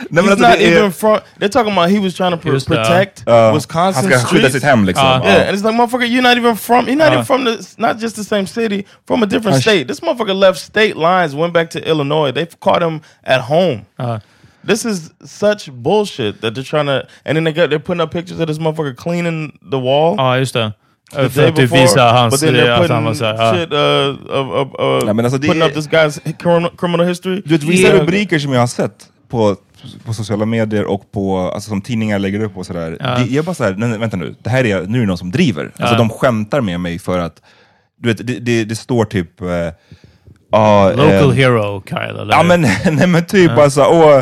men 0.10 0.24
He's 0.24 0.30
alltså, 0.32 0.48
not 0.48 0.58
det 0.60 0.66
är- 0.66 0.78
even 0.78 0.92
from. 0.92 1.20
They're 1.40 1.50
talking 1.50 1.72
about 1.72 1.90
he 1.90 2.00
was 2.00 2.14
trying 2.16 2.32
to 2.32 2.38
pr- 2.38 2.54
Just 2.54 2.68
det. 2.70 2.76
protect 2.76 3.24
Ja. 3.28 3.54
Wisconsin 3.54 4.04
Han 4.12 4.12
ska 4.12 4.28
skydda 4.28 4.28
streets. 4.50 4.54
sitt 4.54 4.64
hem 4.64 4.86
liksom. 4.86 5.06
Ja. 5.06 5.22
Ja. 5.24 5.30
Yeah, 5.30 5.48
and 5.50 5.58
it's 5.58 5.64
like 5.64 5.76
motherfucker, 5.78 6.06
you're 6.08 6.22
not 6.30 6.38
even 6.38 6.56
from. 6.56 6.86
You're 6.88 6.96
not 6.98 7.08
Uh. 7.08 7.14
even 7.14 7.26
from 7.26 7.46
the. 7.46 7.58
Not 7.78 8.02
just 8.02 8.16
the 8.16 8.24
same 8.24 8.46
city, 8.48 8.84
from 9.08 9.24
a 9.24 9.26
different 9.26 9.58
Uh, 9.58 9.62
state. 9.62 9.88
This 9.88 10.00
motherfucker 10.02 10.34
left 10.36 10.60
state 10.60 10.96
lines, 10.98 11.34
went 11.36 11.54
back 11.54 11.70
to 11.70 11.80
Illinois. 11.90 12.32
They 12.34 12.46
caught 12.60 12.82
him 12.84 13.02
at 13.24 13.42
home. 13.42 13.86
Ja. 14.00 14.18
This 14.68 14.86
is 14.86 15.12
such 15.24 15.70
bullshit 15.72 16.42
that 16.42 16.54
they're 16.56 16.64
trying 16.64 16.88
to. 16.88 17.04
And 17.26 17.36
then 17.36 17.44
they 17.46 17.54
got 17.54 17.70
they're 17.70 17.80
putting 17.80 18.02
up 18.02 18.12
pictures 18.12 18.40
of 18.40 18.48
this 18.48 18.58
motherfucker 18.60 18.96
cleaning 18.96 19.52
the 19.72 19.78
wall. 19.80 20.16
ja, 20.18 20.38
just 20.40 20.54
det. 20.56 20.74
The 21.12 21.30
För 21.30 21.42
day 21.42 21.50
att 21.50 21.56
typ 21.56 21.72
visa 21.72 22.02
hans... 22.12 22.44
att 22.44 22.90
han 22.90 23.04
var 23.04 23.14
så 23.14 23.26
här, 23.26 23.34
ja. 23.36 23.54
shit 23.54 23.72
uh, 23.74 23.80
uh, 23.80 25.08
Ja, 25.08 25.14
men 25.14 25.26
alltså 25.26 25.38
det 25.38 25.48
putting 25.48 25.62
är- 25.62 25.68
up 25.68 25.74
this 25.74 25.90
guy's 25.90 26.20
criminal, 26.80 27.08
history. 27.08 27.42
Du 27.46 27.52
vet, 27.54 27.64
vissa 27.64 27.88
Ja. 27.88 28.02
rubriker 28.02 28.40
som 28.40 28.54
jag 28.54 28.60
har 28.60 28.68
sett 28.68 29.06
på, 29.30 29.56
på 30.06 30.14
sociala 30.14 30.46
medier 30.46 30.86
och 30.86 31.12
på, 31.12 31.38
alltså, 31.40 31.70
som 31.70 31.82
tidningar 31.82 32.20
lägger 32.20 32.44
upp 32.44 32.58
och 32.58 32.66
sådär. 32.66 32.98
Ja. 33.00 33.06
Det, 33.10 33.22
jag 33.22 33.36
är 33.36 33.44
bara 33.44 33.56
såhär, 33.56 33.76
nej, 33.78 33.90
nej, 33.90 34.00
vänta 34.00 34.18
nu, 34.18 34.36
det 34.44 34.50
här 34.50 34.66
är, 34.66 34.82
nu 34.82 34.98
är 34.98 35.02
det 35.02 35.08
någon 35.08 35.18
som 35.18 35.32
driver. 35.32 35.66
Alltså 35.66 35.96
Ja. 35.96 35.98
de 35.98 36.10
skämtar 36.10 36.62
med 36.62 36.80
mig 36.80 37.00
för 37.00 37.20
att, 37.20 37.42
du 38.02 38.10
vet, 38.10 38.28
det, 38.28 38.40
det, 38.40 38.64
det 38.66 38.76
står 38.76 39.06
typ... 39.06 39.30
Ja, 40.52 40.90
Local 40.96 41.30
eh, 41.30 41.36
hero, 41.36 41.84
Kyle. 41.90 42.20
Eller? 42.22 42.34
Ja 42.34 42.44
men, 42.44 42.62
nej, 42.92 43.08
men 43.08 43.26
typ 43.26 43.52
alltså, 43.52 43.82
åh, 43.82 44.22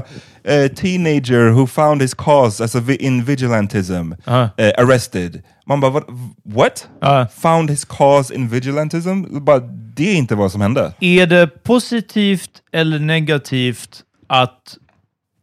teenager 0.76 1.50
who 1.52 1.68
found 1.68 2.02
his 2.02 2.14
cause 2.14 2.64
as 2.64 2.76
a 2.76 2.80
vi 2.80 2.96
in 2.96 3.24
vigilantism, 3.24 4.14
Ja. 4.26 4.50
eh, 4.58 4.72
arrested. 4.78 5.44
Man 5.66 5.80
bara, 5.82 5.92
what? 5.92 6.06
what? 6.44 6.88
Ja. 7.02 7.28
Found 7.42 7.70
his 7.70 7.86
cause 7.86 8.36
in 8.36 8.48
vigilantism? 8.50 9.24
Bara, 9.46 9.60
det 9.96 10.10
är 10.10 10.16
inte 10.16 10.36
vad 10.36 10.52
som 10.52 10.62
hände. 10.62 10.94
Är 11.00 11.26
det 11.28 11.48
positivt 11.64 12.50
eller 12.72 13.00
negativt 13.00 14.02
att 14.28 14.78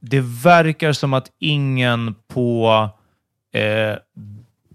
det 0.02 0.20
verkar 0.20 0.92
som 0.92 1.14
att 1.14 1.26
ingen 1.40 2.14
på 2.34 2.70
eh, 3.54 3.96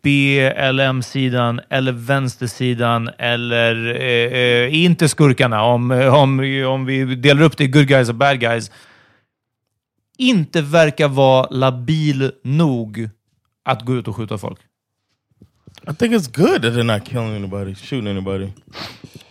BLM-sidan 0.04 1.62
eller 1.70 1.92
vänstersidan 1.92 3.10
eller 3.20 3.96
eh, 4.02 4.40
eh, 4.40 4.84
inte 4.84 5.10
skurkarna, 5.10 5.64
om, 5.64 5.92
om, 5.92 6.64
om 6.68 6.86
vi 6.86 7.16
delar 7.16 7.42
upp 7.44 7.58
det 7.58 7.64
i 7.64 7.68
good 7.68 7.88
guys 7.88 8.10
och 8.10 8.16
bad 8.16 8.40
guys, 8.40 8.72
inte 10.18 10.62
verkar 10.62 11.08
vara 11.08 11.48
labil 11.50 12.32
nog 12.44 13.10
att 13.66 13.82
gå 13.82 13.96
ut 13.96 14.08
och 14.08 14.16
skjuta 14.16 14.38
folk. 14.38 14.60
I 15.92 15.94
think 15.94 16.14
it's 16.14 16.28
good 16.28 16.62
that 16.62 16.74
they're 16.74 16.84
not 16.84 17.06
killing 17.06 17.36
anybody, 17.36 17.76
shooting 17.76 18.08
anybody. 18.08 18.50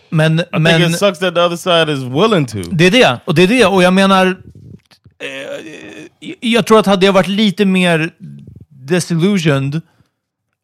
Men, 0.09 0.39
I 0.39 0.59
men 0.59 0.79
think 0.79 0.89
it 0.89 0.99
sucks 0.99 1.19
that 1.19 1.35
the 1.35 1.41
other 1.41 1.57
side 1.57 1.89
is 1.89 2.03
willing 2.03 2.45
to. 2.45 2.69
Det 2.71 2.85
är 2.85 2.91
det, 2.91 3.19
och 3.25 3.35
det 3.35 3.43
är 3.43 3.47
det. 3.47 3.65
Och 3.65 3.83
jag 3.83 3.93
menar, 3.93 4.37
eh, 5.19 6.29
jag 6.39 6.65
tror 6.67 6.79
att 6.79 6.85
hade 6.85 7.05
jag 7.05 7.13
varit 7.13 7.27
lite 7.27 7.65
mer 7.65 8.11
disillusioned, 8.69 9.81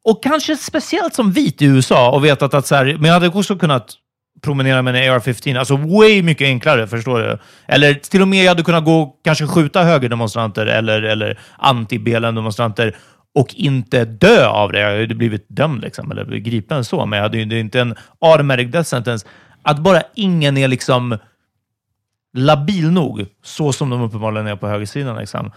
och 0.03 0.23
kanske 0.23 0.57
speciellt 0.57 1.13
som 1.13 1.31
vit 1.31 1.61
i 1.61 1.65
USA 1.65 2.11
och 2.11 2.25
vetat 2.25 2.53
att 2.53 2.67
så 2.67 2.75
här, 2.75 2.85
men 2.85 3.05
jag 3.05 3.13
hade 3.13 3.27
också 3.27 3.55
kunnat 3.55 3.93
promenera 4.41 4.81
med 4.81 4.95
en 4.95 5.13
AR-15, 5.13 5.59
alltså 5.59 5.75
way 5.75 6.23
mycket 6.23 6.45
enklare, 6.45 6.87
förstår 6.87 7.19
du? 7.19 7.37
Eller 7.67 7.93
till 7.93 8.21
och 8.21 8.27
med 8.27 8.43
jag 8.43 8.49
hade 8.49 8.63
kunnat 8.63 8.85
gå 8.85 9.15
kanske 9.23 9.47
skjuta 9.47 9.83
högerdemonstranter 9.83 10.65
eller, 10.65 11.01
eller 11.01 11.39
anti-BLM-demonstranter 11.57 12.95
och 13.35 13.55
inte 13.55 14.05
dö 14.05 14.47
av 14.47 14.71
det. 14.71 14.79
Jag 14.79 15.01
hade 15.01 15.15
blivit 15.15 15.45
dömd 15.49 15.81
liksom, 15.81 16.11
eller 16.11 16.25
gripen 16.25 16.85
så, 16.85 17.05
men 17.05 17.17
jag 17.17 17.23
hade 17.23 17.37
ju 17.37 17.59
inte 17.59 17.79
en 17.79 17.95
automatic 18.19 18.71
death 18.71 18.89
sentence. 18.89 19.27
Att 19.63 19.79
bara 19.79 20.01
ingen 20.15 20.57
är 20.57 20.67
liksom 20.67 21.17
labil 22.37 22.91
nog, 22.91 23.25
så 23.43 23.73
som 23.73 23.89
de 23.89 24.01
uppenbarligen 24.01 24.47
är 24.47 24.55
på 24.55 24.67
högersidan. 24.67 25.17
Liksom. 25.17 25.51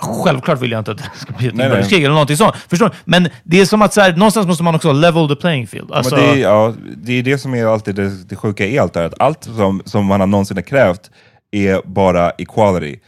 Självklart 0.00 0.62
vill 0.62 0.70
jag 0.70 0.80
inte 0.80 0.90
att 0.90 0.98
det 0.98 1.10
ska 1.14 1.32
bli 1.32 1.46
ett 1.46 1.52
inbördeskrig 1.52 2.04
eller 2.04 2.12
någonting 2.12 2.36
sånt. 2.36 2.56
Förstår 2.68 2.88
du? 2.88 2.94
Men 3.04 3.28
det 3.44 3.60
är 3.60 3.64
som 3.64 3.82
att 3.82 3.94
så 3.94 4.00
här, 4.00 4.16
någonstans 4.16 4.46
måste 4.46 4.62
man 4.62 4.74
också 4.74 4.92
level 4.92 5.28
the 5.28 5.36
playing 5.36 5.66
field. 5.66 5.92
Alltså, 5.92 6.16
det, 6.16 6.22
är, 6.22 6.36
ja, 6.36 6.74
det 6.96 7.12
är 7.12 7.22
det 7.22 7.38
som 7.38 7.54
är 7.54 7.66
alltid 7.66 7.94
det, 7.94 8.24
det 8.24 8.36
sjuka 8.36 8.66
i 8.66 8.78
allt 8.78 8.92
det 8.92 9.00
här, 9.00 9.06
att 9.06 9.20
allt 9.20 9.44
som, 9.44 9.82
som 9.84 10.06
man 10.06 10.30
någonsin 10.30 10.56
har 10.56 10.62
krävt 10.62 11.10
är 11.50 11.82
bara 11.84 12.30
equality. 12.30 13.00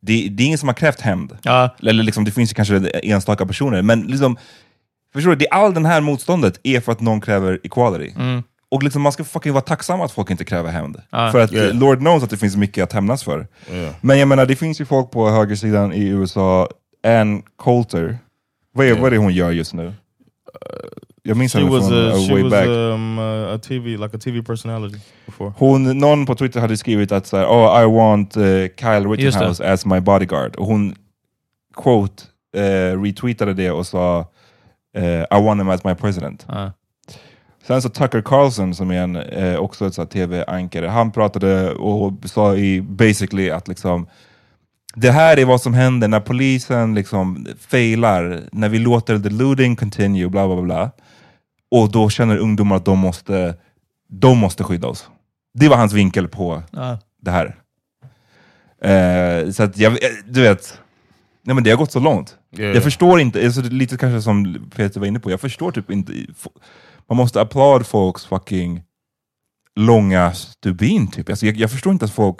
Det, 0.00 0.28
det 0.30 0.42
är 0.42 0.46
ingen 0.46 0.58
som 0.58 0.68
har 0.68 0.74
krävt 0.74 1.00
hämnd. 1.00 1.36
Ja. 1.42 1.76
Eller 1.82 2.02
liksom, 2.02 2.24
det 2.24 2.30
finns 2.30 2.52
kanske 2.52 2.76
enstaka 3.02 3.46
personer, 3.46 3.82
men 3.82 4.00
liksom, 4.00 4.36
förstår 5.12 5.30
du, 5.30 5.36
det, 5.36 5.48
all 5.48 5.74
den 5.74 5.84
här 5.84 6.00
motståndet 6.00 6.60
är 6.62 6.80
för 6.80 6.92
att 6.92 7.00
någon 7.00 7.20
kräver 7.20 7.58
equality. 7.64 8.14
Och 8.70 8.82
liksom, 8.82 9.02
man 9.02 9.12
ska 9.12 9.24
fucking 9.24 9.52
vara 9.52 9.62
tacksam 9.62 10.00
att 10.00 10.12
folk 10.12 10.30
inte 10.30 10.44
kräver 10.44 10.70
hämnd. 10.70 11.02
Ja. 11.10 11.32
För 11.32 11.40
att 11.40 11.52
Yeah. 11.52 11.76
Lord 11.76 11.98
knows 11.98 12.22
att 12.22 12.30
det 12.30 12.36
finns 12.36 12.56
mycket 12.56 12.84
att 12.84 12.92
hämnas 12.92 13.24
för. 13.24 13.46
Yeah. 13.72 13.94
Men 14.00 14.18
jag 14.18 14.28
menar, 14.28 14.46
det 14.46 14.56
finns 14.56 14.80
ju 14.80 14.84
folk 14.84 15.10
på 15.10 15.30
högersidan 15.30 15.92
i 15.92 16.08
USA, 16.08 16.68
Ann 17.06 17.42
Coulter, 17.58 18.18
vad 18.72 18.86
är, 18.86 18.94
vad 18.94 19.06
är 19.06 19.10
det 19.10 19.18
hon 19.18 19.34
gör 19.34 19.50
just 19.50 19.74
nu? 19.74 19.92
Jag 21.22 21.36
minns 21.36 21.54
henne 21.54 21.66
från 21.66 21.92
a, 21.92 22.14
uh, 22.14 22.30
way 22.32 22.42
was 22.42 22.50
back. 22.52 22.66
um, 22.66 23.18
uh, 23.18 23.54
a 23.54 23.58
TV, 23.58 23.96
like 23.96 24.16
a 24.16 24.20
TV 24.24 24.42
personality 24.42 24.98
before. 25.26 25.52
Hon, 25.56 25.98
någon 25.98 26.26
på 26.26 26.34
Twitter 26.34 26.60
hade 26.60 26.76
skrivit 26.76 27.12
att 27.12 27.26
så 27.26 27.36
här, 27.36 27.46
oh, 27.46 27.82
I 27.82 27.86
want 27.86 28.36
uh, 28.36 28.42
Kyle 28.76 29.06
Rittenhouse 29.08 29.72
as 29.72 29.86
my 29.86 30.00
bodyguard. 30.00 30.56
Och 30.56 30.66
hon 30.66 30.94
quote, 31.76 32.22
uh, 32.56 33.02
retweetade 33.02 33.54
det 33.54 33.70
och 33.70 33.86
sa 33.86 34.26
uh, 34.98 35.04
I 35.04 35.42
want 35.42 35.60
him 35.60 35.68
as 35.68 35.84
my 35.84 35.94
president. 35.94 36.46
Sen 37.66 37.82
så 37.82 37.88
Tucker 37.88 38.22
Carlson 38.22 38.74
som 38.74 38.90
är 38.90 39.02
en, 39.02 39.16
eh, 39.16 39.56
också 39.56 39.86
ett 40.02 40.10
tv-ankare, 40.10 40.86
han 40.86 41.10
pratade 41.12 41.70
och 41.72 42.12
sa 42.24 42.56
i 42.56 42.80
basically 42.82 43.50
att 43.50 43.68
liksom 43.68 44.06
det 44.94 45.10
här 45.10 45.36
är 45.38 45.44
vad 45.44 45.60
som 45.60 45.74
händer 45.74 46.08
när 46.08 46.20
polisen 46.20 46.94
liksom 46.94 47.46
failar, 47.68 48.40
när 48.52 48.68
vi 48.68 48.78
låter 48.78 49.18
the 49.18 49.28
looting 49.30 49.76
continue, 49.76 50.28
bla 50.28 50.46
bla 50.46 50.62
bla. 50.62 50.90
Och 51.70 51.90
då 51.92 52.10
känner 52.10 52.36
ungdomar 52.36 52.76
att 52.76 52.84
de 52.84 52.98
måste, 52.98 53.54
de 54.08 54.38
måste 54.38 54.64
skydda 54.64 54.88
oss. 54.88 55.08
Det 55.54 55.68
var 55.68 55.76
hans 55.76 55.92
vinkel 55.92 56.28
på 56.28 56.62
Ja. 56.70 56.98
det 57.22 57.30
här. 57.30 57.56
Eh, 58.82 59.50
så 59.50 59.62
att 59.62 59.78
jag, 59.78 59.96
du 60.28 60.40
vet, 60.42 60.78
nej 61.42 61.54
men 61.54 61.64
det 61.64 61.70
har 61.70 61.76
gått 61.78 61.92
så 61.92 62.00
långt. 62.00 62.36
Yeah. 62.58 62.74
Jag 62.74 62.82
förstår 62.82 63.20
inte, 63.20 63.44
alltså, 63.44 63.60
lite 63.62 63.96
kanske 63.96 64.22
som 64.22 64.70
Peter 64.76 65.00
var 65.00 65.06
inne 65.06 65.20
på, 65.20 65.30
jag 65.30 65.40
förstår 65.40 65.70
typ 65.72 65.90
inte, 65.90 66.12
man 67.10 67.16
måste 67.16 67.40
applaud 67.40 67.86
folks 67.86 68.24
fucking 68.26 68.82
långa 69.76 70.32
stubin 70.34 71.10
typ. 71.10 71.28
Alltså, 71.28 71.46
jag, 71.46 71.56
jag 71.56 71.70
förstår 71.70 71.92
inte 71.92 72.04
att 72.04 72.10
folk, 72.10 72.38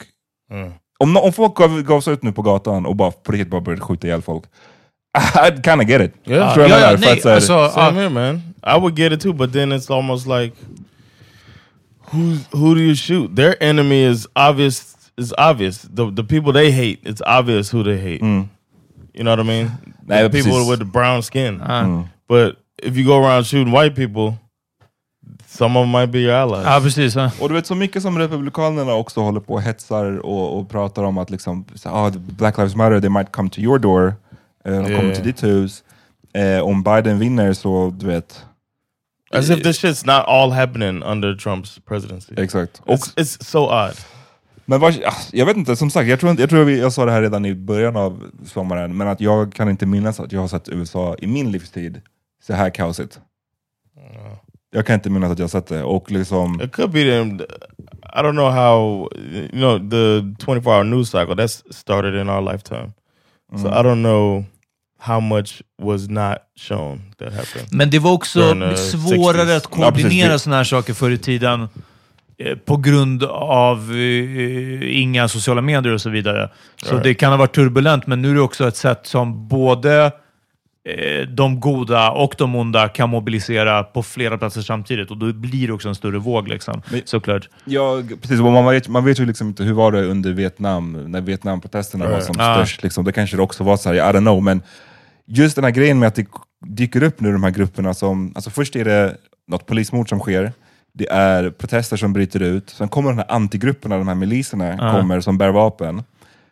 Mm. 0.53 0.73
om, 0.99 1.17
om 1.17 1.33
folk 1.33 1.55
gav, 1.55 1.83
gav 1.83 2.01
sig 2.01 2.13
ut 2.15 2.23
nu 2.23 2.33
på 2.33 2.43
gatan 2.43 2.87
och 2.87 2.97
bara 2.97 3.11
på 3.11 3.33
riktigt 3.33 3.51
bara 3.51 3.61
började 3.61 3.83
skjuta 3.83 4.07
ihjäl 4.07 4.23
folk, 4.23 4.45
I'd 5.19 5.63
kinda 5.65 5.85
get 5.85 6.01
it. 6.01 6.15
Yeah. 6.31 6.59
Jag 6.59 6.71
menar? 6.71 6.97
För 6.97 7.25
nej, 7.25 7.35
alltså, 7.35 7.69
Same 7.69 7.87
ja. 7.87 7.91
here, 7.91 8.09
man. 8.09 8.37
I 8.77 8.81
would 8.81 8.99
get 8.99 9.13
it 9.13 9.21
too, 9.21 9.33
but 9.33 9.53
then 9.53 9.73
it's 9.73 9.95
almost 9.97 10.27
like, 10.27 10.57
who 12.13 12.37
who 12.53 12.75
do 12.75 12.81
you 12.81 12.95
shoot? 12.95 13.37
Their 13.37 13.57
enemy 13.63 14.05
is 14.05 14.27
obvious. 14.35 14.97
Is 15.17 15.33
obvious. 15.39 15.83
The 15.83 16.11
the 16.17 16.25
people 16.25 16.53
they 16.53 16.71
hate. 16.71 16.99
It's 17.05 17.21
obvious 17.27 17.75
who 17.75 17.83
they 17.83 17.99
hate. 17.99 18.23
You 18.23 19.25
know 19.25 19.31
what 19.37 19.41
I 19.41 19.49
mean? 19.49 19.71
The 20.07 20.29
people 20.31 20.53
precis. 20.53 20.69
with 20.69 20.79
the 20.79 20.85
brown 20.85 21.23
skin. 21.23 21.59
Ja. 21.59 22.05
But 22.29 22.57
if 22.83 22.97
you 22.97 23.05
go 23.05 23.19
around 23.19 23.45
shooting 23.45 23.73
white 23.73 23.95
people, 23.95 24.39
some 25.47 25.79
of 25.81 25.89
might 25.89 26.11
be 26.11 26.19
your 26.19 26.35
allies. 26.35 26.65
ja, 26.65 26.81
precis. 26.83 27.15
Ja. 27.15 27.31
Och 27.41 27.49
du 27.49 27.55
vet 27.55 27.67
så 27.67 27.75
mycket 27.75 28.03
som 28.03 28.19
Republikanerna 28.19 28.95
också 28.95 29.21
håller 29.21 29.41
på 29.41 29.55
och 29.55 29.63
hetsar 29.63 30.19
och, 30.19 30.59
och 30.59 30.69
pratar 30.71 31.03
om 31.03 31.19
att 31.19 31.31
liksom, 31.31 31.65
så, 31.75 31.89
ah, 31.89 32.11
Black 32.11 32.59
Lives 32.59 32.75
Matter, 32.75 33.01
they 33.01 33.11
might 33.11 33.33
come 33.33 33.51
to 33.51 33.59
your 33.61 33.79
door, 33.79 34.15
eh, 34.65 34.73
de 34.73 34.83
kommer 34.85 35.03
Yeah. 35.03 35.15
till 35.15 35.25
ditt 35.25 35.43
hus. 35.43 35.85
Eh, 36.35 36.61
om 36.61 36.83
Biden 36.83 37.19
vinner 37.19 37.53
så, 37.53 37.91
du 37.99 38.07
vet, 38.07 38.45
As 39.33 39.51
if 39.51 39.63
this 39.63 39.85
shit's 39.85 40.07
not 40.07 40.25
all 40.27 40.51
happening 40.53 41.03
under 41.03 41.35
Trump's 41.35 41.81
presidency. 41.89 42.35
exakt. 42.37 42.81
Och, 42.85 42.95
It's, 42.99 43.15
it's 43.17 43.45
so 43.45 43.59
odd. 43.59 43.95
men 44.65 44.81
vad, 44.81 44.95
ah, 45.05 45.15
jag 45.33 45.47
vet 45.47 45.57
inte, 45.57 45.77
som 45.77 45.91
sagt, 45.91 46.09
jag 46.09 46.21
tror, 46.21 46.41
jag, 46.41 46.51
tror 46.51 46.71
jag 46.71 46.93
sa 46.93 47.05
det 47.05 47.13
här 47.13 47.23
redan 47.23 47.47
i 47.47 47.55
början 47.55 47.97
av 47.97 48.23
sommaren, 48.47 48.97
men 48.97 49.09
att 49.09 49.21
jag 49.21 49.53
kan 49.53 49.69
inte 49.71 49.87
minnas 49.87 50.21
att 50.21 50.33
jag 50.33 50.41
har 50.41 50.49
sett 50.49 50.69
USA 50.69 51.17
i 51.19 51.27
min 51.27 51.51
livstid 51.53 52.01
så 52.47 52.53
här 52.55 52.71
kaosigt. 52.71 53.21
Jag 54.73 54.87
kan 54.87 54.95
inte 54.95 55.11
minnas 55.11 55.33
att 55.33 55.39
jag 55.39 55.51
sett 55.51 55.67
det. 55.67 55.83
Och 55.83 56.11
liksom, 56.11 56.61
It 56.61 56.73
could 56.73 56.91
be 56.91 57.03
them. 57.05 57.41
I 58.17 58.19
don't 58.23 58.33
know 58.33 58.51
how 58.51 59.09
you 59.33 59.49
know 59.49 59.79
the 59.91 60.21
twenty 60.45 60.63
four 60.63 60.73
hour 60.75 60.85
news 60.85 61.11
cycle 61.11 61.35
that's 61.35 61.63
started 61.73 62.15
in 62.21 62.29
our 62.29 62.53
lifetime. 62.53 62.93
So 63.63 63.69
I 63.69 63.83
don't 63.83 64.03
know 64.03 64.45
how 64.99 65.21
much 65.21 65.63
was 65.83 66.09
not 66.09 66.37
shown 66.69 67.01
that 67.19 67.33
happened. 67.33 67.69
Men 67.73 67.91
det 67.91 67.99
var 67.99 68.13
också 68.13 68.55
the 68.55 68.77
svårare 68.77 69.45
60s. 69.45 69.57
att 69.57 69.67
koordinera 69.67 70.33
Ja, 70.33 70.39
sådana 70.39 70.57
här 70.57 70.65
saker 70.65 70.95
förr 70.95 71.11
i 71.11 71.19
tiden 71.19 71.69
eh, 72.39 72.57
på 72.57 72.77
grund 72.77 73.23
av 73.25 73.91
eh, 73.93 75.01
inga 75.01 75.29
sociala 75.29 75.61
medier 75.61 75.93
och 75.95 76.01
så 76.01 76.11
vidare. 76.11 76.51
Så 76.83 76.91
Right. 76.93 77.03
det 77.05 77.15
kan 77.15 77.31
ha 77.33 77.37
varit 77.37 77.55
turbulent, 77.55 78.07
men 78.07 78.23
nu 78.23 78.31
är 78.31 78.35
det 78.35 78.41
också 78.41 78.69
ett 78.69 78.77
sätt 78.77 79.01
som 79.07 79.49
både 79.49 80.13
de 81.29 81.61
goda 81.61 82.11
och 82.11 82.35
de 82.39 82.55
onda 82.57 82.89
kan 82.89 83.11
mobilisera 83.11 83.83
på 83.83 84.03
flera 84.03 84.39
platser 84.39 84.61
samtidigt 84.61 85.11
och 85.11 85.17
då 85.17 85.33
blir 85.33 85.67
det 85.67 85.73
också 85.73 85.89
en 85.89 85.95
större 85.95 86.19
våg. 86.19 86.49
Liksom, 86.49 86.83
Men- 86.91 87.01
såklart. 87.05 87.49
Ja, 87.65 88.03
precis. 88.23 88.41
Man 88.41 88.67
vet, 88.67 88.89
man 88.89 89.05
vet 89.05 89.21
ju 89.21 89.27
liksom 89.27 89.49
inte 89.49 89.63
hur 89.65 89.73
var 89.73 89.93
det 89.93 90.05
under 90.05 90.33
Vietnam, 90.33 90.93
när 90.93 91.21
Vietnamprotesterna 91.21 92.05
var 92.05 92.13
Right. 92.13 92.25
som 92.25 92.35
Ja. 92.39 92.55
störst. 92.55 92.83
Liksom. 92.83 93.05
Det 93.05 93.13
kanske 93.13 93.37
det 93.37 93.43
också 93.43 93.65
var 93.65 93.77
så 93.77 93.89
här, 93.89 93.97
I 93.97 94.01
don't 94.01 94.19
know, 94.21 94.43
men 94.43 94.63
just 95.27 95.55
den 95.57 95.65
här 95.65 95.71
grejen 95.71 95.99
med 95.99 96.07
att 96.07 96.15
det 96.15 96.27
dyker 96.67 97.03
upp 97.03 97.21
nu 97.21 97.33
de 97.33 97.43
här 97.45 97.51
grupperna 97.51 97.95
som, 97.95 98.33
alltså 98.35 98.51
först 98.51 98.77
är 98.77 98.85
det 98.85 99.17
något 99.49 99.67
polismord 99.67 100.09
som 100.09 100.19
sker, 100.21 100.53
det 100.95 101.09
är 101.11 101.51
protester 101.51 101.97
som 101.97 102.13
bryter 102.13 102.43
ut, 102.43 102.71
sen 102.71 102.89
kommer 102.89 103.11
de 103.11 103.19
här 103.19 103.31
antigrupperna, 103.33 103.99
de 103.99 104.09
här 104.09 104.15
miliserna, 104.15 104.77
Ja. 104.79 104.93
kommer 104.93 105.21
som 105.21 105.39
bär 105.39 105.51
vapen. 105.51 106.03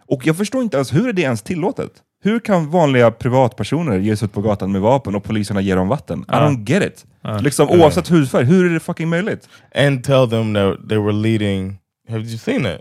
Och 0.09 0.26
jag 0.26 0.37
förstår 0.37 0.62
inte 0.62 0.76
ens, 0.76 0.95
hur 0.95 1.09
är 1.09 1.12
det 1.12 1.22
ens 1.22 1.43
tillåtet? 1.43 1.91
Hur 2.20 2.40
kan 2.40 2.70
vanliga 2.70 3.10
privatpersoner 3.10 3.98
ge 3.98 4.16
sig 4.16 4.26
ut 4.26 4.32
på 4.32 4.40
gatan 4.40 4.72
med 4.72 4.80
vapen 4.80 5.14
och 5.14 5.24
poliserna 5.24 5.60
ger 5.60 5.76
dem 5.76 5.88
vatten? 5.88 6.24
I 6.28 6.32
don't 6.32 6.64
get 6.64 6.82
it. 6.82 7.06
Liksom, 7.42 7.68
oavsett 7.68 8.08
hudfärg, 8.08 8.44
hur 8.44 8.66
är 8.66 8.70
det 8.74 8.80
fucking 8.80 9.08
möjligt? 9.08 9.48
And 9.74 10.04
tell 10.04 10.30
them 10.30 10.54
that 10.54 10.88
they 10.88 10.98
were 10.98 11.12
leading. 11.12 11.78
Have 12.08 12.20
you 12.20 12.38
seen 12.38 12.62
that? 12.62 12.80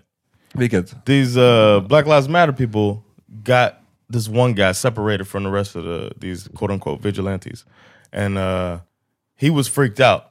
Vilket? 0.54 1.06
These 1.06 1.38
uh, 1.40 1.88
Black 1.88 2.06
Lives 2.06 2.28
Matter 2.28 2.54
people 2.54 3.04
got 3.44 3.74
this 4.14 4.28
one 4.30 4.54
guy 4.54 4.74
separated 4.74 5.28
from 5.28 5.44
the 5.44 5.50
rest 5.50 5.76
of 5.76 5.84
the 5.84 6.14
these 6.20 6.50
quote 6.56 6.74
unquote 6.74 7.02
vigilantes, 7.04 7.66
and 8.14 8.38
uh, 8.38 8.78
he 9.36 9.50
was 9.50 9.68
freaked 9.70 10.00
out. 10.00 10.22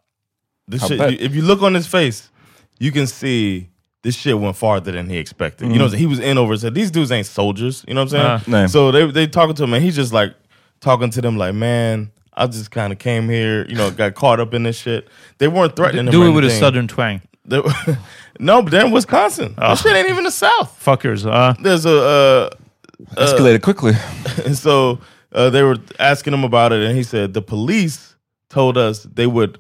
This 0.71 0.87
shit, 0.87 1.01
if 1.21 1.35
you 1.35 1.43
look 1.43 1.63
on 1.63 1.75
his 1.75 1.87
face, 1.87 2.31
you 2.79 2.93
can 2.93 3.07
see 3.07 3.69
this 4.07 4.15
shit 4.15 4.39
went 4.39 4.55
farther 4.55 4.93
than 4.93 5.11
he 5.11 5.17
expected. 5.19 5.73
You 5.73 5.79
know, 5.81 5.89
he 5.89 6.07
was 6.07 6.21
in 6.21 6.39
over 6.39 6.53
his 6.53 6.63
head. 6.63 6.75
These 6.77 6.93
dudes 6.93 7.11
ain't 7.11 7.27
soldiers. 7.27 7.85
You 7.89 7.95
know 7.95 8.05
what 8.05 8.15
I'm 8.15 8.41
saying? 8.45 8.55
Uh. 8.55 8.69
So 8.69 8.93
they 8.93 9.11
they 9.11 9.27
talking 9.27 9.57
to 9.57 9.65
him, 9.65 9.75
and 9.75 9.83
he's 9.85 9.97
just 9.97 10.13
like 10.13 10.33
talking 10.79 11.11
to 11.11 11.21
them 11.21 11.37
like, 11.37 11.55
"Man, 11.55 12.13
I 12.33 12.47
just 12.47 12.71
kind 12.71 12.93
of 12.93 13.01
came 13.01 13.29
here. 13.29 13.67
You 13.69 13.75
know, 13.75 13.91
got 13.91 14.15
caught 14.15 14.39
up 14.39 14.55
in 14.55 14.63
this 14.63 14.79
shit. 14.79 15.09
They 15.39 15.49
weren't 15.49 15.75
threatening 15.75 16.07
him. 16.07 16.13
Do 16.13 16.23
or 16.23 16.29
it 16.29 16.31
with 16.31 16.45
a 16.45 16.51
southern 16.51 16.87
twang. 16.87 17.21
They- 17.49 17.63
no, 18.41 18.61
but 18.61 18.71
they're 18.73 18.85
in 18.85 18.91
Wisconsin. 18.93 19.55
That 19.57 19.79
shit 19.79 19.95
ain't 19.95 20.09
even 20.09 20.25
the 20.25 20.33
South. 20.33 20.81
Fuckers. 20.85 21.25
ja. 21.25 21.55
There's 21.63 21.87
a 21.87 21.97
uh, 21.97 22.51
Escalated 23.15 23.63
quickly. 23.63 23.93
and 24.45 24.57
so 24.67 24.99
uh, 25.33 25.51
they 25.51 25.63
were 25.63 25.77
asking 26.01 26.33
him 26.35 26.45
about 26.45 26.73
it, 26.73 26.81
and 26.81 26.97
he 26.97 27.03
said 27.05 27.35
the 27.35 27.43
police 27.43 28.17
told 28.49 28.77
us 28.77 29.05
they 29.05 29.27
would 29.29 29.59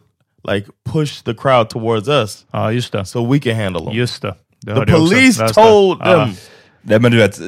like 0.54 0.66
push 0.92 1.22
the 1.24 1.34
crowd 1.34 1.68
towards 1.68 2.08
us 2.08 2.46
ja, 2.52 2.72
just 2.72 2.92
det. 2.92 3.04
so 3.06 3.32
we 3.32 3.38
can 3.40 3.54
handle 3.56 3.84
them. 3.84 3.94
Just 3.94 4.22
det. 4.22 4.34
det 4.60 4.74
the 4.74 4.92
police 4.92 5.48
told 5.48 6.00
Ja. 6.00 6.12
them. 6.24 6.34
Nej 6.82 7.00
men 7.00 7.12
du 7.12 7.18
vet, 7.18 7.38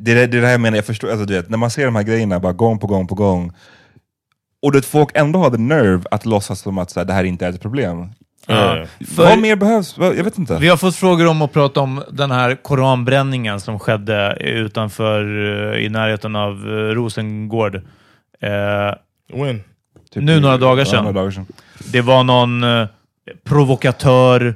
det 0.00 0.12
är 0.12 0.14
det, 0.14 0.26
det 0.26 0.36
är 0.38 0.40
det 0.40 0.46
här 0.46 0.52
jag 0.52 0.60
menar, 0.60 0.76
jag 0.78 0.84
förstår, 0.86 1.10
alltså, 1.10 1.24
du 1.26 1.34
vet, 1.34 1.50
när 1.50 1.58
man 1.58 1.70
ser 1.70 1.84
de 1.84 1.96
här 1.96 2.02
grejerna 2.02 2.40
bara 2.40 2.52
gång 2.52 2.78
på 2.78 2.86
gång 2.86 3.06
på 3.06 3.14
gång, 3.14 3.52
och 4.62 4.72
du 4.72 4.78
vet, 4.78 4.86
folk 4.86 5.10
ändå 5.14 5.38
har 5.38 5.50
the 5.50 5.56
nerve 5.56 6.04
att 6.10 6.26
låtsas 6.26 6.60
som 6.60 6.78
att 6.78 6.90
så 6.90 7.00
här, 7.00 7.04
det 7.04 7.12
här 7.12 7.24
inte 7.24 7.46
är 7.46 7.50
ett 7.50 7.60
problem. 7.62 8.08
Yeah. 8.48 8.86
Vad 9.16 9.38
mer 9.38 9.56
behövs? 9.56 9.94
Jag 9.98 10.24
vet 10.24 10.38
inte. 10.38 10.58
Vi 10.60 10.68
har 10.68 10.76
fått 10.76 10.96
frågor 10.96 11.26
om 11.26 11.42
att 11.42 11.52
prata 11.52 11.80
om 11.80 12.02
den 12.10 12.30
här 12.30 12.54
koranbränningen 12.62 13.60
som 13.60 13.78
skedde 13.78 14.36
utanför, 14.40 15.22
eh, 15.74 15.84
i 15.84 15.88
närheten 15.88 16.36
av 16.36 16.52
eh, 16.52 16.70
Rosengård. 16.72 17.74
Eh, 18.40 18.94
When? 19.32 19.62
Typ 20.14 20.22
nu 20.22 20.40
några 20.40 20.56
dagar 20.58 20.84
sedan. 20.84 21.04
några 21.04 21.20
dagar 21.20 21.30
sedan. 21.30 21.46
det 21.92 22.00
var 22.00 22.24
någon 22.24 22.64
eh, 22.64 22.86
provokatör, 23.44 24.54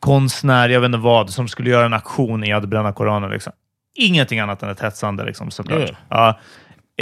konstnär, 0.00 0.68
jag 0.68 0.80
vet 0.80 0.86
inte 0.86 0.98
vad, 0.98 1.30
som 1.30 1.48
skulle 1.48 1.70
göra 1.70 1.86
en 1.86 1.92
aktion 1.92 2.44
i 2.44 2.52
att 2.52 2.64
bränna 2.68 2.92
Koranen. 2.92 3.30
Liksom. 3.30 3.52
Ingenting 3.94 4.38
annat 4.40 4.62
än 4.62 4.68
ett 4.70 4.80
hetsande, 4.80 5.24
liksom, 5.24 5.50
såklart. 5.50 5.78
Yeah. 5.80 5.96
Ja. 6.08 6.38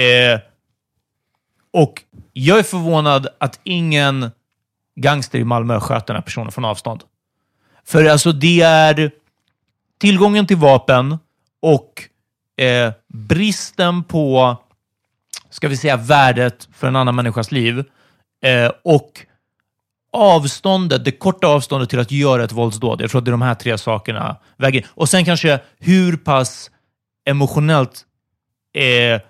Eh, 0.02 0.40
Och 1.72 2.02
jag 2.32 2.58
är 2.58 2.62
förvånad 2.62 3.26
att 3.38 3.60
ingen 3.64 4.30
gangster 4.96 5.38
i 5.38 5.44
Malmö 5.44 5.80
sköt 5.80 6.06
den 6.06 6.16
här 6.16 6.22
personen 6.22 6.52
från 6.52 6.64
avstånd. 6.64 7.02
För 7.84 8.04
alltså 8.04 8.32
det 8.32 8.60
är 8.60 9.10
tillgången 9.98 10.46
till 10.46 10.56
vapen 10.56 11.18
och 11.62 12.02
eh, 12.64 12.92
bristen 13.08 14.04
på, 14.04 14.56
ska 15.58 15.68
vi 15.68 15.76
säga, 15.76 15.96
värdet 15.96 16.68
för 16.72 16.86
en 16.88 16.96
annan 16.96 17.16
människas 17.16 17.52
liv 17.52 17.84
eh, 18.44 18.70
och 18.84 19.10
avståndet, 20.12 21.04
det 21.04 21.10
korta 21.10 21.46
avståndet 21.46 21.90
till 21.90 21.98
att 21.98 22.10
göra 22.10 22.44
ett 22.44 22.52
våldsdåd. 22.52 23.00
Jag 23.00 23.10
tror 23.10 23.18
att 23.18 23.24
det 23.24 23.28
är 23.28 23.32
de 23.32 23.42
här 23.42 23.54
tre 23.54 23.78
sakerna 23.78 24.36
väger. 24.56 24.86
Och 24.88 25.08
sen 25.08 25.24
kanske 25.24 25.60
hur 25.78 26.16
pass 26.16 26.70
emotionellt 27.28 28.04
eh, 28.74 29.20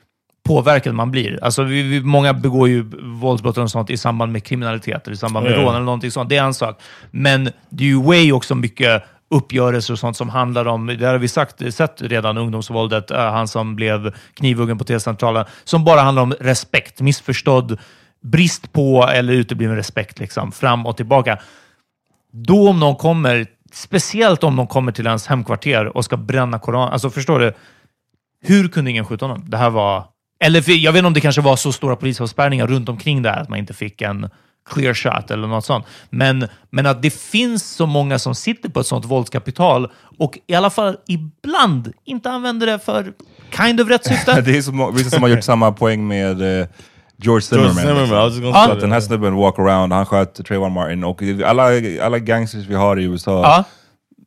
påverkad 0.47 0.95
man 0.95 1.11
blir. 1.11 1.45
Alltså, 1.45 1.62
vi, 1.62 1.83
vi, 1.83 2.01
många 2.01 2.35
begår 2.35 2.68
ju 2.68 2.83
våldsbrott 3.20 3.59
och 3.59 3.70
sånt 3.70 3.91
i 3.91 3.97
samband 3.97 4.33
med 4.33 4.45
kriminalitet, 4.45 5.07
eller 5.07 5.14
i 5.14 5.18
samband 5.18 5.47
med 5.47 5.57
rån 5.57 5.74
eller 5.74 5.85
någonting 5.85 6.11
sånt. 6.11 6.29
Det 6.29 6.37
är 6.37 6.45
en 6.45 6.55
sak. 6.55 6.81
Men 7.11 7.51
det 7.68 7.85
är 7.85 7.89
ju 7.89 8.03
way 8.03 8.33
också 8.33 8.55
mycket 8.55 9.05
uppgörelser 9.31 9.93
och 9.93 9.99
sånt 9.99 10.16
som 10.16 10.29
handlar 10.29 10.66
om, 10.66 10.87
det 10.87 11.07
har 11.07 11.18
vi 11.18 11.29
sagt, 11.29 11.74
sett 11.74 12.03
redan, 12.03 12.39
ungdomsvåldet, 12.39 13.11
eh, 13.11 13.33
han 13.33 13.49
som 13.49 13.76
blev 13.76 14.14
knivhuggen 14.35 14.79
på 14.79 14.85
T-centralen, 14.85 15.45
som 15.64 15.85
bara 15.85 16.01
handlar 16.01 16.22
om 16.22 16.33
respekt, 16.41 17.01
missförstådd, 17.01 17.79
brist 18.22 18.72
på 18.72 19.09
eller 19.12 19.33
utebliven 19.33 19.76
respekt, 19.76 20.18
liksom, 20.18 20.53
fram 20.53 20.87
och 20.87 20.97
tillbaka. 20.97 21.39
Då 22.33 22.68
om 22.68 22.81
någon 22.81 22.97
kommer, 22.97 23.47
speciellt 23.72 24.45
om 24.45 24.57
någon 24.57 24.66
kommer 24.66 24.93
till 24.93 25.07
ens 25.07 25.26
hemkvarter 25.26 25.97
och 25.97 26.05
ska 26.05 26.16
bränna 26.16 26.59
Koran, 26.59 26.93
alltså 26.93 27.11
förstår 27.11 27.41
du? 27.41 27.53
Hur 28.41 28.68
kunde 28.68 28.91
ingen 28.91 29.05
skjuta 29.05 29.26
honom? 29.26 29.51
Det 29.51 29.57
här 29.57 29.70
var... 29.70 30.05
Eller 30.41 30.62
för, 30.62 30.72
jag 30.72 30.93
vet 30.93 30.99
inte 30.99 31.07
om 31.07 31.14
det 31.14 31.20
kanske 31.20 31.41
var 31.41 31.57
så 31.57 31.72
stora 31.72 31.97
polisavspärrningar 31.97 32.66
runt 32.66 32.89
omkring 32.89 33.22
det 33.22 33.31
här 33.31 33.41
att 33.41 33.49
man 33.49 33.59
inte 33.59 33.74
fick 33.74 34.03
en 34.03 34.31
clear 34.70 34.94
shot 34.94 35.30
eller 35.30 35.48
något 35.48 35.64
sånt. 35.64 35.84
Men, 36.10 36.48
men 36.70 36.86
att 36.86 37.02
det 37.02 37.10
finns 37.10 37.70
så 37.70 37.86
många 37.86 38.18
som 38.18 38.34
sitter 38.34 38.68
på 38.68 38.80
ett 38.80 38.86
sånt 38.86 39.04
våldskapital 39.04 39.90
och 40.18 40.38
i 40.46 40.54
alla 40.54 40.70
fall 40.70 40.96
ibland 41.08 41.92
inte 42.04 42.30
använder 42.30 42.66
det 42.66 42.78
för 42.78 43.12
kind 43.56 43.80
of 43.80 43.88
rätt 43.88 44.04
syfte. 44.08 44.40
det 44.40 44.56
är 44.58 44.62
så 44.62 44.90
vissa 44.90 45.10
som 45.10 45.22
har 45.22 45.28
gjort 45.28 45.44
samma 45.44 45.72
poäng 45.72 46.08
med 46.08 46.60
eh, 46.60 46.66
George 47.22 47.42
Zimmerman. 47.42 47.74
Zimmerman, 47.74 48.28
liksom. 48.28 48.52
Att 48.54 48.80
den 48.80 48.92
här 48.92 49.00
snubben 49.00 49.34
walk 49.36 49.58
around, 49.58 49.92
han 49.92 50.06
sköt 50.06 50.46
Trayvon 50.46 50.72
Martin 50.72 51.04
och 51.04 51.22
alla, 51.46 51.62
alla 52.02 52.18
gangsters 52.18 52.66
vi 52.66 52.74
har 52.74 52.98
i 52.98 53.04
USA, 53.04 53.42
Ja. 53.42 53.64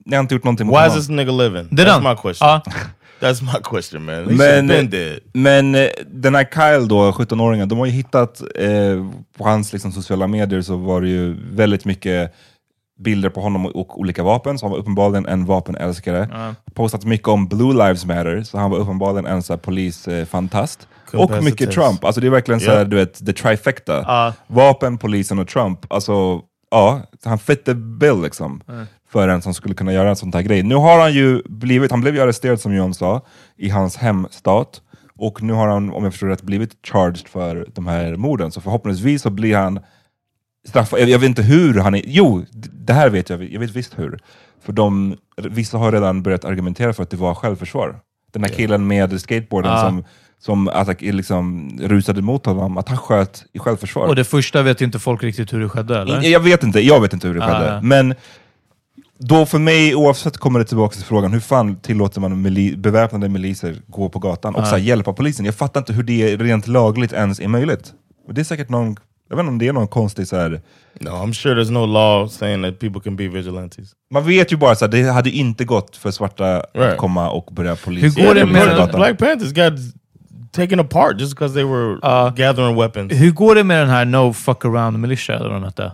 ni 0.05 0.15
har 0.15 0.21
inte 0.21 0.35
gjort 0.35 0.43
någonting 0.43 0.67
mot 0.67 0.75
Why 0.75 0.79
is 0.85 0.87
honom. 0.89 0.99
this 1.01 1.09
nigga 1.09 1.31
living? 1.31 1.67
Det 1.71 1.81
är 1.81 1.85
That's 1.87 2.03
den. 2.03 2.03
my 2.03 2.15
question. 2.15 2.47
Ja. 2.47 2.61
That's 3.21 3.43
my 3.43 3.59
question 3.63 4.05
man. 4.05 4.29
He 4.29 4.35
Men, 4.35 4.89
men, 5.33 5.75
eh, 5.75 5.89
den 6.07 6.35
här 6.35 6.43
Kyle 6.43 6.87
då, 6.87 7.11
17-åringen, 7.11 7.67
de 7.69 7.77
har 7.79 7.85
ju 7.85 7.91
hittat 7.91 8.41
eh, 8.55 9.05
på 9.37 9.43
hans 9.43 9.73
liksom, 9.73 9.91
sociala 9.91 10.27
medier 10.27 10.61
så 10.61 10.75
var 10.75 11.01
det 11.01 11.09
ju 11.09 11.37
väldigt 11.51 11.85
mycket 11.85 12.33
bilder 12.99 13.29
på 13.29 13.41
honom 13.41 13.65
och 13.65 13.99
olika 13.99 14.23
vapen, 14.23 14.59
så 14.59 14.65
han 14.65 14.71
var 14.71 14.79
uppenbarligen 14.79 15.25
en 15.25 15.45
vapenälskare. 15.45 16.55
Postat 16.73 17.05
mycket 17.05 17.27
om 17.27 17.47
Blue 17.47 17.73
Lives 17.73 18.05
Matter, 18.05 18.43
så 18.43 18.57
han 18.57 18.71
var 18.71 18.77
uppenbarligen 18.77 19.25
en 19.25 19.43
så 19.43 19.53
här 19.53 19.57
polisfantast. 19.57 20.87
och 21.13 21.43
mycket 21.43 21.71
Trump, 21.71 22.05
alltså 22.05 22.21
det 22.21 22.27
är 22.27 22.31
verkligen 22.31 22.59
så 22.59 22.71
här, 22.71 22.85
du 22.85 22.95
vet, 22.95 23.25
the 23.25 23.33
trifecta. 23.33 24.03
Ja. 24.07 24.33
Vapen, 24.47 24.97
polisen 24.97 25.39
och 25.39 25.47
Trump. 25.47 25.93
Alltså, 25.93 26.41
ja, 26.71 27.01
han 27.25 27.39
fit 27.39 27.65
the 27.65 27.73
bill 27.73 28.21
liksom. 28.21 28.61
För 29.11 29.27
en 29.27 29.41
som 29.41 29.53
skulle 29.53 29.75
kunna 29.75 29.93
göra 29.93 30.09
en 30.09 30.15
sån 30.15 30.33
här 30.33 30.41
grej. 30.41 30.63
Nu 30.63 30.75
har 30.75 30.99
han 30.99 31.13
ju 31.13 31.41
blivit, 31.45 31.91
han 31.91 32.01
blev 32.01 32.15
ju 32.15 32.21
arresterad 32.21 32.61
som 32.61 32.73
John 32.75 32.93
sa, 32.93 33.25
i 33.57 33.69
hans 33.69 33.97
hemstat. 33.97 34.81
Och 35.17 35.43
nu 35.43 35.53
har 35.53 35.67
han, 35.67 35.93
om 35.93 36.03
jag 36.03 36.13
förstår 36.13 36.27
rätt, 36.27 36.41
blivit 36.41 36.71
charged 36.87 37.27
för 37.27 37.65
de 37.73 37.87
här 37.87 38.15
morden. 38.15 38.51
Så 38.51 38.61
förhoppningsvis 38.61 39.21
så 39.21 39.29
blir 39.29 39.55
han 39.57 39.79
straffad. 40.67 40.99
Jag, 40.99 41.09
jag 41.09 41.19
vet 41.19 41.27
inte 41.29 41.41
hur 41.41 41.79
han 41.79 41.95
är, 41.95 42.01
jo, 42.05 42.45
det 42.73 42.93
här 42.93 43.09
vet 43.09 43.29
jag, 43.29 43.43
jag 43.43 43.59
vet 43.59 43.69
visst 43.75 43.99
hur. 43.99 44.19
För 44.65 44.73
de, 44.73 45.15
vissa 45.37 45.77
har 45.77 45.91
redan 45.91 46.23
börjat 46.23 46.45
argumentera 46.45 46.93
för 46.93 47.03
att 47.03 47.09
det 47.09 47.17
var 47.17 47.35
självförsvar. 47.35 47.99
Den 48.33 48.43
här 48.43 48.49
killen 48.51 48.87
med 48.87 49.21
skateboarden 49.21 49.71
Ja. 49.71 49.79
som, 49.81 50.03
som 50.39 50.67
attack, 50.67 51.01
liksom, 51.01 51.69
rusade 51.81 52.21
mot 52.21 52.45
honom, 52.45 52.77
att 52.77 52.89
han 52.89 52.97
sköt 52.97 53.45
i 53.53 53.59
självförsvar. 53.59 54.07
Och 54.07 54.15
det 54.15 54.23
första 54.23 54.61
vet 54.61 54.81
inte 54.81 54.99
folk 54.99 55.23
riktigt 55.23 55.53
hur 55.53 55.59
det 55.59 55.69
skedde, 55.69 55.97
eller? 56.01 56.21
Jag 56.21 56.39
vet 56.39 56.63
inte, 56.63 56.79
jag 56.79 57.01
vet 57.01 57.13
inte 57.13 57.27
hur 57.27 57.35
det 57.35 57.43
Ah, 57.45 57.47
skedde. 57.59 57.79
Men 57.83 58.15
då 59.21 59.45
för 59.45 59.59
mig, 59.59 59.95
oavsett 59.95 60.37
kommer 60.37 60.59
det 60.59 60.65
tillbaka 60.65 60.95
till 60.95 61.03
frågan, 61.05 61.33
hur 61.33 61.39
fan 61.39 61.75
tillåter 61.75 62.21
man 62.21 62.41
mili 62.41 62.77
beväpnade 62.77 63.29
miliser 63.29 63.75
gå 63.87 64.09
på 64.09 64.19
gatan 64.19 64.55
och 64.55 64.67
så 64.67 64.75
här, 64.75 64.77
hjälpa 64.83 65.13
polisen? 65.13 65.45
Jag 65.45 65.55
fattar 65.55 65.79
inte 65.79 65.93
hur 65.93 66.03
det 66.03 66.35
rent 66.37 66.67
lagligt 66.67 67.13
ens 67.13 67.39
är 67.39 67.47
möjligt. 67.47 67.93
Och 68.27 68.33
det 68.33 68.41
är 68.41 68.45
säkert 68.45 68.69
någon, 68.69 68.95
jag 69.29 69.35
vet 69.35 69.43
inte 69.43 69.49
om 69.51 69.57
det 69.57 69.67
är 69.67 69.73
någon 69.73 69.87
konstig 69.87 70.27
så 70.27 70.35
här, 70.35 70.61
No, 70.99 71.09
I'm 71.09 71.33
sure 71.33 71.55
there's 71.63 71.71
no 71.71 71.85
law 71.85 72.27
saying 72.27 72.63
that 72.63 72.79
people 72.79 73.01
can 73.01 73.15
be 73.15 73.27
vigilantes. 73.27 73.91
man 74.13 74.23
vet 74.27 74.51
ju 74.51 74.57
bara 74.57 74.71
att 74.71 74.91
det 74.91 75.03
hade 75.11 75.29
inte 75.29 75.65
gått 75.65 75.97
för 75.97 76.11
svarta 76.11 76.57
att 76.57 76.65
Right. 76.75 76.97
komma 76.97 77.29
och 77.29 77.53
börja 77.53 77.75
polis. 77.75 78.03
Hur 78.17 78.25
går 78.27 78.35
det 78.35 78.45
med- 78.45 78.89
Black, 78.93 79.17
Panthers 79.19 79.53
got 79.53 79.73
taken 80.51 80.79
apart 80.79 81.19
just 81.19 81.33
because 81.35 81.53
they 81.53 81.63
were 81.63 81.91
Uh, 81.93 82.33
gathering 82.35 82.75
weapons. 82.75 83.13
Hur 83.13 83.31
går 83.31 83.55
det 83.55 83.63
med 83.63 83.81
den 83.81 83.89
här 83.89 84.05
No 84.05 84.33
Fuck 84.33 84.65
Around 84.65 84.99
Militia, 84.99 85.35
eller 85.35 85.45
vad 85.49 85.55
den 85.57 85.63
hette? 85.63 85.91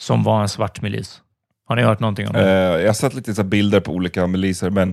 Som 0.00 0.22
var 0.24 0.42
en 0.42 0.48
svart 0.48 0.82
milis. 0.82 1.20
Har 1.68 1.76
ni 1.76 1.82
hört 1.82 2.00
någonting 2.00 2.26
om 2.26 2.32
det? 2.32 2.80
jag 2.80 2.86
har 2.88 2.92
sett 2.94 3.14
lite 3.14 3.34
så 3.34 3.42
bilder 3.42 3.80
på 3.80 3.92
olika 3.92 4.26
miliser, 4.26 4.70
men 4.70 4.90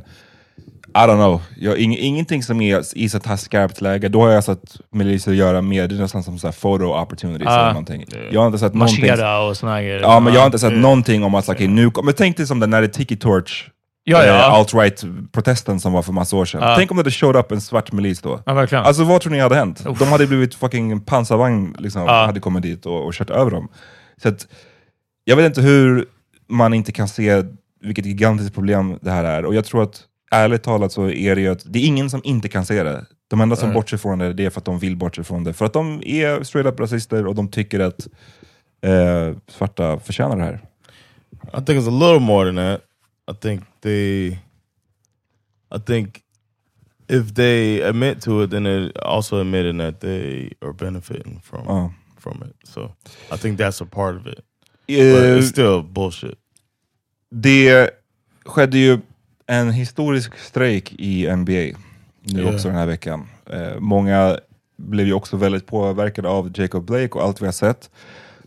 I 0.88 0.98
don't 0.98 1.16
know. 1.16 1.42
Jag, 1.58 1.78
ing, 1.78 1.98
ingenting 1.98 2.44
som 2.44 2.62
är 2.62 2.98
i 2.98 3.10
så 3.10 3.20
här 3.26 3.38
skarpt 3.38 3.82
läge, 3.82 4.10
då 4.10 4.22
har 4.22 4.30
jag 4.30 4.44
sett 4.44 4.76
miliser 4.92 5.32
göra 5.32 5.62
mer, 5.62 5.88
det 5.88 5.96
är 5.96 6.00
nästan 6.00 6.24
som 6.24 6.40
så 6.40 6.48
här 6.48 6.52
photo 6.62 6.86
opportunities 7.02 7.48
Ah. 7.50 7.60
eller 7.60 7.68
någonting. 7.70 8.06
Jag 8.32 8.42
har 8.42 8.48
inte 8.48 8.60
sett 8.60 8.74
någonting... 8.74 9.12
Och 9.50 9.58
såna 9.58 9.82
grejer. 9.82 10.00
Ja, 10.00 10.20
men 10.20 10.34
jag 10.34 10.42
har 10.42 10.46
inte 10.46 10.60
sett 10.60 10.74
någonting 10.74 11.24
om 11.24 11.36
att, 11.36 11.50
okay, 11.50 11.68
nu, 11.68 11.92
men 12.04 12.14
tänk 12.14 12.38
dig 12.38 12.48
som 12.48 12.60
den 12.60 12.72
där 12.72 12.88
Tiki 12.88 13.18
Torch, 13.18 13.70
Ja, 14.08 14.24
ja. 14.26 14.34
eh, 14.34 14.50
alt-right-protesten 14.54 15.80
som 15.80 15.94
var 15.94 16.02
för 16.02 16.14
massa 16.14 16.36
år 16.36 16.46
sedan. 16.46 16.62
Ja. 16.64 16.76
Tänk 16.78 16.92
om 16.92 16.98
det 16.98 17.02
hade 17.02 17.12
showed 17.12 17.36
up 17.36 17.52
en 17.52 17.62
svart 17.62 17.92
milis 17.92 18.22
då. 18.22 18.40
Ja, 18.46 18.54
verkligen. 18.54 18.84
Alltså 18.84 19.04
vad 19.04 19.22
tror 19.22 19.32
ni 19.32 19.40
hade 19.40 19.56
hänt? 19.56 19.86
Uff. 19.88 20.00
De 20.00 20.06
hade 20.08 20.28
blivit 20.28 20.56
fucking 20.56 21.02
pansarvagn, 21.02 21.76
liksom, 21.80 22.02
Ja. 22.02 22.26
hade 22.26 22.40
kommit 22.40 22.64
dit 22.64 22.86
och, 22.86 23.06
och 23.06 23.14
kört 23.14 23.30
över 23.30 23.52
dem. 23.52 23.68
Så 24.22 24.30
att, 24.30 24.48
jag 25.24 25.36
vet 25.36 25.46
inte 25.46 25.62
hur 25.62 26.06
man 26.48 26.74
inte 26.74 26.92
kan 26.92 27.08
se 27.08 27.44
vilket 27.82 28.06
gigantiskt 28.06 28.54
problem 28.54 29.00
det 29.02 29.12
här 29.12 29.24
är. 29.24 29.46
Och 29.46 29.56
jag 29.56 29.66
tror 29.66 29.84
att 29.84 30.04
ärligt 30.32 30.64
talat 30.64 30.92
så 30.92 31.10
är 31.10 31.36
det 31.36 31.42
ju 31.42 31.48
att 31.48 31.64
det 31.66 31.80
är 31.80 31.86
ingen 31.86 32.10
som 32.10 32.22
inte 32.24 32.50
kan 32.50 32.66
se 32.66 32.84
det. 32.84 33.06
De 33.28 33.42
enda 33.42 33.56
som 33.56 33.70
Nej. 33.70 33.74
bortser 33.74 33.98
från 33.98 34.20
det, 34.20 34.34
det 34.34 34.46
är 34.46 34.50
för 34.50 34.60
att 34.60 34.66
de 34.66 34.80
vill 34.80 34.98
bortse 34.98 35.24
från 35.24 35.44
det. 35.44 35.54
För 35.54 35.66
att 35.66 35.74
de 35.74 36.02
är 36.06 36.44
straight 36.44 36.74
up 36.74 36.80
rasister 36.80 37.28
och 37.28 37.36
de 37.36 37.48
tycker 37.48 37.80
att 37.80 38.08
eh, 38.82 39.38
svarta 39.48 40.00
förtjänar 40.00 40.38
det 40.38 40.44
här. 40.44 40.60
I 41.34 41.66
think 41.66 41.70
it's 41.70 41.88
a 41.88 42.00
little 42.12 42.20
more 42.20 42.46
than 42.46 42.56
that. 42.56 42.82
I 43.32 43.40
think 43.42 43.64
they, 43.82 44.28
I 45.76 45.80
think 45.86 46.22
if 47.08 47.34
they 47.36 47.82
admit 47.84 48.22
to 48.22 48.44
it, 48.44 48.52
then 48.52 48.64
they're 48.64 48.92
also 49.02 49.40
admitting 49.42 49.80
that 49.80 50.00
they 50.02 50.54
are 50.62 50.74
benefiting 50.74 51.42
from 51.44 51.66
Ja. 51.66 51.94
from 52.20 52.44
it. 52.44 52.68
So 52.68 52.96
I 53.34 53.38
think 53.38 53.60
that's 53.60 53.82
a 53.84 53.86
part 53.86 54.16
of 54.16 54.28
it. 54.28 54.40
It's 54.88 55.42
still 55.42 55.84
bullshit. 55.84 56.40
Det 57.32 57.90
skedde 58.46 58.78
ju 58.78 59.00
en 59.48 59.72
historisk 59.72 60.38
strejk 60.38 60.94
i 60.98 61.36
NBA 61.36 61.78
nu 62.22 62.42
Ja. 62.44 62.54
också 62.54 62.68
den 62.68 62.78
här 62.78 62.86
veckan. 62.86 63.28
Eh, 63.50 63.80
många 63.80 64.40
blev 64.78 65.08
ju 65.08 65.14
också 65.14 65.38
väldigt 65.38 65.66
påverkade 65.68 66.30
av 66.30 66.52
Jacob 66.60 66.86
Blake 66.86 67.10
och 67.14 67.24
allt 67.24 67.42
vi 67.42 67.46
har 67.46 67.52
sett. 67.54 67.90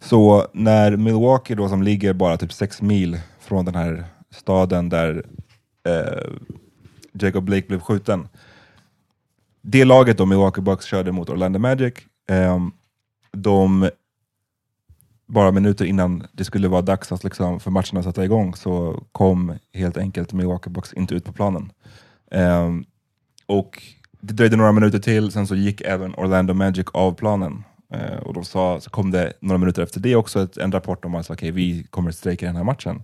Så 0.01 0.47
när 0.53 0.97
Milwaukee 0.97 1.55
då 1.55 1.69
som 1.69 1.83
ligger 1.83 2.13
bara 2.13 2.37
typ 2.37 2.53
sex 2.53 2.83
mil 2.83 3.21
från 3.41 3.65
den 3.65 3.75
här 3.75 4.05
staden 4.31 4.89
där 4.89 5.25
eh, 5.89 6.33
Jacob 7.13 7.45
Blake 7.45 7.67
blev 7.69 7.81
skjuten. 7.81 8.29
Det 9.63 9.85
laget 9.85 10.19
då, 10.19 10.27
Milwaukee 10.27 10.61
Bucks, 10.63 10.85
körde 10.87 11.13
mot 11.13 11.31
Orlando 11.31 11.59
Magic. 11.59 11.95
ehm, 12.29 12.71
de 13.33 13.91
bara 15.29 15.51
minuter 15.51 15.85
innan 15.85 16.27
det 16.33 16.45
skulle 16.45 16.69
vara 16.69 16.83
dags 16.83 17.13
att 17.13 17.25
liksom, 17.25 17.61
för 17.61 17.71
matchen 17.71 17.99
att 17.99 18.05
sätta 18.05 18.25
igång 18.25 18.55
så 18.55 19.03
kom 19.13 19.59
helt 19.75 19.97
enkelt 19.97 20.33
Milwaukee 20.33 20.71
Bucks 20.71 20.93
inte 20.93 21.15
ut 21.15 21.25
på 21.25 21.33
planen. 21.33 21.73
Ehm, 22.31 22.85
och 23.47 23.83
det 24.21 24.33
dröjde 24.33 24.57
några 24.57 24.73
minuter 24.73 24.99
till, 24.99 25.33
sen 25.33 25.47
så 25.47 25.55
gick 25.55 25.81
även 25.81 26.15
Orlando 26.15 26.55
Magic 26.55 26.87
av 26.93 27.15
planen. 27.15 27.65
Eh, 27.95 28.17
och 28.17 28.35
de 28.35 28.45
sa, 28.45 28.81
så 28.81 28.91
kom 28.91 29.11
det 29.11 29.33
några 29.41 29.59
minuter 29.59 29.83
efter 29.83 30.01
det 30.01 30.17
också 30.17 30.43
ett, 30.43 30.57
en 30.57 30.73
rapport 30.73 31.05
om 31.05 31.15
att 31.15 31.31
okay, 31.31 31.51
vi 31.51 31.87
kommer 31.91 32.09
att 32.09 32.17
strejka 32.17 32.47
den 32.47 32.57
här 32.57 32.65
matchen 32.65 33.03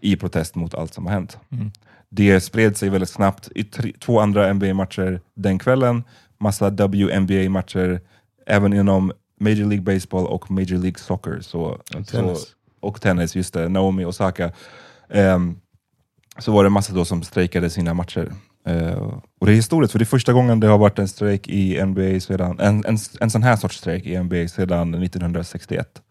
i 0.00 0.16
protest 0.16 0.54
mot 0.54 0.74
allt 0.74 0.94
som 0.94 1.06
har 1.06 1.12
hänt. 1.12 1.38
Mm. 1.52 1.70
Det 2.08 2.40
spred 2.40 2.76
sig 2.76 2.88
väldigt 2.88 3.10
snabbt 3.10 3.48
i 3.54 3.64
tre, 3.64 3.92
två 4.00 4.20
andra 4.20 4.52
NBA-matcher 4.52 5.20
den 5.34 5.58
kvällen, 5.58 6.04
massa 6.38 6.70
WNBA-matcher, 6.70 8.00
även 8.46 8.72
inom 8.72 9.12
Major 9.40 9.66
League 9.66 9.80
Baseball 9.82 10.26
och 10.26 10.50
Major 10.50 10.78
League 10.78 10.98
Soccer. 10.98 11.40
Så, 11.40 11.60
Och 11.60 11.80
så, 12.06 12.16
tennis. 12.16 12.46
och 12.80 13.00
tennis, 13.00 13.36
just 13.36 13.54
det. 13.54 13.68
Naomi 13.68 14.04
Osaka. 14.04 14.52
Ehm, 15.10 15.56
så 16.38 16.52
var 16.52 16.64
det 16.64 16.70
massa 16.70 16.92
då 16.94 17.04
som 17.04 17.22
strejkade 17.22 17.70
sina 17.70 17.94
matcher. 17.94 18.32
Eh, 18.66 19.12
och 19.40 19.46
det 19.46 19.52
är 19.52 19.56
historiskt, 19.56 19.92
för 19.92 19.98
det 19.98 20.02
är 20.02 20.06
första 20.06 20.32
gången 20.32 20.60
det 20.60 20.66
har 20.66 20.78
varit 20.78 20.98
en 20.98 21.08
strejk 21.08 21.48
i 21.48 21.84
NBA 21.84 22.20
sedan, 22.20 22.60
en, 22.60 22.84
en, 22.84 22.98
en 23.20 23.30
sån 23.30 23.42
här 23.42 23.56
sorts 23.56 23.76
strejk 23.76 24.06
i 24.06 24.18
NBA 24.18 24.48
sedan 24.48 24.94
1961. 24.94 26.02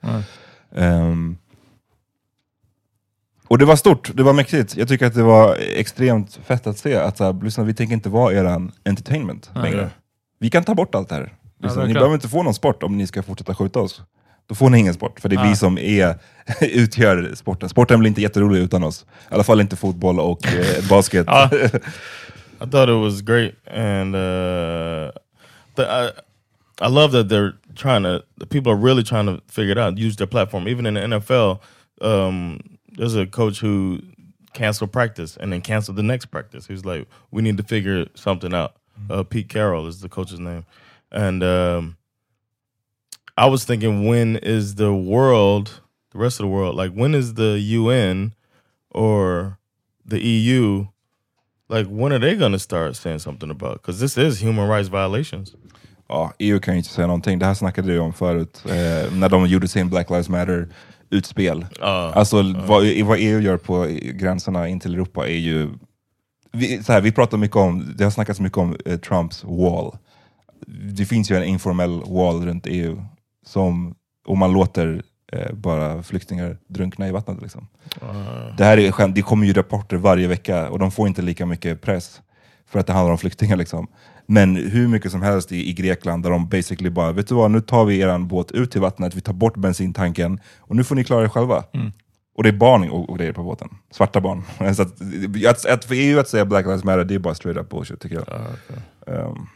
Ehm, 0.75 1.37
och 3.47 3.57
det 3.57 3.65
var 3.65 3.75
stort, 3.75 4.11
det 4.15 4.23
var 4.23 4.33
mäktigt. 4.33 4.77
Jag 4.77 4.87
tycker 4.87 5.05
att 5.05 5.13
det 5.13 5.23
var 5.23 5.55
extremt 5.75 6.35
fett 6.35 6.67
att 6.67 6.77
se 6.77 6.95
att 6.95 7.17
så 7.17 7.23
här, 7.23 7.43
lyssna, 7.43 7.63
vi 7.63 7.73
tänker 7.73 7.93
inte 7.93 8.09
vara 8.09 8.33
eran 8.33 8.71
entertainment 8.85 9.51
längre. 9.55 9.89
Vi 10.39 10.49
kan 10.49 10.63
ta 10.63 10.75
bort 10.75 10.95
allt 10.95 11.09
det 11.09 11.15
här. 11.15 11.33
Liksom, 11.63 11.79
ni 11.79 11.81
verkligen. 11.81 11.93
behöver 11.93 12.13
inte 12.13 12.27
få 12.27 12.43
någon 12.43 12.53
sport 12.53 12.83
om 12.83 12.97
ni 12.97 13.07
ska 13.07 13.23
fortsätta 13.23 13.55
skjuta 13.55 13.79
oss. 13.79 14.01
Då 14.47 14.55
får 14.55 14.69
ni 14.69 14.79
ingen 14.79 14.93
sport, 14.93 15.19
för 15.19 15.29
det 15.29 15.35
är 15.35 15.43
Ja. 15.43 15.49
vi 15.49 15.55
som 15.55 15.77
är, 15.77 16.15
utgör 16.61 17.31
sporten. 17.35 17.69
Sporten 17.69 17.99
blir 17.99 18.07
inte 18.07 18.21
jätterolig 18.21 18.59
utan 18.59 18.83
oss. 18.83 19.05
I 19.31 19.33
alla 19.33 19.43
fall 19.43 19.61
inte 19.61 19.75
fotboll 19.75 20.19
och 20.19 20.47
eh, 20.47 20.83
basket. 20.89 21.25
Ja. 21.27 21.49
I 22.61 22.65
thought 22.69 22.89
it 22.89 22.95
was 23.01 23.21
great, 23.21 23.55
and 23.67 24.15
uh, 24.15 25.11
the, 25.75 25.83
I, 25.83 26.09
I 26.81 26.87
love 26.89 27.11
that 27.11 27.27
they're 27.29 27.53
trying 27.75 28.03
to. 28.03 28.21
The 28.39 28.45
people 28.45 28.71
are 28.71 28.77
really 28.77 29.03
trying 29.03 29.25
to 29.25 29.41
figure 29.49 29.71
it 29.73 29.77
out, 29.77 29.97
use 29.97 30.15
their 30.15 30.27
platform. 30.27 30.67
Even 30.67 30.85
in 30.85 30.93
the 30.93 31.01
NFL, 31.01 31.59
um, 32.01 32.59
there's 32.97 33.15
a 33.15 33.25
coach 33.25 33.59
who 33.59 33.99
canceled 34.53 34.91
practice 34.93 35.35
and 35.41 35.51
then 35.51 35.61
canceled 35.61 35.97
the 35.97 36.03
next 36.03 36.27
practice. 36.31 36.65
He's 36.67 36.85
like, 36.85 37.05
"We 37.31 37.41
need 37.41 37.57
to 37.57 37.63
figure 37.63 38.05
something 38.15 38.53
out." 38.53 38.71
Uh, 39.09 39.23
Pete 39.23 39.49
Carroll 39.49 39.87
is 39.87 39.99
the 39.99 40.07
coach's 40.09 40.39
name, 40.39 40.63
and 41.13 41.43
um, 41.43 41.97
I 43.37 43.47
was 43.47 43.65
thinking, 43.65 44.07
when 44.07 44.37
is 44.37 44.75
the 44.75 44.93
world, 44.93 45.81
the 46.11 46.19
rest 46.19 46.39
of 46.39 46.45
the 46.45 46.51
world, 46.51 46.75
like 46.75 46.91
when 46.91 47.15
is 47.15 47.33
the 47.35 47.59
UN 47.59 48.33
or 48.89 49.57
the 50.05 50.19
EU 50.19 50.87
like 51.69 51.89
when 51.89 52.11
are 52.11 52.19
they 52.19 52.35
gonna 52.35 52.59
start 52.59 52.95
saying 52.95 53.19
something 53.19 53.49
about 53.49 53.81
because 53.81 53.99
this 53.99 54.17
is 54.17 54.41
human 54.41 54.69
rights 54.69 54.89
violations 54.89 55.55
Ja, 56.09 56.33
EU 56.39 56.59
kan 56.59 56.73
ju 56.73 56.77
inte 56.77 56.89
säga 56.89 57.07
någonting. 57.07 57.39
Det 57.39 57.45
här 57.45 57.53
snackade 57.53 57.91
vi 57.91 57.99
om 57.99 58.13
förut, 58.13 58.63
eh, 58.65 59.13
när 59.13 59.29
de 59.29 59.47
gjorde 59.47 59.67
sin 59.67 59.89
Black 59.89 60.09
Lives 60.09 60.29
Matter-utspel. 60.29 61.65
Ja. 61.79 62.11
alltså 62.15 62.41
vad, 62.67 63.01
vad 63.03 63.17
EU 63.19 63.39
gör 63.39 63.57
på 63.57 63.87
gränserna 64.01 64.67
in 64.67 64.79
till 64.79 64.93
Europa 64.93 65.27
är 65.27 65.37
ju... 65.37 65.69
Vi, 66.51 66.83
så 66.83 66.93
här, 66.93 67.01
vi 67.01 67.11
pratar 67.11 67.37
mycket 67.37 67.57
om, 67.57 67.93
det 67.95 68.03
har 68.03 68.11
snackats 68.11 68.39
mycket 68.39 68.57
om 68.57 68.75
eh, 68.85 68.99
Trumps 68.99 69.43
wall. 69.43 69.97
Det 70.67 71.05
finns 71.05 71.31
ju 71.31 71.35
en 71.35 71.43
informell 71.43 72.03
wall 72.07 72.45
runt 72.45 72.67
EU, 72.67 73.05
som, 73.45 73.95
och 74.25 74.37
man 74.37 74.53
låter 74.53 75.03
eh, 75.31 75.53
bara 75.53 76.03
flyktingar 76.03 76.57
drunkna 76.67 77.07
i 77.07 77.11
vattnet. 77.11 77.41
Liksom. 77.41 77.67
Det 78.57 78.63
här 78.63 78.77
är 78.77 79.07
det 79.07 79.21
kommer 79.21 79.47
ju 79.47 79.53
rapporter 79.53 79.97
varje 79.97 80.27
vecka 80.27 80.69
och 80.69 80.79
de 80.79 80.91
får 80.91 81.07
inte 81.07 81.21
lika 81.21 81.45
mycket 81.45 81.81
press 81.81 82.21
för 82.69 82.79
att 82.79 82.87
det 82.87 82.93
handlar 82.93 83.11
om 83.11 83.17
flyktingar. 83.17 83.55
Liksom. 83.55 83.87
Men 84.25 84.55
hur 84.55 84.87
mycket 84.87 85.11
som 85.11 85.21
helst 85.21 85.51
i, 85.51 85.69
i 85.69 85.73
Grekland 85.73 86.23
där 86.23 86.29
de 86.29 86.49
basically 86.49 86.89
bara, 86.89 87.11
vet 87.11 87.27
du 87.27 87.35
vad, 87.35 87.51
nu 87.51 87.61
tar 87.61 87.85
vi 87.85 87.99
eran 87.99 88.27
båt 88.27 88.51
ut 88.51 88.71
till 88.71 88.81
vattnet, 88.81 89.15
vi 89.15 89.21
tar 89.21 89.33
bort 89.33 89.57
bensintanken 89.57 90.39
och 90.59 90.75
nu 90.75 90.83
får 90.83 90.95
ni 90.95 91.03
klara 91.03 91.23
er 91.23 91.29
själva. 91.29 91.63
Och 92.35 92.43
det 92.43 92.49
är 92.49 92.53
barn 92.53 92.89
och, 92.89 93.09
och 93.09 93.17
grejer 93.17 93.33
på 93.33 93.43
båten. 93.43 93.69
Svarta 93.91 94.21
barn. 94.21 94.43
Så 94.75 94.81
att, 94.81 95.01
att, 95.47 95.65
att 95.65 95.85
för 95.85 95.95
EU 95.95 96.19
att 96.19 96.29
säga 96.29 96.45
Black 96.45 96.65
Lives 96.65 96.83
Matter, 96.83 97.03
det 97.03 97.15
är 97.15 97.19
bara 97.19 97.35
straight 97.35 97.57
up 97.57 97.69
bullshit 97.69 97.99
tycker 97.99 98.15
jag. 98.15 98.27
Um, 99.25 99.47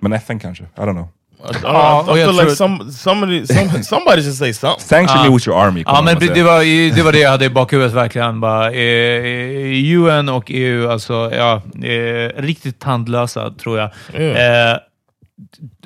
men 0.00 0.12
FN 0.12 0.38
kanske, 0.38 0.64
I 0.64 0.80
don't 0.80 0.92
know. 0.92 1.08
I, 1.44 1.48
I 1.48 2.14
feel 2.14 2.32
like 2.32 2.50
some, 2.50 2.90
somebody, 2.90 3.46
some, 3.46 3.82
somebody 3.82 4.22
should 4.22 4.34
say 4.34 4.52
something 4.52 4.80
Sanction 4.80 5.22
me 5.22 5.28
with 5.28 5.46
your 5.48 5.56
army. 5.58 5.84
Ja, 5.86 6.02
men 6.02 6.18
det 6.18 6.42
var, 6.42 6.94
det 6.96 7.02
var 7.02 7.12
det 7.12 7.18
jag 7.18 7.30
hade 7.30 7.44
i 7.44 7.50
bakhuvudet 7.50 7.92
verkligen. 7.92 8.40
Bara, 8.40 8.72
eh, 8.72 9.96
UN 9.96 10.28
och 10.28 10.44
EU, 10.48 10.90
alltså, 10.90 11.30
ja, 11.34 11.62
eh, 11.88 12.42
riktigt 12.42 12.78
tandlösa 12.78 13.50
tror 13.50 13.78
jag. 13.78 13.90
Eh, 14.14 14.78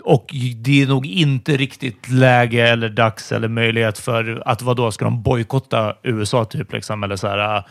och 0.04 0.34
det 0.56 0.82
är 0.82 0.86
nog 0.86 1.06
inte 1.06 1.56
riktigt 1.56 2.08
läge 2.08 2.68
eller 2.68 2.88
dags 2.88 3.32
eller 3.32 3.48
möjlighet 3.48 3.98
för 3.98 4.42
att 4.46 4.62
vad 4.62 4.76
då 4.76 4.90
ska 4.92 5.04
de 5.04 5.22
bojkotta 5.22 5.94
USA 6.02 6.44
typ 6.44 6.72
liksom 6.72 7.02
eller 7.02 7.16
så 7.16 7.28
här. 7.28 7.64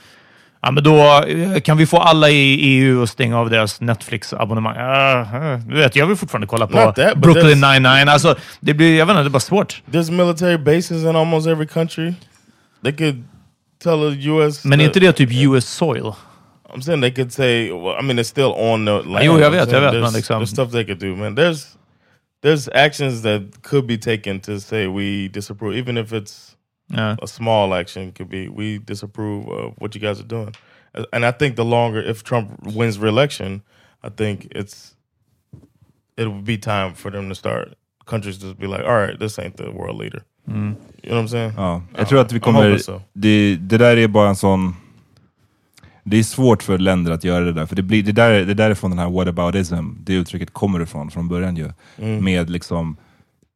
Ja, 0.61 0.71
men 0.71 0.83
då 0.83 1.23
eh, 1.23 1.59
kan 1.59 1.77
vi 1.77 1.85
få 1.85 1.97
alla 1.97 2.29
i 2.29 2.55
EU 2.55 3.03
att 3.03 3.09
stänga 3.09 3.37
av 3.39 3.49
deras 3.49 3.81
Netflix-abonnemang. 3.81 4.75
Uh, 4.77 5.35
uh, 5.35 5.59
du 5.59 5.75
vet, 5.75 5.95
jag 5.95 6.07
vill 6.07 6.15
fortfarande 6.15 6.47
kolla 6.47 6.67
på 6.67 6.91
that, 6.91 7.17
Brooklyn 7.17 7.63
that's- 7.63 7.79
99. 7.79 8.11
Alltså, 8.11 8.35
det 8.59 8.73
blir, 8.73 8.97
jag 8.97 9.05
vet 9.05 9.13
inte, 9.13 9.23
det 9.23 9.27
är 9.27 9.29
bara 9.29 9.39
svårt. 9.39 9.81
there's 9.91 10.11
military 10.11 10.57
bases 10.57 11.03
in 11.03 11.15
almost 11.15 11.47
every 11.47 11.67
country 11.67 12.13
they 12.83 12.91
could 12.93 13.23
tell 13.83 13.99
the 14.15 14.27
US 14.29 14.65
Men 14.65 14.79
är 14.79 14.83
that- 14.83 14.87
inte 14.87 14.99
det 14.99 15.11
typ 15.11 15.29
US 15.31 15.65
soil? 15.65 16.13
I'm 16.73 16.81
saying 16.81 17.01
they 17.01 17.11
could 17.11 17.33
say 17.33 17.71
well, 17.71 17.95
I 17.99 18.03
mean 18.03 18.19
it's 18.19 18.23
still 18.29 18.53
on 18.55 18.85
the 18.85 18.91
land 18.91 19.25
jo, 19.25 19.39
jag 19.39 19.51
vet, 19.51 19.71
jag 19.71 19.81
vet, 19.81 19.93
there's, 19.93 20.01
men 20.01 20.13
liksom- 20.13 20.41
there's 20.41 20.45
stuff 20.45 20.71
they 20.71 20.85
could 20.85 20.99
do 20.99 21.15
man 21.15 21.35
there's 21.37 21.65
there's 22.43 22.69
actions 22.85 23.21
that 23.21 23.41
could 23.63 23.87
be 23.87 23.97
taken 23.97 24.39
to 24.39 24.59
say 24.59 24.87
we 24.87 25.27
disapprove 25.33 25.77
even 25.77 25.97
if 25.97 26.11
it's 26.13 26.48
Ja. 26.91 27.17
a 27.21 27.27
small 27.27 27.73
action 27.73 28.11
could 28.11 28.29
be 28.29 28.47
we 28.47 28.79
disapprove 28.79 29.47
of 29.47 29.73
what 29.77 29.95
you 29.95 30.01
guys 30.01 30.19
are 30.19 30.27
doing 30.27 30.53
and 31.11 31.25
i 31.25 31.31
think 31.31 31.55
the 31.55 31.63
longer 31.63 32.11
if 32.11 32.23
trump 32.23 32.49
wins 32.75 32.97
re-election 32.97 33.61
i 34.03 34.09
think 34.09 34.45
it's 34.45 34.95
it 36.17 36.27
would 36.27 36.45
be 36.45 36.57
time 36.57 36.93
for 36.95 37.11
them 37.11 37.29
to 37.29 37.35
start 37.35 37.77
countries 38.05 38.39
to 38.39 38.53
be 38.55 38.67
like 38.67 38.83
all 38.83 38.97
right 38.97 39.19
this 39.19 39.39
ain't 39.39 39.57
the 39.57 39.71
world 39.71 40.01
leader 40.01 40.23
mm. 40.47 40.75
you 41.03 41.09
know 41.09 41.21
what 41.21 41.23
i'm 41.23 41.27
saying 41.27 41.53
Ja, 41.57 41.81
jag 41.97 42.07
tror 42.09 42.21
att 42.21 42.31
vi 42.31 42.39
I'm 42.39 42.41
kommer... 42.41 42.63
hoping 42.63 42.79
so. 42.79 43.01
Det, 43.13 43.55
det 43.55 43.77
där 43.77 43.97
är 43.97 44.07
bara 44.07 44.29
en 44.29 44.35
sån... 44.35 44.75
Det 46.03 46.17
är 46.17 46.23
svårt 46.23 46.63
för 46.63 46.77
länder 46.77 47.11
att 47.11 47.23
göra 47.23 47.45
det 47.45 47.53
där, 47.53 47.65
för 47.65 47.75
det, 47.75 47.81
blir, 47.81 48.03
det, 48.03 48.11
där, 48.11 48.45
det 48.45 48.53
där 48.53 48.69
är 48.69 48.75
från 48.75 48.91
den 48.91 48.99
här 48.99 49.09
whataboutism, 49.09 49.75
det 50.03 50.13
uttrycket 50.13 50.53
kommer 50.53 50.81
ifrån 50.81 51.11
från 51.11 51.27
början 51.27 51.55
ju. 51.55 51.71
Mm. 51.97 52.23
Med 52.23 52.49
liksom 52.49 52.97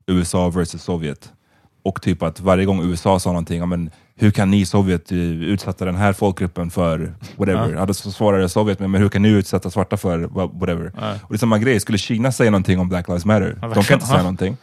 USA 0.08 0.50
versus 0.50 0.84
Sovjet. 0.84 1.32
Och 1.86 2.02
typ 2.02 2.24
att 2.24 2.40
varje 2.40 2.66
gång 2.66 2.84
USA 2.92 3.20
sa 3.20 3.30
någonting, 3.30 3.60
ja, 3.60 3.66
men 3.66 3.90
hur 4.16 4.32
kan 4.32 4.52
ni 4.52 4.66
Sovjet 4.66 5.12
eh, 5.12 5.18
utsätta 5.18 5.86
den 5.86 5.96
här 5.96 6.14
folkgruppen 6.14 6.70
för 6.70 7.14
whatever? 7.38 7.74
Ja. 7.78 7.86
då 7.86 7.94
svarade 7.94 8.50
Sovjet 8.50 8.80
men 8.80 8.94
hur 8.96 9.10
kan 9.10 9.22
ni 9.22 9.30
utsätta 9.30 9.70
svarta 9.70 9.98
för 9.98 10.20
wha- 10.20 10.60
whatever? 10.60 10.86
Och 11.22 11.28
det 11.30 11.36
är 11.36 11.38
samma 11.38 11.58
grej, 11.58 11.80
skulle 11.80 11.98
Kina 11.98 12.32
säga 12.32 12.52
någonting 12.52 12.80
om 12.80 12.90
Black 12.90 13.08
Lives 13.08 13.26
Matter? 13.26 13.58
De 13.62 13.84
kan 13.84 13.94
inte 13.94 14.06
säga 14.06 14.18
Ja. 14.18 14.24
någonting. 14.24 14.58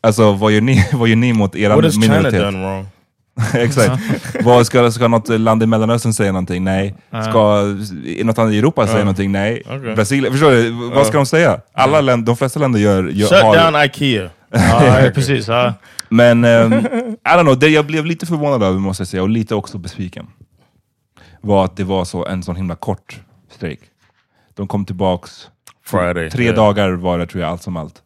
Alltså 0.00 0.32
vad 0.32 0.52
gör 0.52 0.60
ni, 0.60 0.84
vad 0.92 1.08
gör 1.08 1.16
ni 1.16 1.32
mot 1.32 1.56
er 1.56 1.70
what 1.70 1.84
has 1.84 1.94
china 1.94 2.06
minoritet? 2.14 2.40
done 2.42 2.58
wrong 2.66 2.86
Exakt. 3.54 4.02
Vad 4.44 4.66
ska, 4.66 4.90
ska 4.90 5.08
något 5.08 5.28
land 5.28 5.62
i 5.62 5.66
Mellanöstern 5.66 6.12
säga 6.12 6.32
någonting? 6.32 6.64
Nej. 6.64 6.94
Ska 7.28 7.62
något 8.24 8.38
annat 8.38 8.52
i 8.52 8.58
Europa 8.58 8.86
säga 8.86 8.98
någonting? 8.98 9.32
Nej. 9.32 9.62
Okej. 9.66 9.94
Brasilien, 9.94 10.32
förstår 10.32 10.50
du? 10.50 10.70
Vad 10.70 11.06
ska 11.06 11.16
de 11.16 11.26
säga? 11.26 11.60
Alla 11.72 12.00
länder, 12.00 12.26
de 12.26 12.36
flesta 12.36 12.60
länder 12.60 12.80
gör... 12.80 13.04
gör 13.08 13.28
shut 13.28 13.42
har, 13.42 13.56
down 13.72 13.84
ikea 13.84 14.30
Ja, 14.50 15.10
precis. 15.14 15.48
Ja. 15.48 15.74
Men 16.08 16.44
um, 16.44 16.72
I 16.72 17.16
don't 17.24 17.42
know, 17.42 17.58
det 17.58 17.68
jag 17.68 17.86
blev 17.86 18.06
lite 18.06 18.26
förvånad 18.26 18.62
över 18.62 18.78
måste 18.78 19.00
jag 19.00 19.08
säga, 19.08 19.22
och 19.22 19.28
lite 19.28 19.54
också 19.54 19.78
besviken, 19.78 20.26
var 21.40 21.64
att 21.64 21.76
det 21.76 21.84
var 21.84 22.04
så 22.04 22.26
en 22.26 22.42
sån 22.42 22.56
himla 22.56 22.74
kort 22.74 23.20
strejk. 23.50 23.80
De 24.54 24.68
kom 24.68 24.84
tillbaks, 24.84 25.48
Friday, 25.84 26.30
tre 26.30 26.44
yeah. 26.44 26.56
dagar 26.56 26.90
var 26.90 27.18
det 27.18 27.26
tror 27.26 27.42
jag 27.42 27.50
allt 27.50 27.62
som 27.62 27.76
allt. 27.76 28.02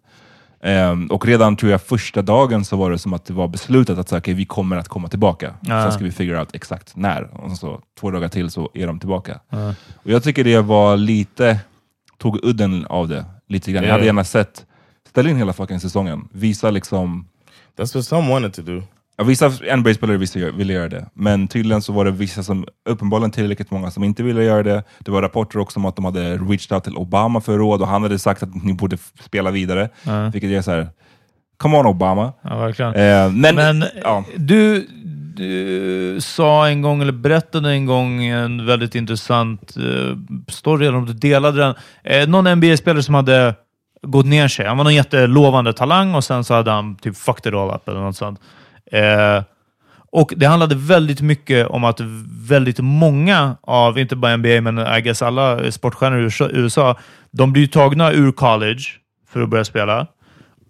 Ehm, 0.62 1.06
och 1.06 1.26
redan 1.26 1.56
tror 1.56 1.72
jag 1.72 1.82
första 1.82 2.22
dagen 2.22 2.64
så 2.64 2.76
var 2.76 2.90
det 2.90 2.98
som 2.98 3.12
att 3.12 3.24
det 3.24 3.32
var 3.32 3.48
beslutat 3.48 3.98
att 3.98 4.08
så, 4.08 4.16
okay, 4.16 4.34
vi 4.34 4.44
kommer 4.44 4.76
att 4.76 4.88
komma 4.88 5.08
tillbaka. 5.08 5.54
Ja. 5.60 5.82
Sen 5.82 5.92
ska 5.92 6.04
vi 6.04 6.10
figure 6.10 6.38
out 6.38 6.54
exakt 6.54 6.96
när. 6.96 7.22
Och 7.44 7.56
så 7.56 7.80
två 8.00 8.10
dagar 8.10 8.28
till 8.28 8.50
så 8.50 8.70
är 8.74 8.86
de 8.86 8.98
tillbaka. 9.00 9.40
Och 9.94 10.10
jag 10.10 10.22
tycker 10.22 10.44
det 10.44 10.60
var 10.60 10.96
lite, 10.96 11.60
tog 12.18 12.44
udden 12.44 12.86
av 12.86 13.08
det 13.08 13.24
lite 13.48 13.72
grann. 13.72 13.82
Jag 13.82 13.88
Ja. 13.90 13.94
hade 13.94 14.06
gärna 14.06 14.24
sett, 14.24 14.66
ställ 15.10 15.26
in 15.26 15.36
hela 15.36 15.52
fucking 15.52 15.80
säsongen. 15.80 16.28
Visa 16.32 16.70
liksom 16.70 17.26
that's 17.76 17.94
what 17.94 18.04
some 18.04 18.30
wanted 18.30 18.54
to 18.54 18.62
do 18.62 18.82
Ja, 19.20 19.24
vissa 19.24 19.48
NBA-spelare 19.76 20.50
ville 20.52 20.72
göra 20.72 20.88
det, 20.88 21.06
men 21.14 21.48
tydligen 21.48 21.82
så 21.82 21.92
var 21.92 22.04
det 22.04 22.10
vissa 22.10 22.42
som, 22.42 22.66
uppenbarligen 22.88 23.30
tillräckligt 23.30 23.70
många 23.70 23.90
som 23.90 24.04
inte 24.04 24.22
ville 24.22 24.44
göra 24.44 24.62
det. 24.62 24.82
Det 24.98 25.10
var 25.10 25.22
rapporter 25.22 25.58
också 25.58 25.78
om 25.78 25.84
att 25.84 25.96
de 25.96 26.04
hade 26.04 26.36
reached 26.36 26.72
out 26.72 26.84
till 26.84 26.96
Obama 26.96 27.40
för 27.40 27.58
råd 27.58 27.82
och 27.82 27.88
han 27.88 28.02
hade 28.02 28.18
sagt 28.18 28.42
att 28.42 28.64
ni 28.64 28.74
borde 28.74 28.96
spela 29.24 29.50
vidare. 29.50 29.88
Vilket 30.32 30.50
är 30.50 30.62
så 30.62 30.70
här, 30.70 30.88
come 31.56 31.78
on 31.78 31.86
Obama. 31.86 32.32
Ja, 32.42 32.58
verkligen. 32.58 32.94
Eh, 32.94 33.32
men, 33.32 33.54
Men 33.54 33.84
ja. 34.02 34.24
du, 34.36 34.86
du 35.36 36.20
sa 36.20 36.68
en 36.68 36.82
gång, 36.82 37.02
eller 37.02 37.12
berättade 37.12 37.70
en 37.70 37.86
gång, 37.86 38.24
en 38.24 38.66
väldigt 38.66 38.94
intressant 38.94 39.76
eh, 39.76 40.16
story, 40.48 40.86
eller 40.86 40.98
om 40.98 41.06
du 41.06 41.12
delade 41.12 41.58
den. 41.58 41.74
Eh, 42.04 42.28
någon 42.28 42.58
NBA-spelare 42.58 43.02
som 43.02 43.14
hade 43.14 43.54
gått 44.06 44.26
ner 44.26 44.48
sig. 44.48 44.66
Han 44.66 44.76
var 44.76 44.84
någon 44.84 44.94
jättelovande 44.94 45.72
talang 45.72 46.14
och 46.14 46.24
sen 46.24 46.44
så 46.44 46.54
hade 46.54 46.70
han 46.70 46.96
typ 46.96 47.16
fucked 47.16 47.52
it 47.52 47.58
all 47.58 47.70
up 47.74 47.88
eller 47.88 48.00
något 48.00 48.16
sånt. 48.16 48.40
Eh, 48.92 49.42
och 50.12 50.32
Det 50.36 50.46
handlade 50.46 50.74
väldigt 50.74 51.20
mycket 51.20 51.66
om 51.66 51.84
att 51.84 52.00
väldigt 52.48 52.78
många 52.78 53.56
av, 53.62 53.98
inte 53.98 54.16
bara 54.16 54.36
NBA, 54.36 54.60
men 54.60 54.78
I 54.96 55.00
guess 55.00 55.22
alla 55.22 55.72
sportstjärnor 55.72 56.20
i 56.20 56.56
USA- 56.56 56.96
de 57.30 57.52
blir 57.52 57.66
tagna 57.66 58.12
ur 58.12 58.32
college 58.32 58.82
för 59.28 59.40
att 59.42 59.48
börja 59.48 59.64
spela. 59.64 60.06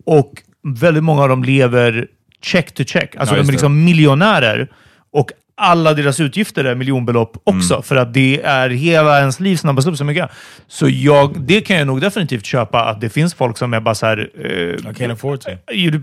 Och 0.06 0.32
väldigt 0.62 1.04
många 1.04 1.22
av 1.22 1.28
dem 1.28 1.44
lever 1.44 2.06
check 2.42 2.72
to 2.74 2.84
check. 2.84 3.16
Alltså 3.16 3.34
Ja, 3.34 3.36
de 3.36 3.42
är 3.42 3.46
det. 3.46 3.52
liksom 3.52 3.84
miljonärer. 3.84 4.68
Och 5.12 5.30
alla 5.61 5.94
deras 5.94 6.20
utgifter 6.20 6.64
är 6.64 6.74
miljonbelopp 6.74 7.36
också, 7.44 7.82
för 7.82 7.96
att 7.96 8.14
det 8.14 8.40
är 8.44 8.70
hela 8.70 9.18
ens 9.18 9.40
liv 9.40 9.56
snabbas 9.56 9.86
upp 9.86 9.96
så 9.96 10.04
mycket. 10.04 10.30
Så 10.68 10.88
jag, 10.88 11.40
det 11.40 11.61
kan 11.61 11.76
jag 11.76 11.86
nog 11.86 12.00
definitivt 12.00 12.46
köpa, 12.46 12.84
att 12.84 13.00
det 13.00 13.11
finns 13.11 13.34
folk 13.34 13.58
som 13.58 13.74
är 13.74 13.80
bara 13.80 13.94
så 13.94 14.06
här... 14.06 14.30
Eh, 14.44 14.50
I 14.50 14.76
can't 14.76 15.12
afford 15.12 15.40
to. 15.40 15.50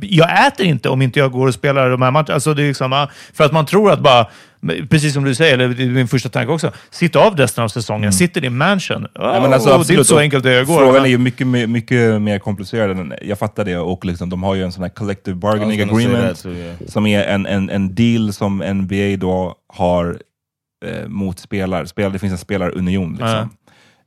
jag 0.01 0.47
äter 0.47 0.65
inte 0.65 0.89
om 0.89 1.01
inte 1.01 1.19
jag 1.19 1.31
går 1.31 1.47
och 1.47 1.53
spelar 1.53 1.89
de 1.89 2.01
här 2.01 2.11
matcherna. 2.11 2.33
Alltså 2.33 2.53
det 2.53 2.63
är 2.63 2.67
liksom, 2.67 3.07
för 3.33 3.43
att 3.43 3.51
man 3.51 3.65
tror 3.65 3.91
att 3.91 3.99
bara, 3.99 4.27
precis 4.89 5.13
som 5.13 5.23
du 5.23 5.35
säger, 5.35 5.53
eller 5.53 5.67
det 5.67 5.83
är 5.83 5.87
min 5.87 6.07
första 6.07 6.29
tanke 6.29 6.51
också, 6.53 6.71
sitta 6.89 7.19
av 7.19 7.35
resten 7.37 7.63
av 7.63 7.67
säsongen, 7.67 8.13
sitter 8.13 8.45
i 8.45 8.49
mansion. 8.49 9.05
Oh, 9.05 9.09
Ja, 9.13 9.39
men 9.41 9.53
alltså, 9.53 9.69
det 9.69 9.75
är 9.75 9.79
absolut. 9.79 9.99
inte 9.99 10.09
så 10.09 10.19
enkelt 10.19 10.43
det 10.43 10.67
går. 10.67 10.77
Frågan 10.77 10.93
men- 10.93 11.03
är 11.03 11.09
ju 11.09 11.17
mycket, 11.17 11.47
mycket, 11.47 12.21
mer 12.21 12.39
komplicerad. 12.39 12.91
Än, 12.99 13.13
jag 13.21 13.39
fattar 13.39 13.65
det. 13.65 13.77
Och 13.77 14.05
liksom, 14.05 14.29
de 14.29 14.43
har 14.43 14.55
ju 14.55 14.63
en 14.63 14.71
sån 14.71 14.83
här 14.83 14.89
collective 14.89 15.35
bargaining 15.35 15.81
agreement. 15.81 16.43
too, 16.43 16.53
yeah. 16.53 16.75
Som 16.87 17.07
är 17.07 17.23
en, 17.23 17.45
en, 17.45 17.69
en 17.69 17.95
deal 17.95 18.33
som 18.33 18.57
NBA 18.57 19.15
då 19.17 19.55
har 19.73 20.21
eh, 20.85 21.07
mot 21.07 21.39
spelare. 21.39 21.87
Spelare. 21.87 22.13
Det 22.13 22.19
finns 22.19 22.31
en 22.31 22.37
spelarunion. 22.37 23.11
Liksom. 23.11 23.49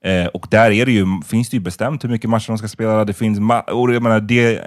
Eh, 0.05 0.27
och 0.27 0.47
där 0.51 0.71
är 0.71 0.87
det 0.87 0.93
ju, 0.93 1.07
finns 1.27 1.51
det 1.51 1.57
ju 1.57 1.61
bestämt 1.61 2.05
hur 2.05 2.09
mycket 2.09 2.31
matcher 2.31 2.49
de 2.49 2.59
ska 2.59 2.69
spela. 2.69 3.05
Det, 3.05 3.13
finns 3.13 3.39
och 3.73 3.95
jag 3.95 4.03
menar, 4.03 4.21
det, 4.21 4.61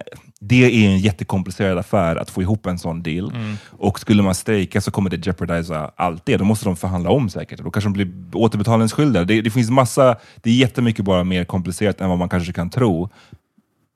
det 0.46 0.86
är 0.86 0.90
en 0.90 0.98
jättekomplicerad 0.98 1.78
affär 1.78 2.16
att 2.16 2.30
få 2.30 2.42
ihop 2.42 2.66
en 2.66 2.80
sån 2.80 3.04
deal. 3.04 3.32
Mm. 3.36 3.58
Och 3.72 4.00
skulle 4.00 4.24
man 4.24 4.36
strejka 4.36 4.82
så 4.82 4.92
kommer 4.92 5.10
det 5.10 5.26
jeopardisa 5.26 5.92
allt 5.96 6.26
det. 6.26 6.38
Då 6.38 6.46
måste 6.46 6.66
de 6.66 6.76
förhandla 6.76 7.10
om 7.10 7.30
säkert. 7.30 7.60
Då 7.60 7.72
kanske 7.72 7.90
de 7.90 7.94
blir 7.94 8.12
återbetalningsskyldiga. 8.34 9.24
Det, 9.24 9.42
det 9.42 9.50
finns 9.50 9.70
massa, 9.70 10.16
det 10.36 10.50
är 10.50 10.54
jättemycket 10.54 11.06
bara 11.06 11.24
mer 11.24 11.44
komplicerat 11.46 12.02
än 12.02 12.10
vad 12.10 12.18
man 12.18 12.30
kanske 12.30 12.54
kan 12.54 12.70
tro. 12.70 13.10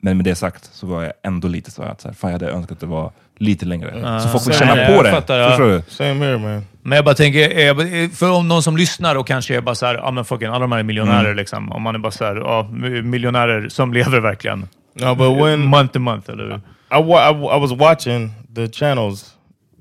Men 0.01 0.17
med 0.17 0.23
det 0.25 0.35
sagt 0.35 0.69
så 0.73 0.87
var 0.87 1.03
jag 1.03 1.13
ändå 1.23 1.47
lite 1.47 1.71
så 1.71 1.81
att 1.83 2.01
så 2.01 2.07
här, 2.07 2.15
fan, 2.15 2.31
jag 2.31 2.39
hade 2.39 2.51
önskat 2.51 2.71
att 2.71 2.79
det 2.79 2.85
var 2.85 3.11
lite 3.37 3.65
längre. 3.65 4.19
så 4.23 4.29
folk 4.29 4.43
får 4.43 4.51
känna 4.51 4.73
på 4.75 4.79
Jag 4.91 5.03
det. 5.05 5.11
fattar, 5.11 5.37
ja. 5.37 5.49
Förstår 5.49 5.67
du? 5.69 5.81
Same 5.87 6.25
here 6.25 6.37
man. 6.37 6.61
Men 6.81 6.95
jag 6.95 7.05
bara 7.05 7.15
tänker, 7.15 8.15
för 8.15 8.31
om 8.31 8.47
någon 8.47 8.63
som 8.63 8.77
lyssnar 8.77 9.15
och 9.15 9.27
kanske 9.27 9.55
är 9.57 9.61
bara 9.61 9.75
så 9.75 9.85
här, 9.85 9.95
ja 9.95 10.11
men 10.11 10.25
fucking 10.25 10.47
alla 10.47 10.59
de 10.59 10.71
här 10.71 10.79
är 10.79 10.83
miljonärer 10.83 11.25
Mm. 11.25 11.37
liksom. 11.37 11.71
Om 11.71 11.81
man 11.81 11.95
är 11.95 11.99
bara 11.99 12.11
så 12.11 12.25
här, 12.25 12.35
ja, 12.35 12.69
miljonärer 13.03 13.69
som 13.69 13.93
lever 13.93 14.19
verkligen. 14.19 14.67
No, 14.99 15.15
but 15.15 15.31
when 15.33 15.61
Month 15.65 15.91
to 15.93 15.99
month, 15.99 16.29
eller 16.29 16.49
hur? 16.49 16.61
I, 16.91 16.99
I, 16.99 17.31
I 17.31 17.55
was 17.57 17.73
watching 17.73 18.31
the 18.51 18.67
channels. 18.67 19.33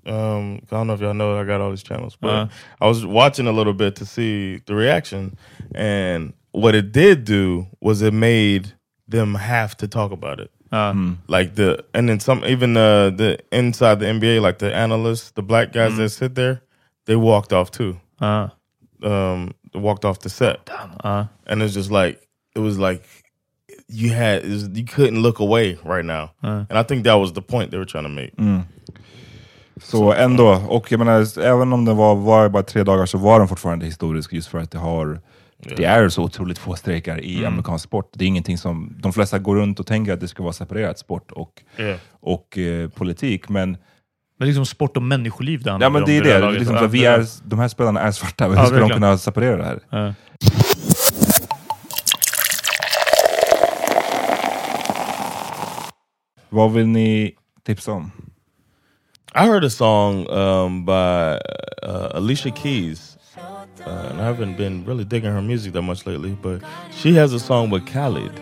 Um, 0.05 0.61
I 0.71 0.77
don't 0.77 0.87
know 0.87 0.95
if 0.95 1.01
y'all 1.01 1.15
know 1.15 1.37
I 1.39 1.45
got 1.45 1.61
all 1.61 1.71
these 1.71 1.83
channels, 1.83 2.17
but 2.21 2.29
Uh-huh. 2.31 2.49
I 2.81 2.87
was 2.87 3.05
watching 3.05 3.47
a 3.47 3.53
little 3.53 3.73
bit 3.75 3.97
to 3.97 4.07
see 4.07 4.61
the 4.67 4.75
reaction, 4.75 5.37
and 5.75 6.33
what 6.53 6.75
it 6.75 6.93
did 6.93 7.25
do 7.25 7.67
was 7.81 8.03
it 8.03 8.15
made 8.15 8.73
them 9.09 9.35
have 9.35 9.77
to 9.79 9.89
talk 9.89 10.13
about 10.13 10.41
it. 10.41 10.51
Ja. 10.73 10.95
Like 11.29 11.55
the 11.55 11.85
and 11.95 12.09
then 12.09 12.21
some 12.21 12.45
even 12.45 12.77
uh, 12.77 13.11
the 13.11 13.39
inside 13.53 14.01
the 14.01 14.07
NBA, 14.07 14.41
like 14.43 14.59
the 14.59 14.75
analysts, 14.75 15.31
the 15.33 15.43
black 15.43 15.73
guys 15.73 15.97
that 15.97 16.11
sit 16.11 16.35
there, 16.35 16.61
they 17.07 17.17
walked 17.17 17.53
off 17.53 17.71
too. 17.71 17.99
Ja. 18.21 18.51
Um, 19.03 19.53
they 19.73 19.79
walked 19.81 20.05
off 20.05 20.21
the 20.21 20.29
set, 20.29 20.69
Ja. 21.05 21.27
and 21.47 21.63
it's 21.63 21.75
just 21.75 21.91
like 21.91 22.21
it 22.55 22.61
was 22.61 22.79
like 22.79 23.05
you 23.93 24.15
had 24.15 24.45
was, 24.45 24.63
you 24.79 24.87
couldn't 24.87 25.23
look 25.23 25.41
away 25.41 25.77
right 25.85 26.05
now, 26.05 26.29
and 26.43 26.73
I 26.73 26.83
think 26.85 27.05
that 27.05 27.19
was 27.19 27.33
the 27.33 27.43
point 27.43 27.71
they 27.71 27.79
were 27.79 27.87
trying 27.89 28.05
to 28.05 28.11
make. 28.11 28.63
Så 29.83 30.13
ändå, 30.13 30.63
och 30.69 30.93
jag 30.93 30.99
menar, 30.99 31.39
även 31.39 31.73
om 31.73 31.85
det 31.85 31.95
var, 31.95 32.15
var 32.15 32.49
bara 32.49 32.63
tre 32.63 32.83
dagar 32.83 33.07
så 33.07 33.19
var 33.19 33.39
den 33.39 33.49
fortfarande 33.49 33.87
historisk 33.87 34.33
just 34.33 34.49
för 34.49 34.59
att 34.59 34.71
det 34.71 34.79
har 34.79 35.21
det 35.77 35.85
är 35.85 36.09
så 36.09 36.23
otroligt 36.23 36.59
få 36.59 36.75
strejkar 36.77 37.21
i 37.25 37.39
Mm. 37.39 37.53
amerikansk 37.53 37.85
sport. 37.85 38.11
Det 38.15 38.25
är 38.25 38.29
ingenting 38.29 38.59
som, 38.59 38.95
de 38.99 39.13
flesta 39.13 39.39
går 39.39 39.57
runt 39.57 39.81
och 39.81 39.87
tänker 39.87 40.13
att 40.13 40.21
det 40.21 40.29
ska 40.29 40.43
vara 40.43 40.53
separerat, 40.53 40.99
sport 40.99 41.33
och, 41.33 41.63
Yeah. 41.79 41.99
och 42.21 42.59
eh, 42.59 42.89
politik. 42.89 43.49
Men, 43.49 43.71
Men 43.71 43.79
det 44.39 44.45
är 44.45 44.47
liksom 44.47 44.67
sport 44.67 44.97
och 44.97 45.03
människoliv 45.03 45.63
det 45.63 45.69
ja, 45.69 45.73
handlar 45.73 45.91
men 45.91 46.03
om 46.03 46.07
det 46.09 46.17
är 46.19 46.25
här 46.25 46.35
det. 46.35 46.39
laget. 46.39 46.59
Liksom, 46.59 46.75
Ja, 46.77 46.81
så 46.83 46.87
vi 46.89 46.99
det 47.01 47.07
är, 47.07 47.27
de 47.45 47.59
här 47.59 47.69
spelarna 47.69 48.01
är 48.01 48.11
svarta, 48.13 48.45
hur 48.49 48.55
Ja, 48.55 48.67
ska 48.67 48.79
de 48.79 48.91
kunna 48.91 49.19
separera 49.19 49.57
det 49.57 49.65
här? 49.65 49.81
Ja. 49.91 50.15
Vad 56.57 56.73
vill 56.73 56.87
ni 56.87 57.35
tipsa 57.67 57.93
om? 57.93 58.13
I 59.35 59.47
heard 59.47 59.65
a 59.65 59.71
song 59.71 60.27
um, 60.31 60.85
by 60.85 61.39
uh, 61.83 62.09
Alicia 62.15 62.51
Keys, 62.51 63.19
uh, 63.87 63.91
and 64.11 64.21
I 64.21 64.25
haven't 64.25 64.57
been 64.57 64.85
really 64.87 65.05
digging 65.05 65.33
her 65.33 65.43
music 65.43 65.75
that 65.75 65.83
much 65.83 66.07
lately. 66.07 66.35
But 66.43 66.63
she 66.93 67.15
has 67.17 67.35
a 67.35 67.39
song 67.39 67.69
with 67.69 67.85
Khalid. 67.87 68.33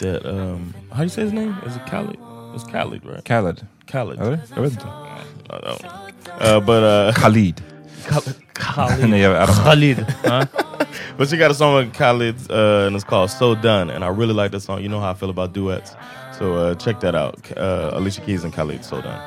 That 0.00 0.26
um, 0.26 0.74
how 0.90 0.96
do 0.96 1.02
you 1.04 1.08
say 1.10 1.22
his 1.22 1.32
name? 1.32 1.56
Is 1.64 1.76
it 1.76 1.86
Khalid? 1.86 2.18
It's 2.54 2.64
Khalid, 2.64 3.06
right? 3.06 3.24
Khaled? 3.24 3.62
Khalid. 3.86 4.18
Eller? 4.18 4.40
Jag 4.56 4.62
vet 4.62 4.72
inte. 4.72 4.88
I 4.88 5.60
don't 5.60 5.82
know. 5.82 5.90
Uh, 6.40 6.60
but 6.60 6.82
uh, 6.82 7.12
Khalid. 7.12 7.62
Khalid. 8.08 8.34
Khalid. 8.54 9.08
Nej, 9.08 9.20
jag, 9.20 9.42
I 9.42 9.46
don't 9.46 9.56
know. 9.56 9.64
Khalid. 9.64 10.06
Ja. 10.24 10.46
But 11.16 11.28
she 11.28 11.36
got 11.36 11.50
a 11.50 11.54
song 11.54 11.74
with 11.76 11.94
Khalid, 11.94 12.36
uh, 12.50 12.86
and 12.86 12.96
it's 12.96 13.04
called 13.04 13.30
"So 13.30 13.54
Done," 13.54 13.90
and 13.90 14.04
I 14.04 14.08
really 14.08 14.34
like 14.34 14.50
that 14.50 14.60
song. 14.60 14.82
You 14.82 14.88
know 14.88 15.00
how 15.00 15.10
I 15.10 15.14
feel 15.14 15.30
about 15.30 15.52
duets, 15.52 15.94
so 16.38 16.54
uh, 16.54 16.74
check 16.76 17.00
that 17.00 17.14
out. 17.14 17.36
Uh, 17.56 17.90
Alicia 17.94 18.20
Keys 18.22 18.44
and 18.44 18.52
Khalid, 18.52 18.84
"So 18.84 19.00
Done." 19.02 19.20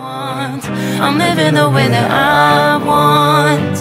I'm 0.00 1.18
living 1.18 1.54
the 1.54 1.68
way 1.70 1.88
that 1.88 2.10
I 2.10 2.76
want. 2.84 3.76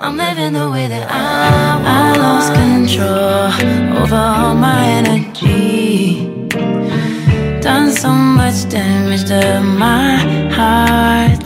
I'm 0.00 0.16
living 0.16 0.52
the 0.52 0.70
way 0.70 0.88
that 0.88 1.10
I. 1.10 1.66
I 1.88 2.16
lost 2.18 2.52
control 2.52 4.02
over 4.02 4.16
all 4.16 4.54
my 4.54 4.84
energy. 5.00 6.26
Done 7.60 7.92
so 7.92 8.10
much 8.10 8.68
damage 8.68 9.24
to 9.26 9.60
my 9.60 10.16
heart. 10.58 11.44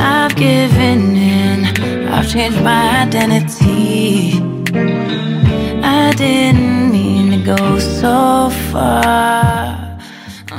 I've 0.00 0.34
given 0.36 1.16
in. 1.16 2.08
I've 2.08 2.28
changed 2.30 2.62
my 2.62 3.02
identity. 3.02 4.40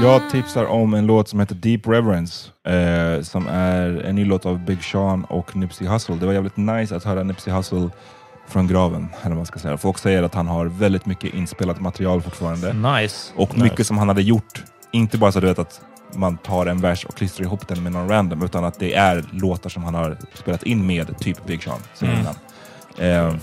Jag 0.02 0.30
tipsar 0.30 0.66
om 0.66 0.94
en 0.94 1.06
låt 1.06 1.28
som 1.30 1.40
heter 1.40 1.56
Deep 1.56 1.88
Reverence, 1.88 2.50
eh, 2.68 3.22
som 3.24 3.48
är 3.48 4.02
en 4.06 4.16
ny 4.16 4.26
låt 4.26 4.46
av 4.46 4.60
Big 4.66 4.84
Sean 4.84 5.24
och 5.24 5.56
Nipsey 5.56 5.88
Hussle. 5.88 6.16
Det 6.16 6.26
var 6.26 6.34
jävligt 6.34 6.58
nice 6.58 6.96
att 6.96 7.04
höra 7.04 7.24
Nipsey 7.24 7.54
Hussle 7.54 7.90
från 8.48 8.68
graven, 8.68 9.08
eller 9.22 9.30
vad 9.30 9.38
man 9.38 9.46
ska 9.46 9.60
säga. 9.60 9.78
Folk 9.78 9.98
säger 9.98 10.24
att 10.24 10.34
han 10.36 10.48
har 10.48 10.66
väldigt 10.66 11.06
mycket 11.06 11.34
inspelat 11.34 11.82
material 11.82 12.22
fortfarande. 12.22 12.74
Nice. 12.74 13.32
Och 13.36 13.58
mycket 13.58 13.88
som 13.88 13.98
han 13.98 14.08
hade 14.08 14.22
gjort, 14.22 14.64
inte 14.92 15.18
bara 15.18 15.32
så 15.32 15.40
du 15.40 15.48
vet 15.48 15.60
att 15.60 15.82
man 16.16 16.38
tar 16.38 16.66
en 16.66 16.82
vers 16.82 17.06
och 17.06 17.16
klistrar 17.16 17.46
ihop 17.46 17.68
den 17.68 17.84
med 17.84 17.92
någon 17.92 18.10
random, 18.10 18.44
utan 18.44 18.66
att 18.66 18.80
det 18.80 18.94
är 18.94 19.26
låtar 19.32 19.70
som 19.70 19.84
han 19.84 19.96
har 19.96 20.18
spelat 20.34 20.64
in 20.64 20.88
med 20.88 21.18
typ 21.20 21.46
Big 21.46 21.64
Sean 21.64 21.80
Mm. 22.02 22.20
innan. 22.20 22.36
Eh, 23.00 23.34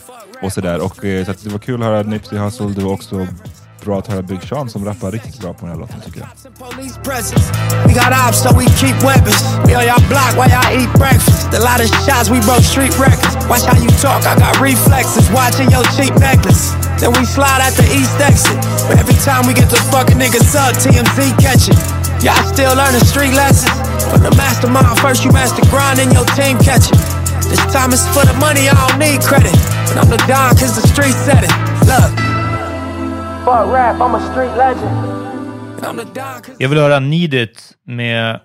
och 0.43 0.53
sådär. 0.53 0.79
Och, 0.85 1.05
eh, 1.05 1.25
så 1.25 1.31
att 1.31 1.45
det 1.45 1.51
var 1.51 1.59
kul 1.59 1.83
att 1.83 1.89
höra 1.89 2.03
Nipsey 2.03 2.39
Hussle. 2.39 2.67
Det 2.67 2.85
var 2.85 2.93
också 2.93 3.27
bra 3.85 3.99
att 3.99 4.07
höra 4.07 4.23
Big 4.23 4.43
Sean 4.49 4.69
som 4.71 4.85
rappar 4.85 5.11
riktigt 5.11 5.41
bra 5.41 5.53
på 5.53 5.67
den 5.67 5.75
här 5.75 5.81
låten 5.81 6.01
tycker 6.05 6.21
jag. 6.21 6.29
We 7.87 7.93
got 7.93 8.13
ops, 8.29 8.43
so 8.43 8.51
we 8.59 8.67
keep 8.81 8.97
weapons. 9.11 9.43
We 9.67 9.77
on 9.77 9.85
y'all 9.91 10.09
block 10.09 10.33
while 10.39 10.51
y'all 10.55 10.73
eat 10.81 10.93
breakfast. 10.95 11.55
A 11.55 11.61
lot 11.69 11.79
of 11.85 11.89
shots, 12.07 12.29
we 12.31 12.41
broke 12.41 12.65
street 12.65 12.95
records. 12.99 13.35
Watch 13.49 13.65
how 13.71 13.77
you 13.85 13.91
talk, 14.03 14.21
I 14.27 14.35
got 14.45 14.61
reflexes. 14.61 15.31
Watching 15.31 15.71
your 15.71 15.85
cheap 15.97 16.15
necklace. 16.19 16.75
Then 17.01 17.13
we 17.13 17.25
slide 17.25 17.61
at 17.63 17.75
the 17.81 17.87
east 17.99 18.19
exit. 18.21 18.57
But 18.89 18.99
every 18.99 19.19
time 19.29 19.47
we 19.47 19.55
get 19.55 19.71
the 19.71 19.81
fucking 19.93 20.19
niggas 20.19 20.55
up, 20.57 20.75
TMZ 20.83 21.19
catch 21.39 21.69
it. 21.73 21.79
Y'all 22.25 22.43
still 22.53 22.75
learning 22.75 23.05
street 23.05 23.35
lessons. 23.35 23.71
From 24.11 24.23
the 24.23 24.35
mastermind, 24.37 24.99
first 24.99 25.25
you 25.25 25.31
master 25.33 25.63
grind 25.71 25.99
and 26.01 26.13
your 26.13 26.25
team 26.35 26.59
catch 26.59 26.91
it. 26.91 27.16
This 27.51 27.61
time 27.73 27.93
it's 27.93 28.07
for 28.15 28.25
the 28.27 28.35
money, 28.41 28.69
I 28.69 28.75
don't 28.75 28.99
need 28.99 29.21
credit. 29.23 29.53
But 29.89 29.97
I'm 30.03 30.11
the 30.11 30.19
Don 30.29 30.51
cause 30.57 30.75
the 30.81 30.87
street 30.89 31.15
said 31.27 31.43
it. 31.45 31.55
Look. 31.91 32.11
Fuck 33.45 33.73
rap, 33.73 34.01
I'm 34.01 34.15
a 34.15 34.21
street 34.31 34.55
legend. 34.57 34.97
I'm 35.87 35.97
the 35.97 36.05
Don 36.05 36.43
Jag 36.59 36.69
vill 36.69 36.79
höra 36.79 37.01
Need 37.01 37.35
It 37.35 37.59
med 37.85 38.41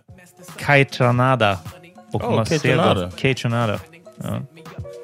Kai 0.58 0.86
Tranada 0.86 1.58
och 2.14 2.24
Oh, 2.24 2.36
Macedo. 2.36 3.10
Kai 3.22 3.34
Tranada. 3.34 3.80
Ja. 4.24 4.42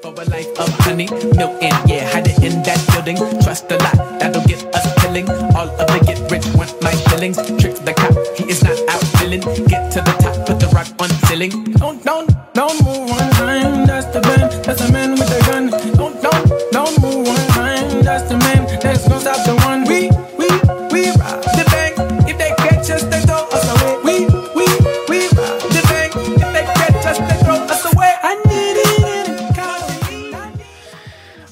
For 0.02 0.14
a 0.20 0.24
life 0.24 0.52
of 0.60 0.68
honey, 0.86 1.08
Milton, 1.10 1.72
yeah, 1.88 2.06
hide 2.14 2.28
it 2.30 2.38
in 2.44 2.62
that 2.62 2.78
building. 2.92 3.16
Trust 3.42 3.72
a 3.72 3.76
lot, 3.78 4.20
that'll 4.20 4.46
get 4.46 4.62
us 4.74 4.86
killing. 5.02 5.28
All 5.56 5.68
of 5.68 5.86
the 5.88 5.98
get 6.06 6.30
rich 6.30 6.46
want 6.54 6.80
my 6.82 6.92
shillings. 7.08 7.36
Trick 7.60 7.74
the 7.84 7.92
cop, 7.94 8.14
he 8.36 8.44
is 8.48 8.62
not 8.62 8.78
out 8.94 9.02
feeling. 9.18 9.40
Get 9.66 9.90
to 9.92 10.00
the 10.00 10.12
top, 10.22 10.46
put 10.46 10.60
the 10.60 10.68
rock 10.68 10.86
on 11.00 11.08
ceiling. 11.26 11.50
Don't, 11.78 12.04
don't, 12.04 12.30
don't 12.54 12.78
move 12.84 13.10
one 13.10 13.30
time. 13.32 13.87
The 14.18 14.26
man, 14.26 14.62
that's 14.62 14.84
the 14.84 14.92
man 14.92 15.10
with 15.12 15.28
the 15.28 15.38
gun. 15.46 15.70
Don't, 15.94 16.20
don't, 16.20 16.72
don't 16.72 17.00
move 17.02 17.24
one 17.28 17.46
time. 17.54 18.02
That's 18.02 18.28
the 18.28 18.36
man, 18.38 18.66
that's 18.82 19.06
gonna 19.06 19.20
stop 19.20 19.46
the 19.46 19.54
one. 19.62 19.84
We, 19.84 20.10
we, 20.34 20.48
we 20.90 21.10
rob 21.22 21.38
the 21.54 21.64
bank. 21.70 21.94
If 22.26 22.36
they 22.36 22.50
catch 22.58 22.90
us, 22.90 23.04
they 23.04 23.20
throw 23.20 23.46
us 23.46 23.66
away. 23.74 23.94
We, 24.02 24.26
we, 24.58 24.66
we 25.08 25.18
rob 25.38 25.60
the 25.70 25.82
bank. 25.86 26.10
If 26.16 26.50
they 26.52 26.64
catch 26.66 27.06
us, 27.06 27.18
they 27.18 27.38
throw 27.44 27.58
us 27.62 27.84
away. 27.94 28.12
I 28.22 28.34
need 28.50 28.76
it 28.82 29.58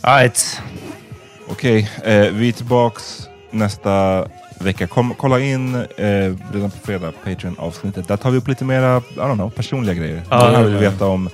a. 0.02 0.08
Alright. 0.08 0.60
Okej, 1.48 1.90
eh, 2.04 2.20
vi 2.32 2.48
är 2.48 2.52
tillbaks 2.52 3.28
nästa 3.50 4.26
vecka. 4.60 4.86
Kom, 4.86 5.14
kolla 5.14 5.38
in 5.40 5.74
eh, 5.74 5.84
redan 6.52 6.70
på 6.70 6.78
fredag, 6.84 7.12
Patreon-avsnittet. 7.24 8.08
Där 8.08 8.16
tar 8.16 8.30
vi 8.30 8.38
upp 8.38 8.48
lite 8.48 8.64
mera, 8.64 8.96
I 8.96 9.02
don't 9.16 9.34
know, 9.34 9.50
personliga 9.50 9.94
grejer. 9.94 10.22
Ja, 10.30 10.52
Ja, 10.52 10.52
ja, 10.52 10.62
vill 10.62 10.76
veta 10.76 11.06
om 11.06 11.28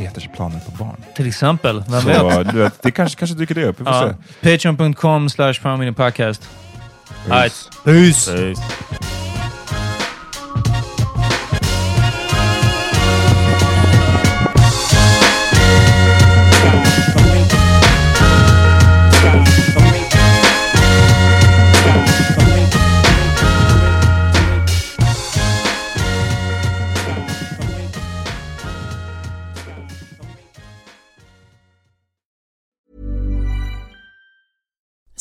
Peters 0.00 0.28
planer 0.36 0.60
på 0.60 0.84
barn. 0.84 0.96
Till 1.16 1.26
exempel. 1.26 1.82
Vem 1.88 2.00
Så, 2.02 2.08
vet? 2.08 2.52
du 2.52 2.58
vet, 2.58 2.82
det 2.82 2.90
kanske, 2.90 3.18
kanske 3.18 3.36
dyker 3.36 3.54
det 3.54 3.64
upp. 3.64 3.80
Vi 3.80 3.84
får 3.84 3.94
Ja. 3.94 4.14
se. 4.42 4.50
Patreon.com 4.50 5.28
slash 5.28 5.54
podcast. 5.96 6.48
Peace. 7.28 7.68
Peace. 7.84 8.32
Peace. 8.32 9.29